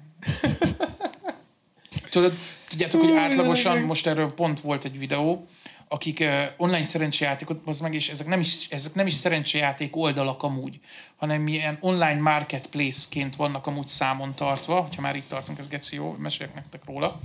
[2.11, 2.33] Tudod,
[2.69, 5.47] tudjátok, hogy átlagosan, most erről pont volt egy videó,
[5.89, 10.43] akik uh, online szerencsejátékot, az meg, és ezek nem, is, ezek nem is szerencsejáték oldalak
[10.43, 10.81] amúgy,
[11.17, 16.17] hanem ilyen online marketplace-ként vannak amúgy számon tartva, hogyha már itt tartunk, ez geci jó,
[16.19, 17.21] meséljek nektek róla.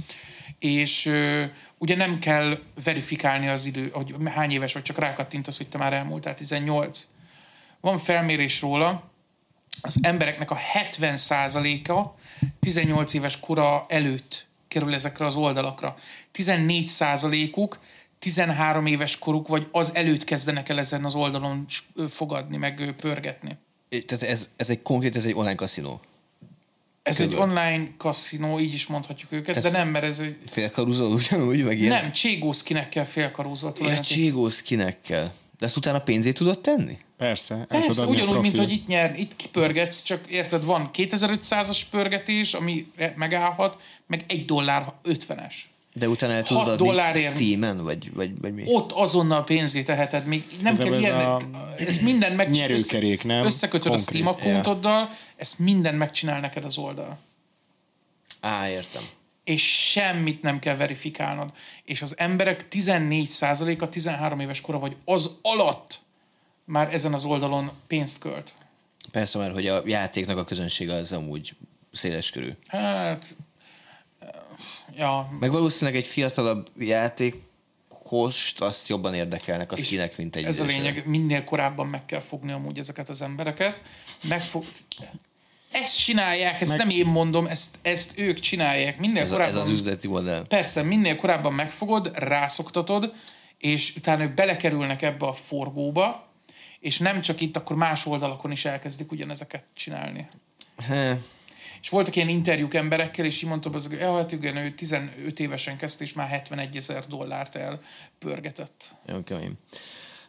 [0.59, 1.43] És uh,
[1.77, 5.93] ugye nem kell verifikálni az idő, hogy hány éves vagy, csak rákattintasz, hogy te már
[5.93, 7.07] elmúltál 18.
[7.87, 9.03] Van felmérés róla,
[9.81, 10.57] az embereknek a
[10.99, 12.15] 70%-a
[12.59, 15.97] 18 éves kora előtt kerül ezekre az oldalakra.
[16.33, 17.79] 14%-uk
[18.19, 21.65] 13 éves koruk, vagy az előtt kezdenek el ezen az oldalon
[22.09, 23.57] fogadni, meg pörgetni.
[24.05, 26.01] Tehát ez, ez egy konkrét, ez egy online kaszinó.
[27.03, 27.33] Ez Körül.
[27.33, 30.37] egy online kaszinó, így is mondhatjuk őket, Tehát- de nem, mert ez egy...
[30.45, 32.01] Félkaruzol ugyanúgy, meg ilyen?
[32.01, 33.79] Nem, cségószkinekkel félkarózott.
[33.79, 35.33] Ja, cségó skinekkel.
[35.59, 36.97] De ezt utána pénzét tudod tenni?
[37.17, 42.53] Persze, Persze, tudod ugyanúgy, mint hogy itt nyer, itt kipörgetsz, csak érted, van 2500-as pörgetés,
[42.53, 43.77] ami megállhat,
[44.07, 45.53] meg egy dollár 50-es.
[45.93, 47.33] De utána el tudod adni dollárért.
[47.35, 48.63] Steam-en, vagy, vagy, vagy mi?
[48.65, 51.41] Ott azonnal pénzét teheted, még nem Ez kell ez ilyen, a
[51.77, 53.45] ez minden meg nyerőkerék, nem?
[53.45, 54.07] Összekötöd Konkrét.
[54.07, 57.17] a Steam accountoddal, ezt minden megcsinál neked az oldal.
[58.39, 59.01] Á, értem.
[59.47, 61.51] És semmit nem kell verifikálnod.
[61.83, 65.99] És az emberek 14%-a 13 éves kora vagy az alatt
[66.65, 68.53] már ezen az oldalon pénzt költ.
[69.11, 71.55] Persze már, hogy a játéknak a közönsége az amúgy
[71.91, 72.49] széles körű.
[72.67, 73.35] Hát,
[74.95, 80.65] ja, Meg valószínűleg egy fiatalabb játékost azt jobban érdekelnek a skinek, mint egy Ez a
[80.65, 83.81] lényeg, minél korábban meg kell fogni amúgy ezeket az embereket.
[84.23, 84.63] Megfog...
[85.71, 88.97] Ezt csinálják, ezt Meg- nem én mondom, ezt, ezt ők csinálják.
[88.99, 89.59] Minél Ez, a, korábban...
[89.59, 90.47] ez az üzleti modell.
[90.47, 93.13] Persze, minél korábban megfogod, rászoktatod,
[93.57, 96.31] és utána ők belekerülnek ebbe a forgóba,
[96.79, 100.25] és nem csak itt, akkor más oldalakon is elkezdik ugyanezeket csinálni.
[100.87, 101.19] He,
[101.81, 105.77] És voltak ilyen interjúk emberekkel, és így mondtam, hogy ja, hát igen, ő 15 évesen
[105.77, 108.95] kezdte, és már 71 ezer dollárt elpörgetett.
[109.07, 109.53] jó, kemény.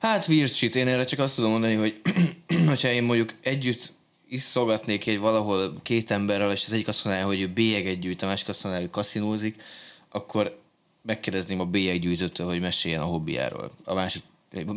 [0.01, 2.01] Hát weird shit, én erre csak azt tudom mondani, hogy
[2.69, 3.93] hogyha én mondjuk együtt
[4.29, 8.27] iszogatnék egy valahol két emberrel, és az egyik azt mondaná, hogy ő bélyeget gyűjt, a
[8.27, 9.63] másik azt mondaná, hogy kaszinózik,
[10.09, 10.61] akkor
[11.03, 13.71] megkérdezném a bélyeggyűjtőtől, hogy meséljen a hobbiáról.
[13.85, 14.23] A másik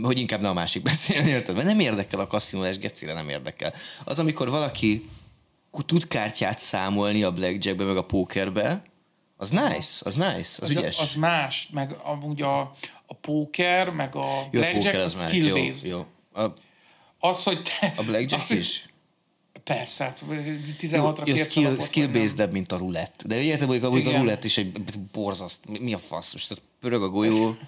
[0.01, 1.55] hogy inkább ne a másik beszélni, érted?
[1.55, 3.73] Mert nem érdekel a kaszinólás, gecire nem érdekel.
[4.03, 5.09] Az, amikor valaki
[5.85, 8.83] tud kártyát számolni a blackjackbe, meg a pókerbe,
[9.37, 10.99] az nice, az nice, az De ügyes.
[10.99, 12.59] Az más, meg amúgy a,
[13.05, 16.05] a póker, meg a Jó, a blackjack, póker a az már skill jó, jó.
[16.43, 16.53] A,
[17.19, 17.93] Az, hogy te...
[17.97, 18.85] a blackjack az, is?
[19.63, 20.35] Persze, hát Jó,
[20.79, 23.23] 16-ra jó skill, skill based mint a rulett.
[23.27, 24.19] De érted, hogy a, hogy a Igen.
[24.19, 24.81] rulett is egy
[25.11, 25.79] borzaszt.
[25.79, 26.33] Mi, a fasz?
[26.33, 27.55] Most ott pörög a golyó.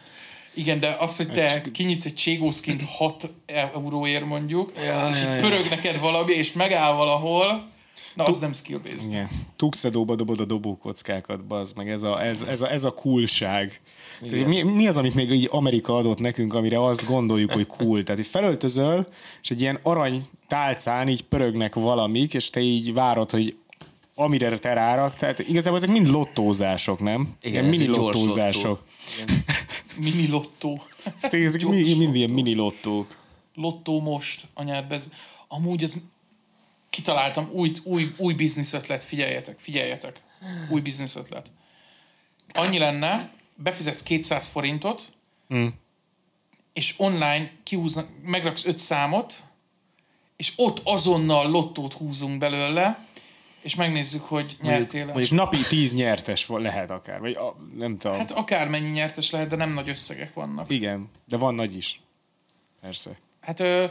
[0.56, 3.30] Igen, de az, hogy te kinyitsz egy cségószkint 6
[3.74, 5.42] euróért mondjuk, Ja, és ja, ja.
[5.42, 7.72] pörög neked valami, és megáll valahol,
[8.14, 9.10] na az nem skill based.
[9.10, 9.30] Igen.
[9.56, 13.82] Tuxedóba dobod a dobókockákat, bazd meg, ez a, ez, ez a, ez a coolság.
[14.30, 18.04] Tehát, mi, mi, az, amit még így Amerika adott nekünk, amire azt gondoljuk, hogy cool?
[18.04, 19.08] Tehát, hogy felöltözöl,
[19.42, 23.58] és egy ilyen arany tálcán így pörögnek valamik, és te így várod, hogy
[24.16, 27.34] amire te rárak, tehát igazából ezek mind lottózások, nem?
[27.42, 28.64] Igen, mini lottózások.
[28.64, 29.34] lottó.
[29.98, 30.84] Mini lottó.
[31.04, 33.18] Tehát ezek mind, mind ilyen mini lottók.
[33.56, 35.10] Lottó most, anyád, ez,
[35.48, 35.94] amúgy ez
[36.94, 40.22] kitaláltam, új, új, új biznisz ötlet, figyeljetek, figyeljetek.
[40.70, 41.52] Új biznisz ötlet.
[42.54, 45.14] Annyi lenne, befizetsz 200 forintot,
[46.74, 49.44] és online kihúznak, megraksz öt számot,
[50.36, 53.06] és ott azonnal lottót húzunk belőle,
[53.62, 58.18] és megnézzük, hogy nyertél És napi tíz nyertes lehet akár, vagy a, nem tudom.
[58.18, 60.72] Hát akármennyi nyertes lehet, de nem nagy összegek vannak.
[60.72, 62.02] Igen, de van nagy is.
[62.82, 63.18] Persze.
[63.42, 63.86] Hát ö,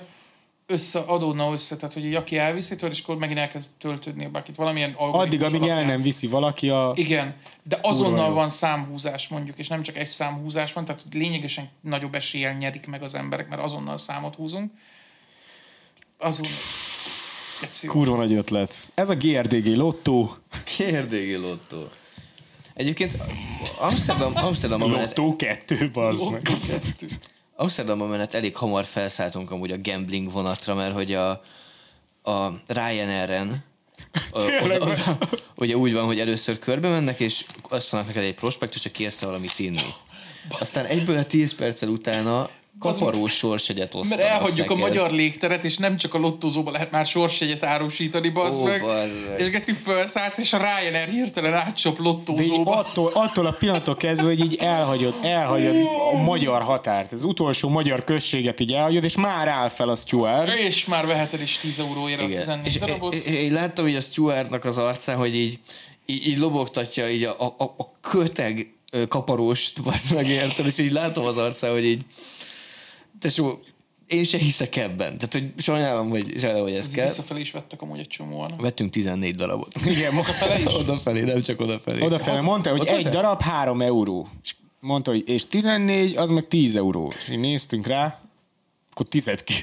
[0.73, 4.57] összeadódna össze, tehát hogy aki elviszi tőle, és akkor megint elkezd töltődni a bakit.
[4.57, 5.87] Valamilyen Addig, amíg el alapján.
[5.87, 6.93] nem viszi valaki a...
[6.95, 12.15] Igen, de azonnal van számhúzás mondjuk, és nem csak egy számhúzás van, tehát lényegesen nagyobb
[12.15, 14.73] eséllyel nyerik meg az emberek, mert azonnal számot húzunk.
[16.19, 16.47] Azon...
[17.87, 18.75] Kurva nagy ötlet.
[18.95, 20.35] Ez a GRDG lottó.
[20.65, 21.89] Kérdégi lottó.
[22.75, 23.17] Egyébként
[23.79, 26.43] Amsterdam, Amsterdamban menet, Lottó kettő, bazd meg.
[27.57, 31.31] Amsterdamban menet elég hamar felszálltunk amúgy a gambling vonatra, mert hogy a,
[32.23, 33.65] a Ryanair-en
[34.31, 35.19] a- oda, oda,
[35.57, 39.21] ugye úgy van, hogy először körbe mennek, és azt mondnak neked egy prospektus, hogy kérsz
[39.23, 39.95] valamit inni.
[40.59, 42.51] Aztán egyből a 10 perccel utána
[42.83, 44.89] kaparós sorsegyet osztanak Mert elhagyjuk a neked.
[44.89, 48.81] magyar légteret, és nem csak a lottozóba lehet már sorsjegyet árusítani, bazd Ó, meg.
[48.81, 49.41] bazd meg.
[49.41, 52.77] És geci felszállsz, és a Ryanair hirtelen átcsap De lottózóba.
[52.77, 55.77] attól, attól a pillanattól kezdve, hogy így elhagyod, elhagyod
[56.13, 60.53] a magyar határt, az utolsó magyar községet így elhagyod, és már áll fel a steward.
[60.59, 62.39] És már veheted is 10 euróért a Igen.
[62.39, 63.15] 14 És darabot.
[63.15, 65.59] én, láttam hogy a Stuartnak az arcán, hogy így,
[66.07, 68.67] így, így lobogtatja így a, a, a köteg
[69.09, 72.01] kaparóst, azt megérted, és így látom az arcán, hogy így
[73.23, 73.59] tesó,
[74.07, 75.19] én se hiszek ebben.
[75.19, 77.07] Tehát, hogy sajnálom, hogy, sajnálom, hogy ez kell.
[77.07, 78.55] Visszafelé is vettek amúgy egy csomóan.
[78.59, 79.75] Vettünk 14 darabot.
[79.87, 80.75] Igen, Odafele is?
[80.75, 82.01] odafelé, nem csak odafelé.
[82.05, 84.29] Odafele mondta, hogy egy darab 3 euró.
[84.43, 87.13] És mondta, hogy és 14, az meg 10 euró.
[87.23, 88.21] És így néztünk rá,
[88.95, 89.55] akkor 10 ki.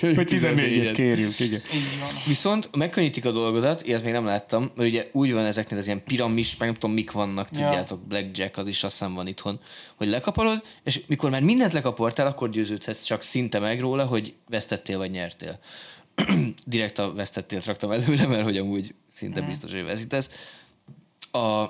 [0.00, 1.60] Hogy 14-et kérjük, igen.
[1.74, 2.08] Így van.
[2.26, 6.04] Viszont megkönnyítik a dolgodat, ilyet még nem láttam, mert ugye úgy van ezeknél az ilyen
[6.04, 7.64] piramis, meg nem tudom mik vannak, Ja.
[7.64, 9.60] tudjátok, Blackjack az is azt hiszem van itthon,
[9.96, 14.98] hogy lekaparod, és mikor már mindent lekapartál, akkor győződhetsz csak szinte meg róla, hogy vesztettél
[14.98, 15.58] vagy nyertél.
[16.64, 20.30] Direkt a vesztettél raktam előre, mert hogy amúgy szinte biztos, hogy veszítesz.
[21.32, 21.64] A,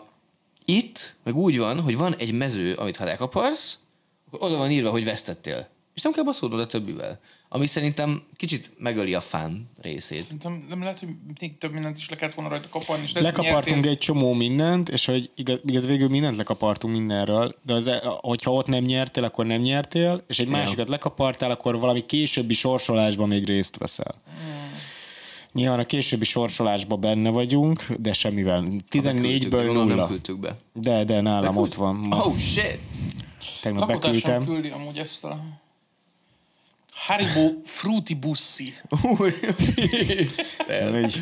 [0.65, 3.79] itt meg úgy van, hogy van egy mező, amit ha lekaparsz,
[4.27, 5.75] akkor oda van írva, hogy vesztettél.
[5.97, 7.21] És nem kell baszódnod a többivel.
[7.49, 10.23] Ami szerintem kicsit megöli a fán részét.
[10.23, 11.09] Szerintem nem lehet, hogy
[11.41, 13.91] még több mindent is le kellett volna rajta kaparni, és lehet, Lekapartunk nyertél.
[13.91, 17.91] egy csomó mindent, és hogy igaz, igaz végül mindent lekapartunk mindenről, de az,
[18.21, 23.29] hogyha ott nem nyertél, akkor nem nyertél, és egy másikat lekapartál, akkor valami későbbi sorsolásban
[23.29, 24.15] még részt veszel.
[25.53, 28.61] Nyilván a későbbi sorsolásban benne vagyunk, de semmivel.
[28.61, 30.07] Küldtük be, 14-ből gondolom, nem nulla.
[30.07, 30.57] küldtük be.
[30.73, 31.95] De, de nálam ott van.
[31.95, 32.79] Ma, Oh shit!
[33.63, 34.45] tegnap Lakótársam beküldtem.
[34.45, 35.39] küldi amúgy ezt a
[36.97, 38.75] Haribo Fruity Bussi.
[40.69, 41.21] Ez egy,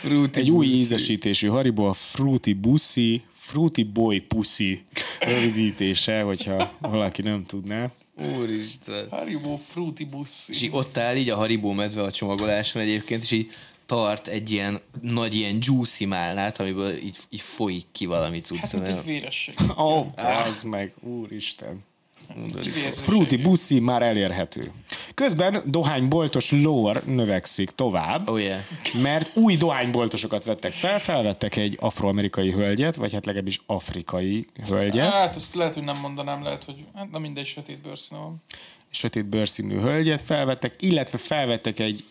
[0.00, 4.82] Fruity egy új ízesítésű Haribo, a Fruity Bussi, Fruity Boy Pussy
[5.20, 7.90] rövidítése, hogyha valaki nem tudná.
[8.38, 9.06] Úristen.
[9.10, 10.52] Haribo Fruity Bussi.
[10.52, 13.50] És így ott áll így a Haribo medve a csomagoláson egyébként, és így
[13.86, 18.58] tart egy ilyen nagy ilyen juicy málnát, amiből így, így folyik ki valami cucc.
[18.58, 19.54] Hát, mint egy véresség.
[19.78, 20.06] Ó, oh,
[20.46, 21.88] az meg, úristen.
[22.34, 22.94] Kivérzőség.
[22.94, 24.72] Fruity Bussi már elérhető.
[25.14, 28.60] Közben dohányboltos lore növekszik tovább, Oh yeah.
[29.02, 35.36] mert új dohányboltosokat vettek fel, felvettek egy afroamerikai hölgyet, vagy hát legalábbis afrikai hölgyet, Hát
[35.36, 38.42] ezt lehet, hogy nem mondanám, lehet, hogy hát nem mindegy sötét bőrszíne van.
[38.90, 42.04] sötét bőrszínű hölgyet felvettek, illetve felvettek egy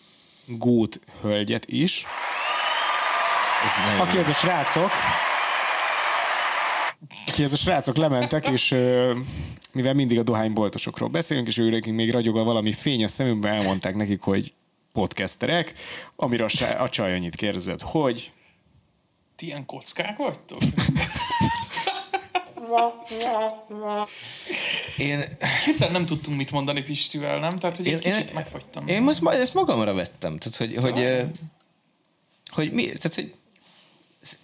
[0.46, 2.04] gót hölgyet is,
[3.64, 4.90] Ez aki ez a srácok,
[7.26, 9.12] aki ez a srácok lementek, és ö,
[9.72, 13.94] mivel mindig a dohányboltosokról beszélünk, és ők még ragyog a valami fény a szemünkben, elmondták
[13.94, 14.52] nekik, hogy
[14.92, 15.72] podcasterek,
[16.16, 16.44] amire
[16.78, 18.32] a, csaj annyit kérdezett, hogy
[19.36, 20.58] Ti ilyen kockák vagytok?
[24.96, 25.24] Én,
[25.64, 27.58] Hirtelen nem tudtunk mit mondani Pistivel, nem?
[27.58, 28.86] Tehát, hogy én, egy én, kicsit megfagytam.
[28.86, 30.38] én most ma- ezt magamra vettem.
[30.38, 31.22] Tehát, hogy, hogy, ö,
[32.50, 33.34] hogy mi, tehát, hogy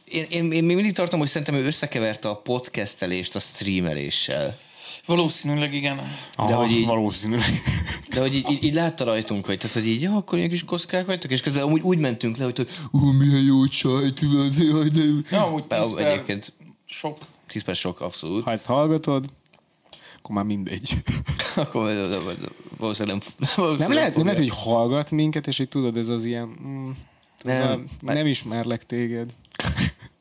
[0.05, 4.59] én, én, én mindig tartom, hogy szerintem ő összekeverte a podcastelést a streameléssel.
[5.07, 6.01] Valószínűleg igen.
[6.35, 7.63] Aha, hogy így- valószínűleg.
[8.11, 10.65] De hogy így, így, így látta rajtunk, hogy, tehát, hogy így, ja, akkor ilyen kis
[10.65, 14.55] kockák vagytok, és közben amúgy úgy mentünk le, hogy, hogy ú, milyen jó csaj, tudod,
[14.59, 15.03] jaj, de...
[15.31, 16.53] Ja, amúgy 10 per Egyébként
[16.85, 17.19] sok.
[17.47, 18.45] 10 perc sok, abszolút.
[18.45, 19.25] Ha ezt hallgatod,
[20.19, 20.93] akkor már mindegy.
[21.57, 22.69] Akkor valószínűleg nem...
[22.77, 23.23] valószínűleg
[23.79, 26.57] Nem lehet, nem lehet, hogy hallgat minket, és hogy tudod, ez az ilyen...
[26.67, 26.91] Mm,
[27.43, 27.87] Nem.
[28.07, 29.31] a, nem ismerlek téged.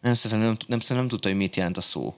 [0.01, 2.13] Nem, szerintem nem, nem, nem tudta, hogy mit jelent a szó.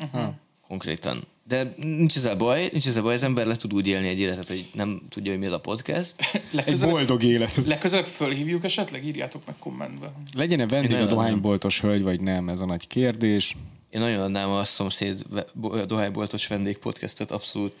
[0.00, 0.34] Uh-huh.
[0.68, 1.24] Konkrétan.
[1.50, 4.48] De nincs ezzel baj, nincs ezzel baj, az ember le tud úgy élni egy életet,
[4.48, 6.14] hogy nem tudja, hogy mi az a podcast.
[6.66, 7.60] Egy boldog élet.
[7.66, 10.12] legközelebb fölhívjuk esetleg, írjátok meg kommentbe.
[10.36, 12.48] Legyen-e vendég a dohányboltos hölgy, vagy nem?
[12.48, 13.56] Ez a nagy kérdés.
[13.90, 15.22] Én nagyon adnám a szomszéd
[15.86, 17.76] dohányboltos vendég podcastot, abszolút.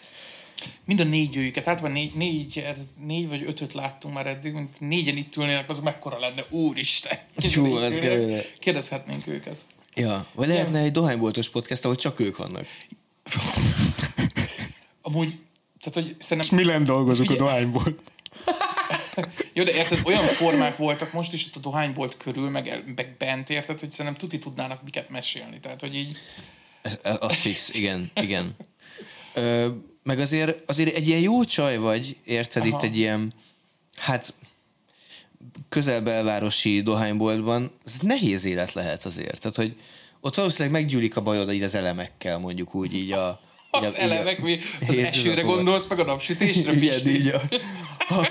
[0.84, 2.66] Mind a négy őjüket, általában négy, négy,
[3.06, 7.18] négy vagy ötöt láttunk már eddig, mint négyen itt ülnének, az mekkora lenne, úristen.
[7.52, 8.40] Jó, kell.
[8.58, 9.64] Kérdezhetnénk őket.
[9.94, 12.66] Ja, vagy lehetne egy dohányboltos podcast, ahol csak ők vannak.
[15.02, 15.38] Amúgy,
[15.80, 16.58] tehát, hogy És szerintem...
[16.58, 17.94] mi nem dolgozunk a dohányból?
[19.54, 23.50] Jó, de érted, olyan formák voltak most is ott a dohánybolt körül, meg, meg bent,
[23.50, 25.60] érted, hogy szerintem tuti tudnának miket mesélni.
[25.60, 26.16] Tehát, hogy így...
[27.18, 28.56] Az fix, igen, igen.
[29.34, 29.68] Ö,
[30.02, 32.70] meg azért, azért egy ilyen jó csaj vagy, érted, Aha.
[32.76, 33.34] itt egy ilyen,
[33.96, 34.34] hát
[35.68, 39.40] közel belvárosi dohányboltban, ez nehéz élet lehet azért.
[39.40, 39.76] Tehát, hogy
[40.20, 43.40] ott valószínűleg meggyűlik a bajod így az elemekkel, mondjuk úgy így a...
[43.70, 47.42] Az így a- elemek, mi, az esőre gondolsz, meg a napsütésre, Igen, így a,
[48.14, 48.28] a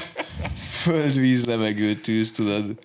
[0.81, 2.79] föld, víz, levegő, tűz, tudod.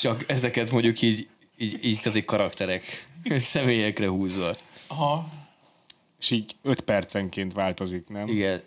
[0.00, 1.28] Csak ezeket mondjuk így,
[1.58, 3.06] így, így tehát, karakterek,
[3.38, 4.56] személyekre húzva.
[4.86, 5.28] Aha.
[6.20, 8.28] És így öt percenként változik, nem?
[8.28, 8.62] Igen.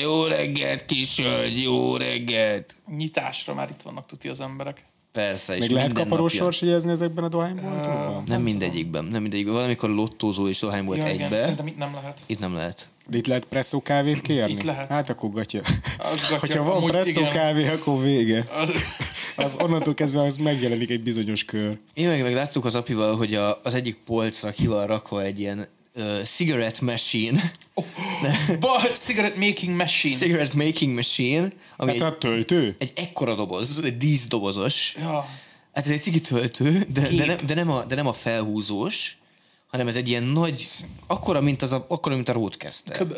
[0.00, 2.74] Jó reggelt, kis hölgy, jó reggelt.
[2.96, 4.84] Nyitásra már itt vannak tuti az emberek.
[5.12, 6.44] Persze, és Még lehet minden kaparós napja.
[6.44, 8.22] sorsjegyezni ezekben a dohányboltokban?
[8.26, 9.54] Nem mindegyikben, nem mindegyikben.
[9.54, 11.38] Valamikor lottózó és dohány volt Ja, igen, egybe.
[11.38, 12.20] szerintem itt nem lehet.
[12.26, 12.86] Itt nem lehet.
[13.08, 14.52] De itt lehet presszó kávét kérni?
[14.52, 14.88] Itt lehet.
[14.88, 15.60] Hát akkor gatya.
[15.98, 16.38] Az gatya.
[16.38, 17.32] Hogyha van presszó igen.
[17.32, 18.44] kávé, akkor vége.
[18.62, 18.70] Az,
[19.36, 21.78] Az onnantól kezdve az megjelenik egy bizonyos kör.
[21.94, 25.40] Én meg, meg láttuk az apival, hogy a, az egyik polcra ki van rakva egy
[25.40, 27.52] ilyen uh, cigarette machine,
[28.60, 30.16] But cigarette making machine.
[30.16, 32.74] cigarette making machine, ami Tehát egy, a töltő?
[32.78, 34.94] egy ekkora doboz, egy díszdobozos.
[34.98, 35.28] Ja.
[35.72, 39.16] Hát ez egy cigi töltő, de, de, nem, de, nem a, de nem a felhúzós,
[39.66, 40.66] hanem ez egy ilyen nagy,
[41.06, 42.96] akkora, mint, az a, akkora, mint a Roadcaster.
[42.96, 43.14] Köbö.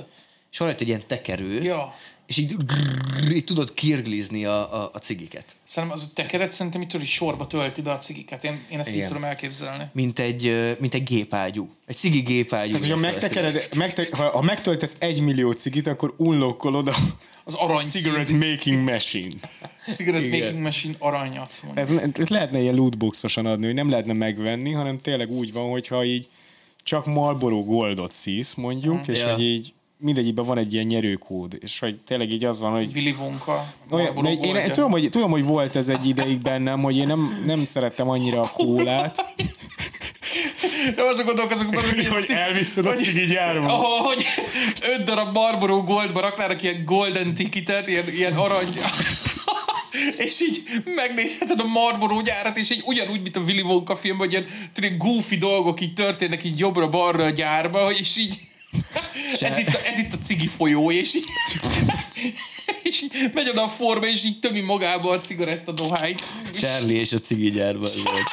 [0.53, 1.95] És van egy ilyen tekerő, Ja.
[2.27, 5.45] És így, grrrr, így tudod kirglizni a, a, a cigiket.
[5.65, 8.45] Szerintem az a tekeret szerintem itt is sorba tölti be a cigiket.
[8.45, 9.07] Én, én ezt így Igen.
[9.07, 9.85] tudom elképzelni.
[9.93, 11.69] Mint egy, mint egy gépágyú.
[11.87, 12.73] Egy cigi gépágyú.
[12.73, 16.95] Tehát, hogyha megtekered, megte, ha, ha megtöltesz egy millió cigit, akkor unlokkolod a
[17.45, 19.35] Az arany cigarette making machine.
[19.89, 20.41] Cigarette Igen.
[20.41, 21.63] making machine aranyat.
[21.75, 26.05] Ez, ez lehetne ilyen lootboxosan adni, hogy nem lehetne megvenni, hanem tényleg úgy van, hogyha
[26.05, 26.29] így
[26.83, 29.33] csak Marlboro Goldot szísz, mondjuk, és Ja.
[29.33, 29.73] hogy így
[30.05, 33.67] mindegyikben van egy ilyen nyerőkód, és hogy tényleg így az van, hogy Willy Wonka.
[33.91, 37.43] olyan, én, én tudom, hogy, tudom, hogy volt ez egy ideig bennem, hogy én nem,
[37.47, 39.25] nem szerettem annyira a kólát,
[40.97, 43.67] De azok gondolkozok, azok, hogy elviszed a cigi gyárba.
[43.67, 44.25] Ahol, hogy
[44.83, 48.69] öt darab Marlboro Goldba raknának ilyen golden ticketet, ilyen, ilyen arany...
[50.25, 54.47] és így megnézheted a Marlboro gyárat, és így ugyanúgy, mint a Willy Wonka filmben, hogy
[54.75, 58.41] ilyen goofy dolgok így történnek így jobbra-balra a gyárba, és így
[59.41, 61.25] ez itt, a, ez itt a cigi folyó, és így,
[62.83, 66.33] és így megy oda a forma, és így tömi magába a cigaretta dohányt.
[66.53, 67.91] Charlie és a cigi gyárban.
[68.05, 68.29] volt.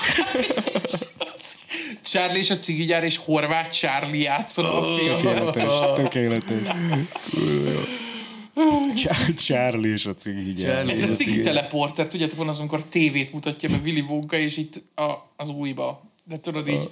[2.04, 5.52] Charlie és a cigigyár, és Horváth Charlie a filmben.
[5.52, 6.76] Tökéletes, tökéletes.
[8.96, 10.90] Char- Charlie és a cigi gyár.
[10.90, 11.42] Ez a cigi cigi.
[11.42, 16.12] teleporter, tudjátok, van az, amikor tévét mutatja be Willy Wonka, és itt a, az újba.
[16.24, 16.90] De tudod, így,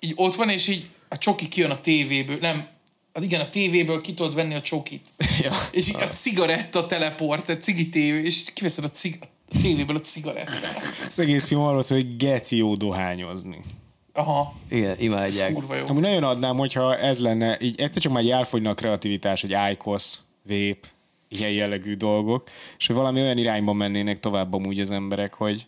[0.00, 2.38] így ott van, és így a csoki kijön a tévéből.
[2.40, 2.66] Nem,
[3.12, 5.08] az igen, a tévéből ki tudod venni a csokit.
[5.42, 5.52] Ja.
[5.70, 10.82] És így a cigaretta teleporter, cigi tévé, és kiveszed a, cig, a tévéből a cigarettát.
[11.06, 13.64] Az egész film arról szól, hogy geci jó dohányozni.
[14.12, 15.56] Aha, Igen, imádják.
[15.86, 20.14] Amúgy nagyon adnám, hogyha ez lenne, így egyszer csak már elfogyna a kreativitás, hogy IQOS,
[20.42, 20.86] vép,
[21.28, 22.48] ilyen jellegű dolgok,
[22.78, 25.66] és hogy valami olyan irányba mennének tovább amúgy az emberek, hogy,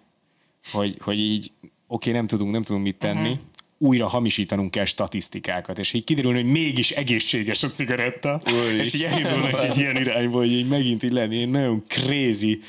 [0.72, 1.52] hogy, hogy így
[1.86, 3.44] oké, nem tudunk, nem tudunk mit tenni, uh-huh.
[3.78, 8.78] Újra hamisítanunk kell statisztikákat, és így kiderül, hogy mégis egészséges a cigaretta, Úristen.
[8.78, 12.60] és így elindulnak egy ilyen irányba, hogy így megint így lenni egy nagyon crazy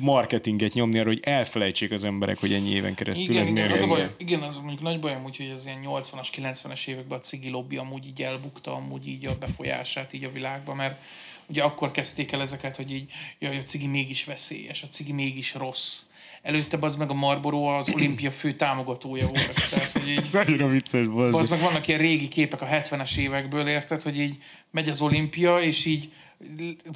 [0.00, 3.82] marketinget nyomni arra, hogy elfelejtsék az emberek, hogy ennyi éven keresztül Igen, ez igen, miért
[3.82, 7.20] az a baj, igen, az mondjuk nagy bajom, úgyhogy az ilyen 80-as, 90-es években a
[7.20, 11.02] cigi lobby amúgy így elbukta amúgy így a befolyását így a világba, mert
[11.46, 15.54] ugye akkor kezdték el ezeket, hogy így, jaj, a cigi mégis veszélyes, a cigi mégis
[15.54, 16.00] rossz.
[16.44, 19.70] Előtte az meg a Marlboro az olimpia fő támogatója volt.
[19.70, 21.50] Tehát, hogy így, Ez annyira vicces, az bazd.
[21.50, 24.36] meg vannak ilyen régi képek a 70-es évekből, érted, hogy így
[24.70, 26.12] megy az olimpia, és így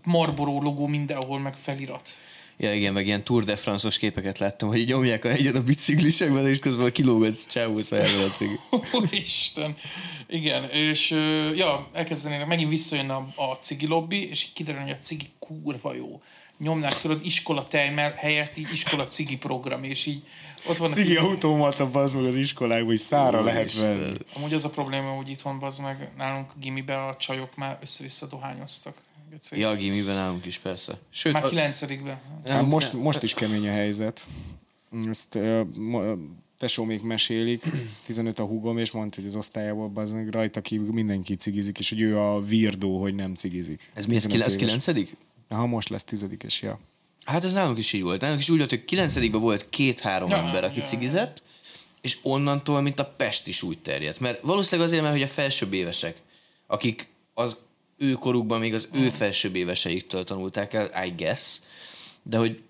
[0.04, 2.16] Marlboro logó mindenhol meg felirat.
[2.56, 5.62] Ja, igen, meg ilyen Tour de France-os képeket láttam, hogy így nyomják a hegyen a
[5.62, 8.58] biciklisekben, és közben kilóg az csávó szájából a cigi.
[9.00, 9.76] Úristen.
[10.28, 11.10] Igen, és
[11.54, 15.94] ja, elkezdenének, megint visszajönne a, a cigi lobby, és így kiderül, hogy a cigi kurva
[15.94, 16.20] jó.
[16.58, 20.22] Nyomnák, tudod, iskola tejmel helyett így iskola cigi program, és így
[20.68, 23.98] ott vannak Cigi így, automata bazd meg az iskolákban, hogy szára lehet Úristen.
[23.98, 24.16] venni.
[24.34, 28.94] Amúgy az a probléma, hogy itthon bazd meg, nálunk gimibe a csajok már össze-vissza dohányoztak.
[29.50, 30.98] Ja, a gimiben állunk is, persze.
[31.10, 32.20] Sőt, Már a, kilencedikben.
[32.46, 34.26] Hát most, most is kemény a helyzet.
[35.08, 36.18] Ezt uh,
[36.58, 37.62] tesó még mesélik,
[38.06, 41.88] 15 a húgom, és mondta, hogy az osztályából az meg rajta kívül mindenki cigizik, és
[41.88, 43.90] hogy ő a virdó, hogy nem cigizik.
[43.94, 44.86] Ez mi, ez 15 9
[45.48, 45.56] éves.
[45.56, 46.78] 9 Ha most lesz tizedikes, ja.
[47.24, 48.20] Hát ez nálunk is így volt.
[48.20, 50.84] Nálunk is úgy volt, hogy 9 volt két-három Ja, ember, aki ja.
[50.84, 51.42] cigizett,
[52.00, 54.20] és onnantól, mint a Pest is úgy terjedt.
[54.20, 56.22] Mert valószínűleg azért, mert hogy a felsőbb évesek,
[56.66, 57.56] akik az
[57.96, 61.60] ő korukban még az ő felsőbb éveseiktől tanulták el, I guess,
[62.22, 62.62] de hogy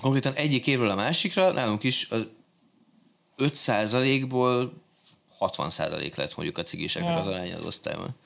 [0.00, 2.26] konkrétan egyik évről a másikra nálunk is az
[3.38, 4.72] 5%-ból
[5.40, 7.18] 60% lett mondjuk a cigiseknek Ja.
[7.18, 8.16] az aránya az osztályban.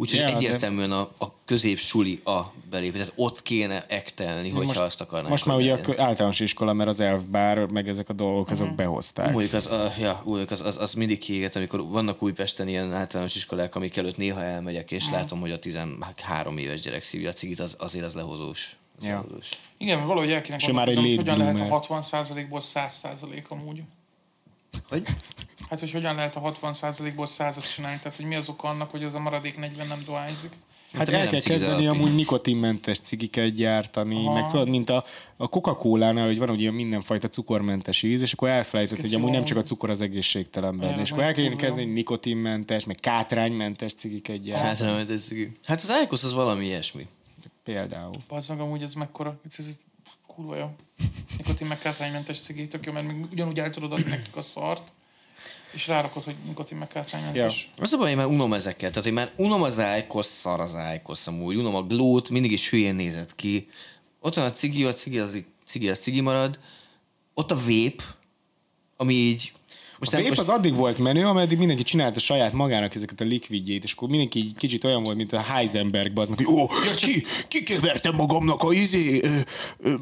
[0.00, 3.00] Úgyhogy Ja, de- egyértelműen a, a középsuli a belépés.
[3.00, 5.28] Tehát ott kéne ektelni, hogyha most, azt akarnánk.
[5.28, 9.32] Most már ugye a általános iskola, mert az elfbár, meg ezek a dolgok, azok behozták.
[9.32, 13.34] Mondjuk az, a, ja, mondjuk az, az, az mindig kiéget, amikor vannak Újpesten ilyen általános
[13.34, 17.60] iskolák, amik előtt néha elmegyek, és látom, hogy a 13 éves gyerek szívja a cigit,
[17.60, 18.76] az, azért az lehozós.
[18.98, 19.10] Az Ja.
[19.10, 19.50] lehozós.
[19.78, 21.80] Igen, mert valahogy el kéne már egy hogy hogyan lehet a bloomer.
[21.88, 23.82] 60%-ból 100% amúgy.
[24.88, 25.02] Hogy?
[25.68, 29.04] Hát, hogy hogyan lehet a 60%-ból 100-at csinálni, tehát hogy mi az oka annak, hogy
[29.04, 30.52] az a maradék 40 nem dohányzik.
[30.92, 34.32] Hát miért el kell kezdeni a amúgy nikotinmentes cigiket gyártani, Aha.
[34.32, 35.04] meg tudod, mint a,
[35.36, 39.56] a Coca-Cola-nál, hogy van ugye mindenfajta cukormentes íz, és akkor elfelejtett, hogy amúgy nem csak
[39.56, 41.00] a cukor az egészségtelen benne.
[41.00, 44.90] És akkor el kell kezdeni kátránymentes, meg kátránymentes cigiket gyártani.
[44.90, 45.32] Hát, nem, ez,
[45.64, 47.06] hát az Ájkosz az valami ilyesmi.
[47.64, 48.14] Például.
[48.28, 49.76] Az meg amúgy ez mekkora, ez, ez
[50.26, 50.70] kurva jó.
[51.36, 54.92] Nikotin meg kátránymentes cigi, tök jó, mert még ugyanúgy el tudod adni nekik a szart,
[55.72, 57.70] és rárakod, hogy nikotin meg kátránymentes.
[57.76, 58.92] Az a baj, én már unom ezeket.
[58.92, 61.56] Tehát én már unom az Ájkosz, szar az Ájkosz amúgy.
[61.56, 63.68] Unom a glót, mindig is hülyén nézett ki.
[64.20, 66.58] Ott van a cigi, a cigi az, cigi az cigi marad.
[67.34, 68.02] Ott a vép,
[68.96, 69.52] ami így...
[69.98, 73.24] Most A vép most, az addig volt menő, ameddig mindenki csinálta saját magának ezeket a
[73.24, 76.66] likvidjét, és akkor mindenki így kicsit olyan volt, mint a Heisenberg az meg, hogy ó,
[76.96, 79.38] ki, kikevertem magamnak a izé, ö,
[79.82, 79.94] ö,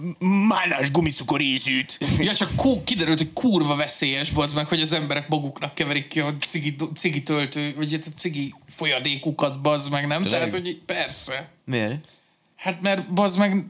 [0.49, 1.99] málnás gumicukor ízűt.
[2.19, 6.21] Ja, csak kú, kiderült, hogy kurva veszélyes bazd meg, hogy az emberek maguknak keverik ki
[6.21, 10.23] a cigi, cigi töltő, vagy hát a cigi folyadékukat bazd meg, nem?
[10.23, 10.49] Tényleg?
[10.49, 11.49] Tehát, hogy persze.
[11.65, 12.09] Miért?
[12.57, 13.65] Hát mert bazd meg,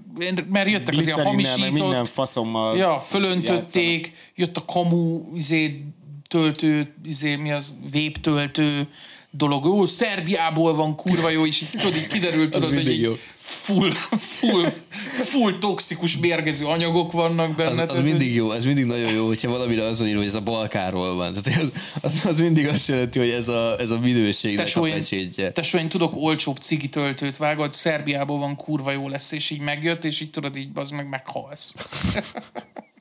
[0.48, 5.84] mert jöttek az ilyen hamisított, minden faszommal ja, fölöntötték, jött a kamu izé,
[6.28, 8.88] töltő, izé, mi az, véptöltő
[9.30, 9.64] dolog.
[9.64, 13.18] Ó, Szerbiából van kurva jó, és így, tudod, így kiderült, tudod, hogy így jó.
[13.38, 14.72] full, full,
[15.12, 17.70] full toxikus, mérgező anyagok vannak benne.
[17.70, 20.28] Az, az tehát, mindig jó, ez mindig nagyon jó, hogyha valamire az van írva, hogy
[20.28, 21.32] ez a Balkáról van.
[21.32, 24.90] Tehát az, az, az mindig azt jelenti, hogy ez a, ez a minőségnek Tesó, a
[24.90, 25.52] pecsétje.
[25.52, 30.04] tesó, én tudok olcsóbb cigi töltőt vágod, Szerbiából van kurva jó lesz, és így megjött,
[30.04, 31.74] és így tudod, így az meg meghalsz.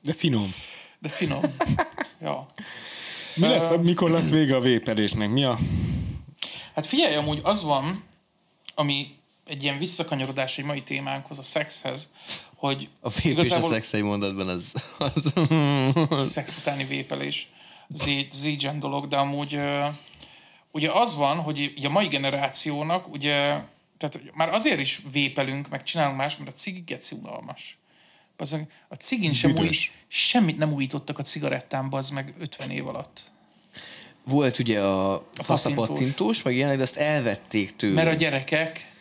[0.02, 0.54] De finom.
[1.00, 1.42] De finom.
[2.22, 2.46] Ja.
[3.36, 5.30] Mi lesz, mikor lesz vége a vépelésnek?
[5.30, 5.58] Mi a...
[6.74, 8.04] Hát figyelj, amúgy az van,
[8.74, 9.06] ami
[9.46, 12.12] egy ilyen visszakanyarodás egy mai témánkhoz, a szexhez,
[12.54, 14.74] hogy A vép és a szex egy mondatban az...
[16.08, 17.48] az szex utáni vépelés,
[17.88, 19.60] Z- Z-gen dolog, de amúgy
[20.70, 23.60] ugye az van, hogy így a mai generációnak ugye,
[23.98, 27.78] tehát már azért is vépelünk, meg csinálunk más, mert a cigi geci unalmas.
[28.36, 29.70] Bazzeg, a cigin sem új,
[30.08, 33.30] semmit nem újítottak a cigarettán, az meg 50 év alatt.
[34.24, 35.88] Volt ugye a a pattintós.
[35.88, 37.94] pattintós, meg ilyenek, de azt elvették tőle.
[37.94, 38.92] Mert a gyerekek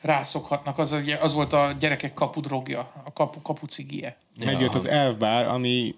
[0.00, 4.16] rászokhatnak, az, az volt a gyerekek kapudrogja, a kapu, kapucigie.
[4.44, 5.94] Megjött az elfbár, ami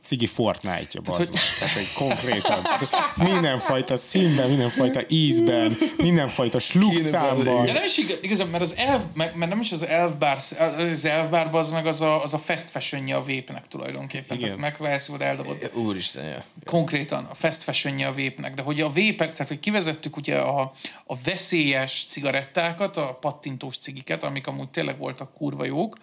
[0.00, 1.42] cigi Fortnite-ja, bazd meg.
[1.58, 2.66] Tehát egy konkrétan.
[3.16, 7.64] Mindenfajta színben, mindenfajta ízben, mindenfajta slugszámban.
[7.64, 10.38] De nem is igaz, igazán, mert az elf, mert nem is az elfbár,
[10.92, 14.36] az elfbár az meg az a, az a fast fashion a vépnek tulajdonképpen.
[14.36, 14.40] Igen.
[14.40, 15.70] Tehát megválsz, vagy eldobod.
[15.74, 16.44] Úristen, ja.
[16.64, 18.54] Konkrétan a fast fashion a vépnek.
[18.54, 20.72] De hogy a vépek, tehát hogy kivezettük ugye a,
[21.06, 25.96] a veszélyes cigarettákat, a pattintós cigiket, amik amúgy tényleg voltak kurva jók,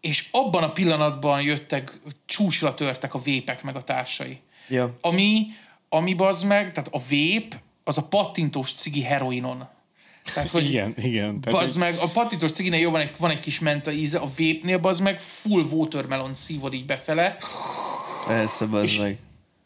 [0.00, 4.40] és abban a pillanatban jöttek, csúcsra törtek a vépek meg a társai.
[4.68, 4.96] Ja.
[5.00, 5.46] Ami,
[5.88, 9.68] ami bazd meg, tehát a vép, az a pattintós cigi heroinon.
[10.34, 11.40] Tehát, hogy Igen, igen.
[11.40, 14.30] Tehát Bazd meg, a pattintós ciginél jó van egy, van egy kis menta íze, a
[14.36, 17.36] vépnél bazd meg full watermelon szívod így befele,
[18.26, 19.18] Persze, bazd meg.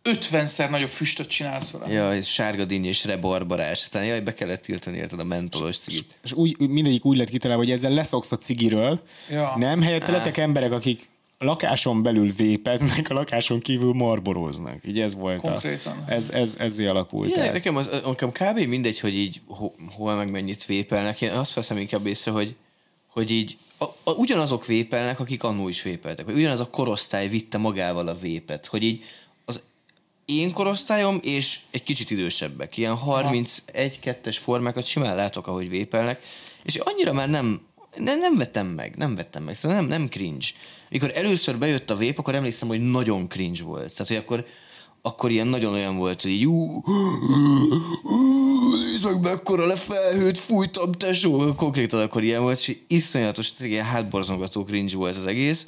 [0.05, 1.93] 50-szer nagyobb füstöt csinálsz vele.
[1.93, 3.83] Ja, és sárga dinny és rebarbarás.
[3.83, 6.19] Aztán jaj, be kellett tiltani érted a mentolos cigit.
[6.25, 9.03] és úgy, úgy mindegyik úgy lett kitalálva, hogy ezzel leszoksz a cigiről.
[9.31, 9.55] Ja.
[9.57, 11.09] Nem, helyette lettek emberek, akik
[11.39, 14.87] a lakáson belül vépeznek, a lakáson kívül marboroznak.
[14.87, 16.05] Így ez volt Konkrétan.
[16.07, 16.11] a...
[16.11, 17.29] Ez, ez, ezzé alakult.
[17.29, 17.53] Igen, el.
[17.53, 18.59] nekem, az, nekem kb.
[18.59, 21.21] mindegy, hogy így ho, hol meg mennyit vépelnek.
[21.21, 22.55] Én azt veszem inkább észre, hogy,
[23.07, 26.25] hogy így a, a, ugyanazok vépelnek, akik annó is vépeltek.
[26.25, 28.67] Vagy ugyanaz a korosztály vitte magával a vépet.
[28.67, 29.05] Hogy így
[30.31, 32.77] én korosztályom és egy kicsit idősebbek.
[32.77, 36.23] Ilyen 31-2-es formákat simán látok, ahogy vépelnek.
[36.62, 37.61] És annyira már nem
[37.97, 40.47] nem, nem vettem meg, nem vettem meg, szóval nem, nem cringe.
[40.89, 43.93] Mikor először bejött a vép, akkor emlékszem, hogy nagyon cringe volt.
[43.93, 44.44] Tehát, hogy akkor,
[45.02, 46.82] akkor ilyen nagyon olyan volt, hogy jú,
[48.70, 51.55] nézd meg, mekkora lefelhőt fújtam, tesó.
[51.55, 55.66] Konkrétan akkor ilyen volt, és iszonyatos, ilyen hátborzongató cringe volt az egész.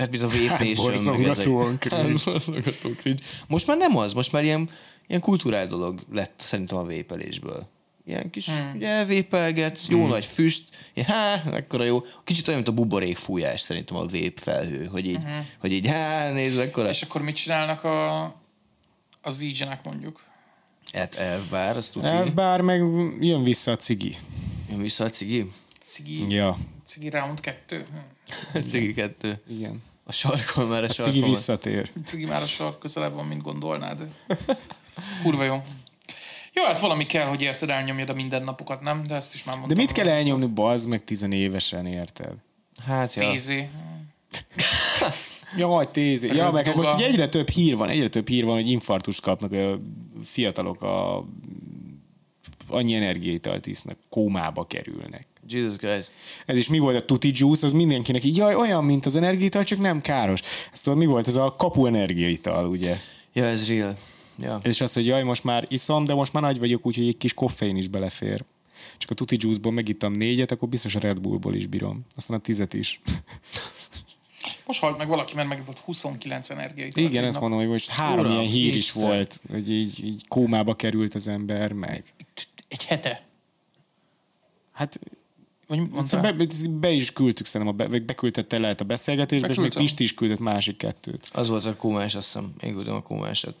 [0.00, 1.44] Hát biz a Vape Nation, meg ezek.
[1.78, 1.96] Cringe.
[1.96, 3.22] Hátborzongató cringe.
[3.46, 4.68] Most már nem az, most már ilyen,
[5.06, 7.68] ilyen kulturál dolog lett szerintem a vépelésből.
[8.06, 8.72] Ilyen kis, hmm.
[8.74, 10.08] ugye, vépelgetsz, jó hmm.
[10.08, 12.02] nagy füst, ilyen, há, mekkora jó.
[12.24, 15.46] Kicsit olyan, mint a buborék fújás szerintem a vép felhő, hogy így, hmm.
[15.58, 16.88] hogy így, há, nézd, mekkora.
[16.88, 18.22] És akkor mit csinálnak a,
[19.20, 20.20] a zígyenek mondjuk?
[20.92, 22.08] Hát elvár, azt tudja.
[22.08, 22.80] Elfbár meg
[23.20, 24.16] jön vissza a cigi.
[24.70, 25.50] Jön vissza a cigi?
[25.82, 27.86] Cigi, Ja, cigi round 2?
[27.90, 28.58] Hm.
[28.70, 29.40] cigi kettő.
[29.48, 29.82] igen.
[30.10, 31.12] A sarkon már a, A sarkon.
[31.12, 31.28] cigi van.
[31.30, 31.90] visszatér.
[32.04, 34.02] Cigi már a sark közelebb van, mint gondolnád.
[35.22, 35.62] Kurva jó.
[36.52, 39.02] Jó, hát valami kell, hogy érted, elnyomjad a mindennapokat, nem?
[39.06, 39.84] De ezt is már De mondtam.
[39.84, 42.32] mit kell elnyomni, bazd meg tizenévesen, érted?
[42.86, 43.30] Hát, ja.
[43.30, 43.70] Tízé.
[45.56, 46.28] Jaj, tézé.
[46.34, 49.20] Ja, meg hát most ugye egyre több hír van, egyre több hír van, hogy infarktust
[49.20, 49.80] kapnak a
[50.24, 51.24] fiatalok, a
[52.68, 55.26] annyi energiaitalt isznak, kómába kerülnek.
[55.50, 56.12] Jesus Christ.
[56.46, 59.64] Ez is mi volt a tuti juice, az mindenkinek így, jaj, olyan, mint az energiaital,
[59.64, 60.40] csak nem káros.
[60.72, 61.28] Ezt tudod, mi volt?
[61.28, 62.96] Ez a kapu energiaital, ugye?
[63.32, 63.96] Ja, ez real.
[64.38, 64.60] Ja.
[64.62, 67.34] És az, hogy jaj, most már iszom, de most már nagy vagyok, úgyhogy egy kis
[67.34, 68.44] koffein is belefér.
[68.98, 72.00] Csak a tuti juice-ból megittam négyet, akkor biztos a Red Bullból is bírom.
[72.16, 73.00] Aztán a tizet is.
[74.66, 76.96] Most halt meg valaki, mert meg volt 29 energiait.
[76.96, 79.02] Igen, ezt mondom, hogy most három Uram, ilyen hír is Isten.
[79.02, 82.04] volt, hogy így, így kómába került az ember, meg.
[82.68, 83.26] Egy hete.
[84.72, 85.00] Hát
[85.70, 86.46] Vagy aztán mondtál?
[86.46, 89.82] be, be, is küldtük szerintem, a be, beküldtette lehet a beszélgetésbe, és még Beküldtem.
[89.82, 91.28] Pisti is küldött másik kettőt.
[91.32, 92.52] Az volt a kómás, azt hiszem.
[92.60, 93.54] Én küldöm a kómásat.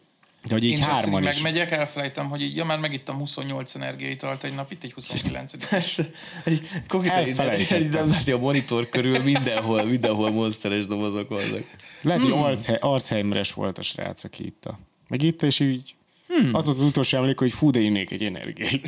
[0.48, 1.34] De hogy így Én hárman is.
[1.34, 6.10] megmegyek, elfelejtem, hogy így, ja, már megittam 28 energiaitalt egy nap, itt egy 29 Persze.
[6.44, 11.64] Egy- Konkrétan a monitor körül, mindenhol, mindenhol monsteres dobozok vannak.
[12.02, 12.30] Lehet, Hmm.
[12.32, 14.78] hogy Alzhe- Alzheimeres volt a srác, aki itta.
[15.08, 15.94] Meg itta, és így
[16.28, 16.54] hmm.
[16.54, 18.80] az az utolsó emlék, hogy fú, de innék egy energiát.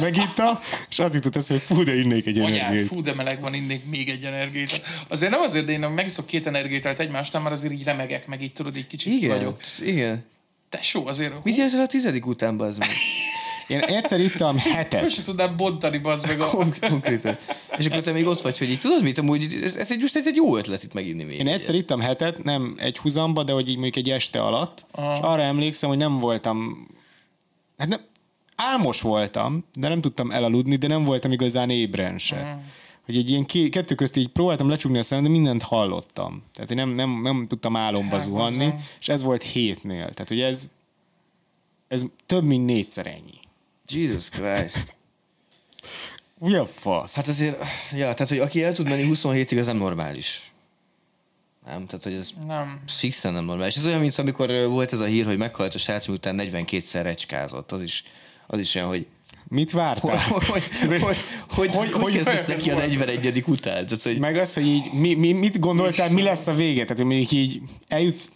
[0.00, 2.86] Megitta, és az jutott ez, hogy fú, de innék egy Anyád, energiát.
[2.86, 4.80] fú, de meleg van, innék még egy energiát.
[5.08, 8.52] Azért nem azért, de én megiszok két energiát egymásnál, már azért így remegek, meg így
[8.52, 9.60] tudod, így kicsit Igen, vagyok.
[9.80, 10.24] igen.
[10.68, 12.88] Tesó, azért Mit érzel a tizedik után, bazd meg?
[13.68, 15.10] Én egyszer ittam hetet.
[15.10, 16.46] se tudnám bontani, bazd meg a...
[16.46, 17.36] Konk- Konkrétan.
[17.78, 20.16] És akkor te még ott vagy, hogy így tudod mit, amúgy ez, ez egy, most
[20.16, 21.38] ez egy jó ötlet itt meginni még.
[21.38, 25.12] Én egyszer ittam hetet, nem egy huzamba, de hogy így mondjuk egy este alatt, Aha.
[25.14, 26.86] és arra emlékszem, hogy nem voltam,
[27.78, 28.00] hát nem,
[28.60, 32.36] álmos voltam, de nem tudtam elaludni, de nem voltam igazán ébren se.
[32.40, 32.60] Aha.
[33.04, 36.42] Hogy egy ilyen ké, kettő közt így próbáltam lecsukni a szemem, de mindent hallottam.
[36.54, 38.80] Tehát én nem, nem, nem tudtam álomba Hát, zuhanni, azon.
[39.00, 40.10] és ez volt hétnél.
[40.10, 40.68] Tehát, hogy ez,
[41.88, 43.38] ez több, mint négyszer ennyi.
[43.88, 44.96] Jesus Christ.
[46.38, 47.14] Mi a fasz?
[47.14, 47.62] Hát, azért,
[47.92, 50.52] ja, tehát, hogy aki el tud menni 27-ig, az nem normális.
[51.66, 52.80] Nem, tehát, hogy ez Nem.
[52.86, 53.76] fixen nem normális.
[53.76, 57.72] Ez olyan, mint amikor volt ez a hír, hogy meghalt a srác, miután 42-szer recskázott.
[57.72, 58.04] Az is,
[58.50, 59.06] az is olyan, hogy
[59.48, 60.18] mit vártál?
[60.28, 60.42] hogy,
[60.80, 61.16] hogy, hogy,
[61.48, 63.86] hogy, hogy, hogy, kezdesz neki a 41 után?
[63.86, 66.82] Tehát, hogy Meg az, hogy így mi, mi, mit gondoltál, mi lesz a vége?
[66.82, 68.30] Tehát, hogy mondjuk így eljutsz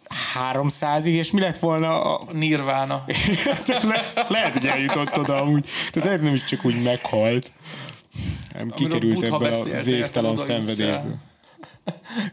[0.52, 2.32] 300-ig, és mi lett volna a...
[2.32, 3.04] Nirvána.
[3.82, 5.64] Le, lehet, hogy eljutott oda amúgy.
[5.92, 7.52] Tehát lehet, nem is csak úgy meghalt.
[8.52, 11.18] Nem kikerült ebből a végtelen szenvedésből.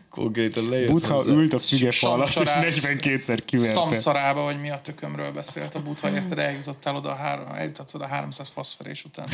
[0.10, 1.32] Konkrétan lejött Buddha hozzá.
[1.32, 2.80] ült a fügefa alatt, és Samsarás.
[2.82, 3.74] 42-szer kiverte.
[3.74, 6.40] Szamszarába, vagy mi a tökömről beszélt a Buddha, érted?
[6.40, 9.28] Eljutottál oda a, három, eljutottál oda a 300 faszferés után.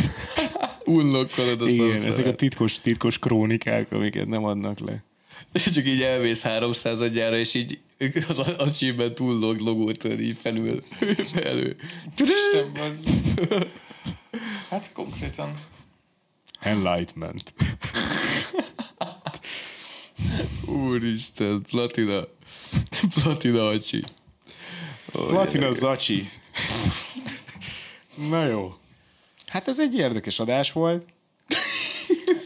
[0.85, 5.03] Unlokkolod a Igen, ezek a titkos, titkos krónikák, amiket nem adnak le.
[5.73, 7.79] Csak így elvész 300 adjára, és így
[8.27, 10.83] az achievement túl log, logót így felül.
[11.43, 11.75] elő.
[12.17, 13.03] Isten, az...
[14.69, 15.51] Hát konkrétan.
[16.59, 17.53] Enlightenment.
[20.65, 22.27] Úristen, platina.
[23.21, 24.03] Platina acsi.
[25.15, 26.29] Ó, Platina Zacsi.
[28.29, 28.73] Na jó.
[29.45, 31.05] Hát ez egy érdekes adás volt.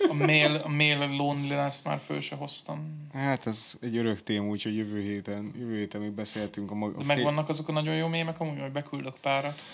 [0.10, 3.08] A mail, a mail loneliness már föl se hoztam.
[3.14, 6.98] Hát ez egy örök téma, úgyhogy jövő héten, jövő héten még beszéltünk a, mag- a
[6.98, 9.66] De megvannak azok a nagyon jó mémek, amúgy majd beküldök párat.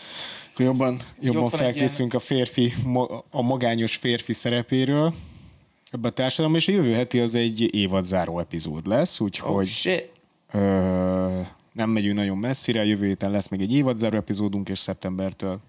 [0.58, 2.74] Jobban, jobban felkészülünk a férfi,
[3.30, 5.14] a magányos férfi szerepéről
[5.92, 10.12] ebben a társadalomban, és a jövő heti az egy évadzáró epizód lesz, Oh, úgyhogy shit.
[10.52, 11.42] ö,
[11.74, 15.60] nem megyünk nagyon messzire, jövő héten lesz még egy évadzáró epizódunk, és szeptembertől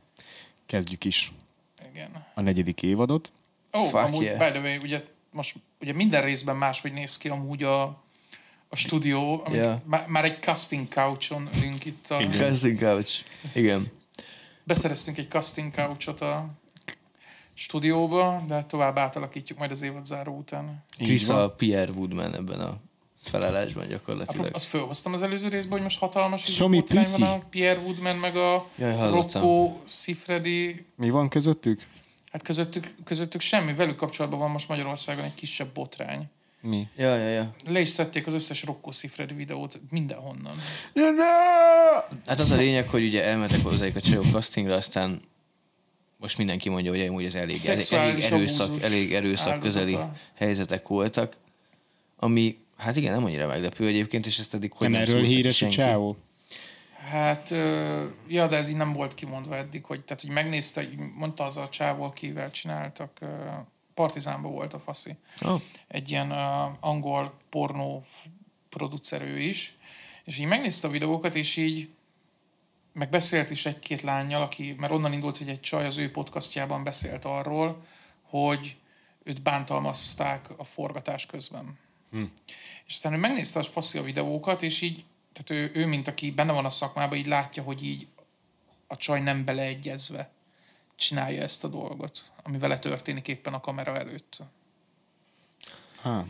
[0.67, 1.33] kezdjük is
[1.93, 2.27] Igen.
[2.35, 3.33] a negyedik évadot.
[3.77, 4.39] Ó, oh, Fuck amúgy, yeah.
[4.53, 7.83] by the way, ugye most ugye minden részben máshogy néz ki amúgy a,
[8.69, 9.81] a stúdió, Yeah.
[9.85, 12.07] már, már egy casting couchon ülünk itt.
[12.09, 13.25] A, Casting couch.
[13.55, 13.91] Igen.
[14.65, 16.49] beszereztünk egy casting couchot a
[17.59, 20.85] stúdióba, de tovább átalakítjuk majd az évad záró után.
[20.97, 22.77] Chris a Pierre Woodman ebben a
[23.23, 24.51] felállásban gyakorlatilag.
[24.53, 28.37] Azt fölhoztam az előző részben, hogy most hatalmas Somi botrány van a Pierre Woodman meg
[28.37, 29.11] a Jaj.
[29.11, 30.85] Rocco Sifredi.
[30.97, 31.87] Mi van közöttük?
[32.33, 36.29] Hát közöttük, közöttük semmi, velük kapcsolatban van most Magyarországon egy kisebb botrány.
[36.61, 36.89] Mi?
[36.97, 37.55] Ja, ja, ja.
[37.67, 40.55] Le is szedték az összes Rocco Sifredi videót mindenhonnan.
[42.27, 45.23] Hát az a lényeg, hogy ugye elmentek hozzájuk a csajok castingra, aztán
[46.19, 49.99] most mindenki mondja, hogy amúgy ez elég, elég, erőszak, elég erőszak közeli
[50.35, 51.37] helyzetek voltak,
[52.17, 55.35] ami hát igen, nem annyira meglepő egyébként, és ezt eddig hogy Nem erről szólt neki
[55.35, 56.17] híres a csávó?
[57.11, 60.85] Hát, ö, ja, de ez így nem volt kimondva eddig, hogy, tehát, hogy megnézte,
[61.15, 63.27] mondta az a csávó, akivel csináltak, ö,
[63.95, 65.17] Partizánban volt a faszi.
[65.43, 65.61] Oh.
[65.89, 68.31] Egy ilyen ö, angol pornó f-
[68.69, 69.77] producer ő is,
[70.25, 71.89] és így megnézte a videókat, és így
[72.93, 76.85] meg beszélt is egy-két lányjal, aki, mert onnan indult, hogy egy csaj az ő podcastjában
[76.85, 77.83] beszélt arról,
[78.23, 78.77] hogy
[79.23, 81.79] őt bántalmazták a forgatás közben.
[82.11, 82.23] Hm.
[82.87, 86.31] És aztán ő megnézte a faszi a videókat, és így, tehát ő, ő, mint aki
[86.31, 88.07] benne van a szakmában, így látja, hogy így
[88.87, 90.31] a csaj nem beleegyezve
[90.97, 94.39] csinálja ezt a dolgot, ami vele történik éppen a kamera előtt.
[96.03, 96.27] Ha.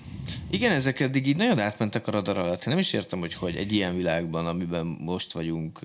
[0.51, 2.61] Igen, ezek eddig így nagyon átmentek a radar alatt.
[2.61, 5.81] Én nem is értem, hogy hogy egy ilyen világban, amiben most vagyunk,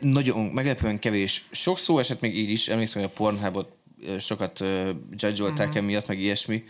[0.00, 1.44] nagyon meglepően kevés.
[1.50, 3.72] Sok szó esett még így is, emlékszem, hogy a Pornhubot
[4.18, 5.76] sokat uh, judge Mhm.
[5.76, 6.64] emiatt, meg ilyesmi,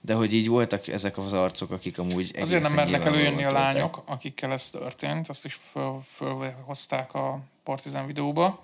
[0.00, 3.74] de hogy így voltak ezek az arcok, akik amúgy Azért nem mernek előjönni a tolták.
[3.74, 8.62] lányok, akikkel ez történt, azt is föl, fölhozták a Partizán videóba,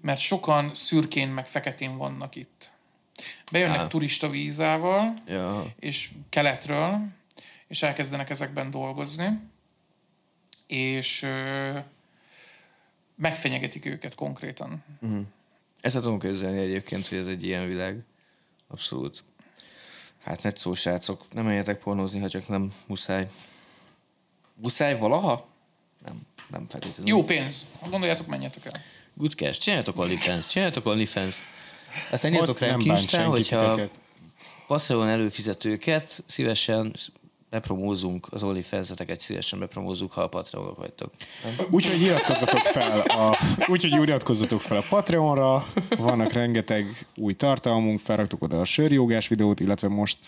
[0.00, 2.72] mert sokan szürkén meg feketén vannak itt.
[3.52, 3.86] Bejönnek Á.
[3.86, 5.66] turista vízával, Ja.
[5.80, 6.98] és keletről,
[7.68, 9.40] és elkezdenek ezekben dolgozni,
[10.66, 11.26] és
[13.16, 14.84] megfenyegetik őket konkrétan.
[15.80, 18.04] Ezt tudom képzelni egyébként, hogy ez egy ilyen világ.
[18.68, 19.24] Abszolút.
[20.22, 23.30] Hát ne szó, srácok, nem menjetek pornózni, ha csak nem muszáj.
[24.54, 25.48] Muszáj valaha?
[26.04, 26.20] Nem,
[26.50, 27.14] nem feltétlenül.
[27.14, 27.66] Jó pénz.
[27.80, 28.80] Ha gondoljátok, menjetek el.
[29.14, 29.60] Good cash.
[29.60, 31.36] Csináljatok OnlyFans, csináljatok OnlyFans.
[32.10, 33.98] Aztán írjatok Instán, senki hogyha titeket.
[34.66, 36.96] Patreon előfizetőket szívesen
[37.54, 41.12] bepromózunk, az OnlyFans-eteket szívesen bepromózzuk, ha a Patreonok vagytok.
[41.70, 43.36] Úgyhogy iratkozzatok fel a,
[43.66, 45.66] úgyhogy iratkozzatok fel a Patreonra,
[45.98, 50.18] vannak rengeteg új tartalmunk, felraktuk oda a sörjógás videót, illetve most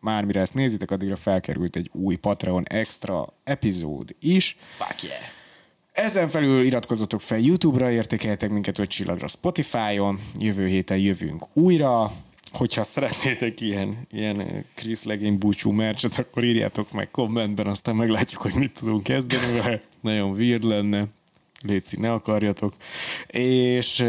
[0.00, 4.56] már mire ezt nézitek, addigra felkerült egy új Patreon extra epizód is.
[4.76, 5.20] Fuck yeah!
[5.92, 12.12] Ezen felül iratkozzatok fel YouTube-ra, értékeljetek minket 5 csillagra Spotify-on, jövő héten jövünk újra.
[12.52, 18.54] Hogyha szeretnétek ilyen, ilyen Chris Legény búcsú mercset, akkor írjátok meg kommentben, aztán meglátjuk, hogy
[18.54, 19.80] mit tudunk kezdeni vele.
[20.00, 21.06] Nagyon weird lenne.
[21.62, 22.74] Léci, ne akarjatok.
[23.26, 24.00] És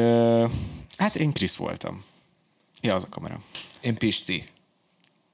[0.98, 2.04] hát én Chris voltam.
[2.82, 3.42] Ja, az a kamera.
[3.82, 4.46] Én Pisti.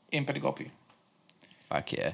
[0.10, 0.72] Én pedig Api.
[1.68, 2.14] Fuck yeah.